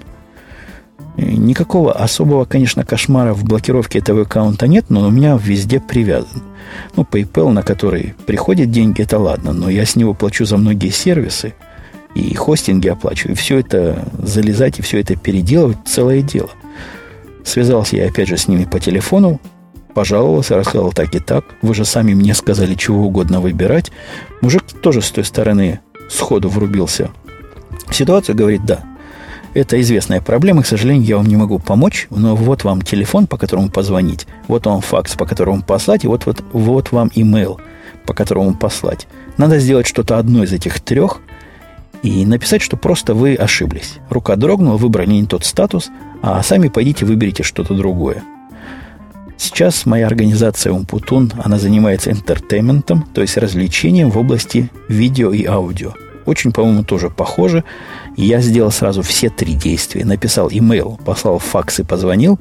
Никакого 1.16 1.92
особого, 1.92 2.44
конечно, 2.44 2.84
кошмара 2.84 3.34
в 3.34 3.42
блокировке 3.42 3.98
этого 3.98 4.22
аккаунта 4.22 4.68
нет, 4.68 4.86
но 4.88 5.08
у 5.08 5.10
меня 5.10 5.36
везде 5.42 5.80
привязан. 5.80 6.44
Ну, 6.94 7.02
PayPal, 7.02 7.50
на 7.50 7.64
который 7.64 8.14
приходят 8.26 8.70
деньги, 8.70 9.02
это 9.02 9.18
ладно, 9.18 9.52
но 9.52 9.68
я 9.68 9.84
с 9.84 9.96
него 9.96 10.14
плачу 10.14 10.44
за 10.44 10.56
многие 10.56 10.90
сервисы, 10.90 11.54
и 12.14 12.32
хостинги 12.34 12.86
оплачиваю. 12.86 13.32
И 13.32 13.36
все 13.36 13.58
это 13.58 14.04
залезать 14.22 14.78
и 14.78 14.82
все 14.82 15.00
это 15.00 15.16
переделывать– 15.16 15.78
целое 15.84 16.22
дело. 16.22 16.50
Связался 17.44 17.96
я 17.96 18.06
опять 18.06 18.28
же 18.28 18.36
с 18.36 18.46
ними 18.46 18.64
по 18.64 18.78
телефону, 18.78 19.40
пожаловался, 19.98 20.56
рассказал 20.56 20.92
так 20.92 21.12
и 21.16 21.18
так. 21.18 21.44
Вы 21.60 21.74
же 21.74 21.84
сами 21.84 22.14
мне 22.14 22.32
сказали, 22.32 22.74
чего 22.74 23.06
угодно 23.06 23.40
выбирать. 23.40 23.90
Мужик 24.42 24.62
тоже 24.80 25.02
с 25.02 25.10
той 25.10 25.24
стороны 25.24 25.80
сходу 26.08 26.48
врубился 26.48 27.10
ситуацию, 27.90 28.36
говорит, 28.36 28.64
да, 28.64 28.84
это 29.54 29.80
известная 29.80 30.20
проблема, 30.20 30.62
к 30.62 30.68
сожалению, 30.68 31.04
я 31.04 31.16
вам 31.16 31.26
не 31.26 31.34
могу 31.34 31.58
помочь, 31.58 32.06
но 32.10 32.36
вот 32.36 32.62
вам 32.62 32.82
телефон, 32.82 33.26
по 33.26 33.36
которому 33.36 33.70
позвонить, 33.70 34.28
вот 34.46 34.66
вам 34.66 34.82
факс, 34.82 35.16
по 35.16 35.26
которому 35.26 35.62
послать, 35.62 36.04
и 36.04 36.06
вот, 36.06 36.26
вот, 36.26 36.44
вот 36.52 36.92
вам 36.92 37.10
имейл, 37.16 37.60
по 38.06 38.14
которому 38.14 38.54
послать. 38.54 39.08
Надо 39.36 39.58
сделать 39.58 39.88
что-то 39.88 40.16
одно 40.16 40.44
из 40.44 40.52
этих 40.52 40.78
трех 40.78 41.18
и 42.04 42.24
написать, 42.24 42.62
что 42.62 42.76
просто 42.76 43.14
вы 43.14 43.34
ошиблись. 43.34 43.94
Рука 44.10 44.36
дрогнула, 44.36 44.76
выбрали 44.76 45.10
не 45.10 45.26
тот 45.26 45.44
статус, 45.44 45.90
а 46.22 46.40
сами 46.44 46.68
пойдите 46.68 47.04
выберите 47.04 47.42
что-то 47.42 47.74
другое. 47.74 48.22
Сейчас 49.38 49.86
моя 49.86 50.08
организация 50.08 50.72
Умпутун, 50.72 51.32
она 51.44 51.58
занимается 51.58 52.10
интертейментом, 52.10 53.04
то 53.14 53.20
есть 53.20 53.36
развлечением 53.36 54.10
в 54.10 54.18
области 54.18 54.68
видео 54.88 55.32
и 55.32 55.46
аудио. 55.46 55.94
Очень, 56.26 56.52
по-моему, 56.52 56.82
тоже 56.82 57.08
похоже. 57.08 57.62
Я 58.16 58.40
сделал 58.40 58.72
сразу 58.72 59.00
все 59.02 59.30
три 59.30 59.54
действия. 59.54 60.04
Написал 60.04 60.48
имейл, 60.50 61.00
послал 61.04 61.38
факс 61.38 61.78
и 61.78 61.84
позвонил. 61.84 62.38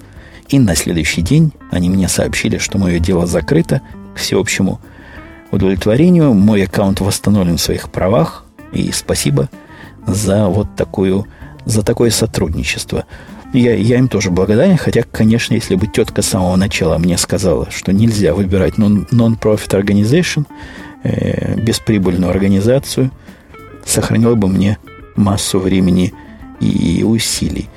И 0.49 0.59
на 0.59 0.75
следующий 0.75 1.21
день 1.21 1.53
они 1.71 1.89
мне 1.89 2.07
сообщили, 2.07 2.57
что 2.57 2.79
мое 2.79 2.99
дело 2.99 3.27
закрыто 3.27 3.81
к 4.15 4.17
всеобщему 4.17 4.81
удовлетворению. 5.51 6.33
Мой 6.33 6.63
аккаунт 6.63 6.99
восстановлен 6.99 7.57
в 7.57 7.61
своих 7.61 7.91
правах. 7.91 8.43
И 8.73 8.91
спасибо 8.91 9.49
за 10.07 10.47
вот 10.47 10.75
такую, 10.75 11.27
за 11.63 11.83
такое 11.83 12.09
сотрудничество. 12.09 13.05
Я, 13.53 13.75
я 13.75 13.97
им 13.97 14.07
тоже 14.07 14.29
благодарен, 14.29 14.77
хотя, 14.77 15.03
конечно, 15.03 15.53
если 15.53 15.75
бы 15.75 15.87
тетка 15.87 16.21
с 16.21 16.27
самого 16.27 16.55
начала 16.57 16.97
мне 16.97 17.17
сказала, 17.17 17.69
что 17.71 17.93
нельзя 17.93 18.33
выбирать 18.33 18.75
non-profit 18.75 19.71
organization, 19.71 20.45
э, 21.03 21.55
бесприбыльную 21.59 22.29
организацию, 22.29 23.11
сохранила 23.85 24.35
бы 24.35 24.47
мне 24.47 24.77
массу 25.15 25.59
времени 25.59 26.13
и 26.59 27.03
усилий. 27.03 27.69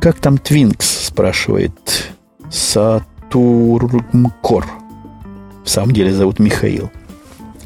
Как 0.00 0.20
там 0.20 0.38
Твинкс, 0.38 1.06
спрашивает 1.06 2.08
Сатурмкор. 2.50 3.98
В 5.64 5.68
самом 5.68 5.92
деле 5.92 6.12
зовут 6.12 6.38
Михаил. 6.38 6.90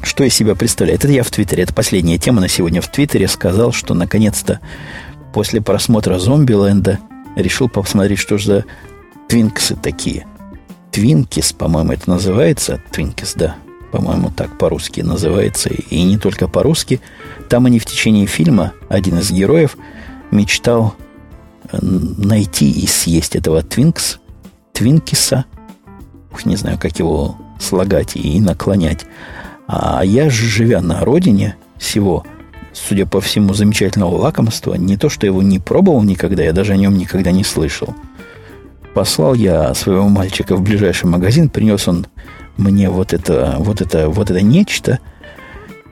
Что 0.01 0.23
из 0.25 0.33
себя 0.33 0.55
представляет? 0.55 1.05
Это 1.05 1.13
я 1.13 1.23
в 1.23 1.29
Твиттере. 1.29 1.63
Это 1.63 1.73
последняя 1.73 2.17
тема 2.17 2.41
на 2.41 2.49
сегодня 2.49 2.81
в 2.81 2.87
Твиттере. 2.89 3.27
Сказал, 3.27 3.71
что 3.71 3.93
наконец-то 3.93 4.59
после 5.33 5.61
просмотра 5.61 6.19
Зомбиленда 6.19 6.99
решил 7.35 7.67
посмотреть, 7.67 8.19
что 8.19 8.37
же 8.37 8.45
за 8.45 8.65
твинксы 9.27 9.75
такие. 9.75 10.27
Twinkies, 10.91 11.53
по-моему, 11.53 11.93
это 11.93 12.09
называется. 12.09 12.79
Twinkies, 12.91 13.33
да. 13.35 13.55
По-моему, 13.91 14.31
так 14.35 14.57
по-русски 14.57 15.01
называется. 15.01 15.69
И 15.69 16.03
не 16.03 16.17
только 16.17 16.47
по-русски. 16.47 17.01
Там 17.49 17.65
они 17.65 17.79
в 17.79 17.85
течение 17.85 18.27
фильма, 18.27 18.73
один 18.89 19.17
из 19.17 19.31
героев, 19.31 19.75
мечтал 20.31 20.95
э, 21.71 21.77
найти 21.81 22.69
и 22.69 22.85
съесть 22.85 23.35
этого 23.35 23.63
Твинкс, 23.63 24.19
Твинкиса. 24.71 25.45
Ух, 26.31 26.45
не 26.45 26.55
знаю, 26.55 26.77
как 26.79 26.99
его 26.99 27.37
слагать 27.59 28.15
и 28.15 28.39
наклонять. 28.39 29.05
А 29.67 30.03
я, 30.05 30.29
живя 30.29 30.81
на 30.81 31.03
родине 31.03 31.55
всего, 31.77 32.23
судя 32.73 33.05
по 33.05 33.21
всему, 33.21 33.53
замечательного 33.53 34.17
лакомства, 34.17 34.75
не 34.75 34.97
то, 34.97 35.09
что 35.09 35.25
его 35.25 35.41
не 35.41 35.59
пробовал 35.59 36.03
никогда, 36.03 36.43
я 36.43 36.53
даже 36.53 36.73
о 36.73 36.77
нем 36.77 36.97
никогда 36.97 37.31
не 37.31 37.43
слышал. 37.43 37.95
Послал 38.93 39.33
я 39.33 39.73
своего 39.73 40.07
мальчика 40.07 40.55
в 40.55 40.61
ближайший 40.61 41.05
магазин, 41.05 41.49
принес 41.49 41.87
он 41.87 42.07
мне 42.57 42.89
вот 42.89 43.13
это, 43.13 43.55
вот 43.59 43.81
это, 43.81 44.09
вот 44.09 44.29
это 44.29 44.41
нечто– 44.41 44.99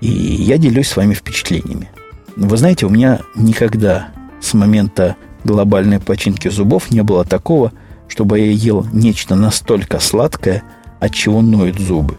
и 0.01 0.09
я 0.09 0.57
делюсь 0.57 0.87
с 0.87 0.97
вами 0.97 1.13
впечатлениями. 1.13 1.89
Вы 2.35 2.57
знаете, 2.57 2.87
у 2.87 2.89
меня 2.89 3.21
никогда 3.35 4.09
с 4.41 4.53
момента 4.53 5.15
глобальной 5.43 5.99
починки 5.99 6.49
зубов 6.49 6.91
не 6.91 7.03
было 7.03 7.23
такого, 7.23 7.71
чтобы 8.07 8.39
я 8.39 8.51
ел 8.51 8.85
нечто 8.91 9.35
настолько 9.35 9.99
сладкое, 9.99 10.63
от 10.99 11.13
чего 11.13 11.41
ноют 11.41 11.79
зубы. 11.79 12.17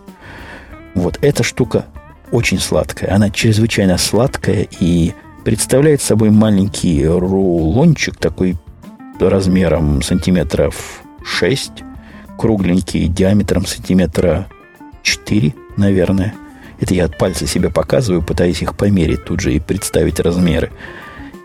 Вот 0.95 1.19
эта 1.23 1.43
штука 1.43 1.87
очень 2.33 2.59
сладкая. 2.59 3.15
Она 3.15 3.31
чрезвычайно 3.31 3.99
сладкая 3.99 4.67
и 4.81 5.13
представляет 5.45 6.01
собой 6.01 6.31
маленький 6.31 7.07
рулончик, 7.07 8.17
такой 8.17 8.57
размером 9.21 10.03
сантиметров 10.03 11.03
6, 11.25 11.71
кругленький, 12.37 13.07
диаметром 13.07 13.67
сантиметра 13.67 14.49
4, 15.03 15.55
наверное. 15.77 16.35
Это 16.81 16.95
я 16.95 17.05
от 17.05 17.17
пальца 17.17 17.47
себе 17.47 17.71
показываю, 17.71 18.23
пытаясь 18.23 18.63
их 18.63 18.77
померить 18.77 19.25
тут 19.25 19.41
же 19.41 19.55
и 19.55 19.61
представить 19.61 20.19
размеры. 20.19 20.73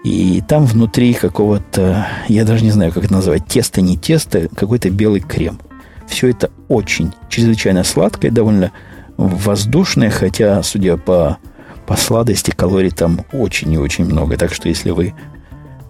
И 0.04 0.42
там 0.48 0.66
внутри 0.66 1.14
какого-то, 1.14 2.08
я 2.28 2.46
даже 2.46 2.64
не 2.64 2.72
знаю, 2.72 2.92
как 2.92 3.04
это 3.04 3.14
назвать, 3.14 3.46
тесто, 3.46 3.82
не 3.82 3.98
тесто, 3.98 4.48
какой-то 4.48 4.90
белый 4.90 5.20
крем. 5.20 5.60
Все 6.08 6.30
это 6.30 6.50
очень, 6.70 7.14
чрезвычайно 7.30 7.84
сладкое, 7.84 8.32
довольно 8.32 8.72
воздушное, 9.18 10.09
хотя, 10.09 10.61
судя 10.63 10.97
по, 10.97 11.38
по 11.86 11.95
сладости, 11.95 12.51
калорий 12.51 12.91
там 12.91 13.22
очень 13.32 13.74
и 13.74 13.78
очень 13.78 14.05
много. 14.05 14.38
Так 14.38 14.53
что 14.53 14.70
если 14.70 14.91
вы, 14.91 15.13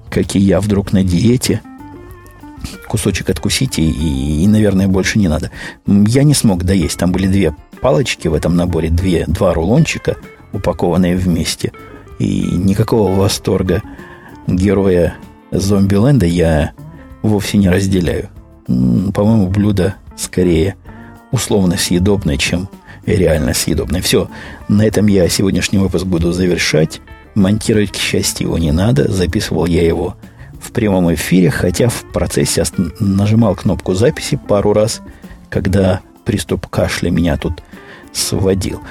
как 0.09 0.35
и 0.35 0.39
я, 0.39 0.59
вдруг 0.59 0.93
на 0.93 1.03
диете, 1.03 1.61
кусочек 2.87 3.29
откусите 3.29 3.81
и, 3.81 4.43
и, 4.43 4.47
наверное, 4.47 4.87
больше 4.87 5.19
не 5.19 5.27
надо. 5.27 5.51
Я 5.85 6.23
не 6.23 6.33
смог 6.33 6.63
доесть. 6.63 6.97
Там 6.97 7.11
были 7.11 7.27
две 7.27 7.55
палочки 7.81 8.27
в 8.27 8.33
этом 8.33 8.55
наборе, 8.55 8.89
две, 8.89 9.25
два 9.27 9.53
рулончика, 9.53 10.15
упакованные 10.53 11.15
вместе. 11.15 11.71
И 12.19 12.41
никакого 12.41 13.13
восторга 13.13 13.83
героя 14.47 15.15
Зомбиленда 15.51 16.25
я 16.25 16.71
вовсе 17.21 17.57
не 17.57 17.69
разделяю. 17.69 18.29
По-моему, 18.65 19.47
блюдо 19.47 19.95
скорее 20.15 20.75
условно 21.31 21.77
съедобное, 21.77 22.37
чем 22.37 22.69
реально 23.15 23.53
съедобное. 23.53 24.01
Все, 24.01 24.29
на 24.67 24.85
этом 24.85 25.07
я 25.07 25.27
сегодняшний 25.29 25.79
выпуск 25.79 26.05
буду 26.05 26.31
завершать. 26.31 27.01
Монтировать, 27.35 27.91
к 27.91 27.95
счастью, 27.95 28.47
его 28.47 28.57
не 28.57 28.71
надо. 28.71 29.11
Записывал 29.11 29.65
я 29.65 29.85
его 29.85 30.15
в 30.59 30.71
прямом 30.71 31.13
эфире, 31.13 31.49
хотя 31.49 31.87
в 31.87 32.03
процессе 32.11 32.63
нажимал 32.99 33.55
кнопку 33.55 33.93
записи 33.93 34.39
пару 34.47 34.73
раз, 34.73 35.01
когда 35.49 36.01
приступ 36.25 36.67
кашля 36.67 37.09
меня 37.09 37.37
тут 37.37 37.63
сводил. 38.11 38.81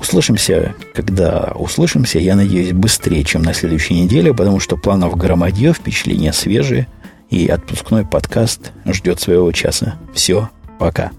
Услышимся, 0.00 0.74
когда 0.94 1.52
услышимся, 1.54 2.18
я 2.18 2.36
надеюсь, 2.36 2.72
быстрее, 2.72 3.24
чем 3.24 3.42
на 3.42 3.54
следующей 3.54 3.94
неделе, 3.94 4.34
потому 4.34 4.60
что 4.60 4.76
планов 4.76 5.16
громадье, 5.16 5.72
впечатления 5.72 6.32
свежие, 6.32 6.88
и 7.30 7.46
отпускной 7.46 8.04
подкаст 8.04 8.72
ждет 8.86 9.20
своего 9.20 9.50
часа. 9.52 9.96
Все, 10.12 10.50
пока. 10.78 11.10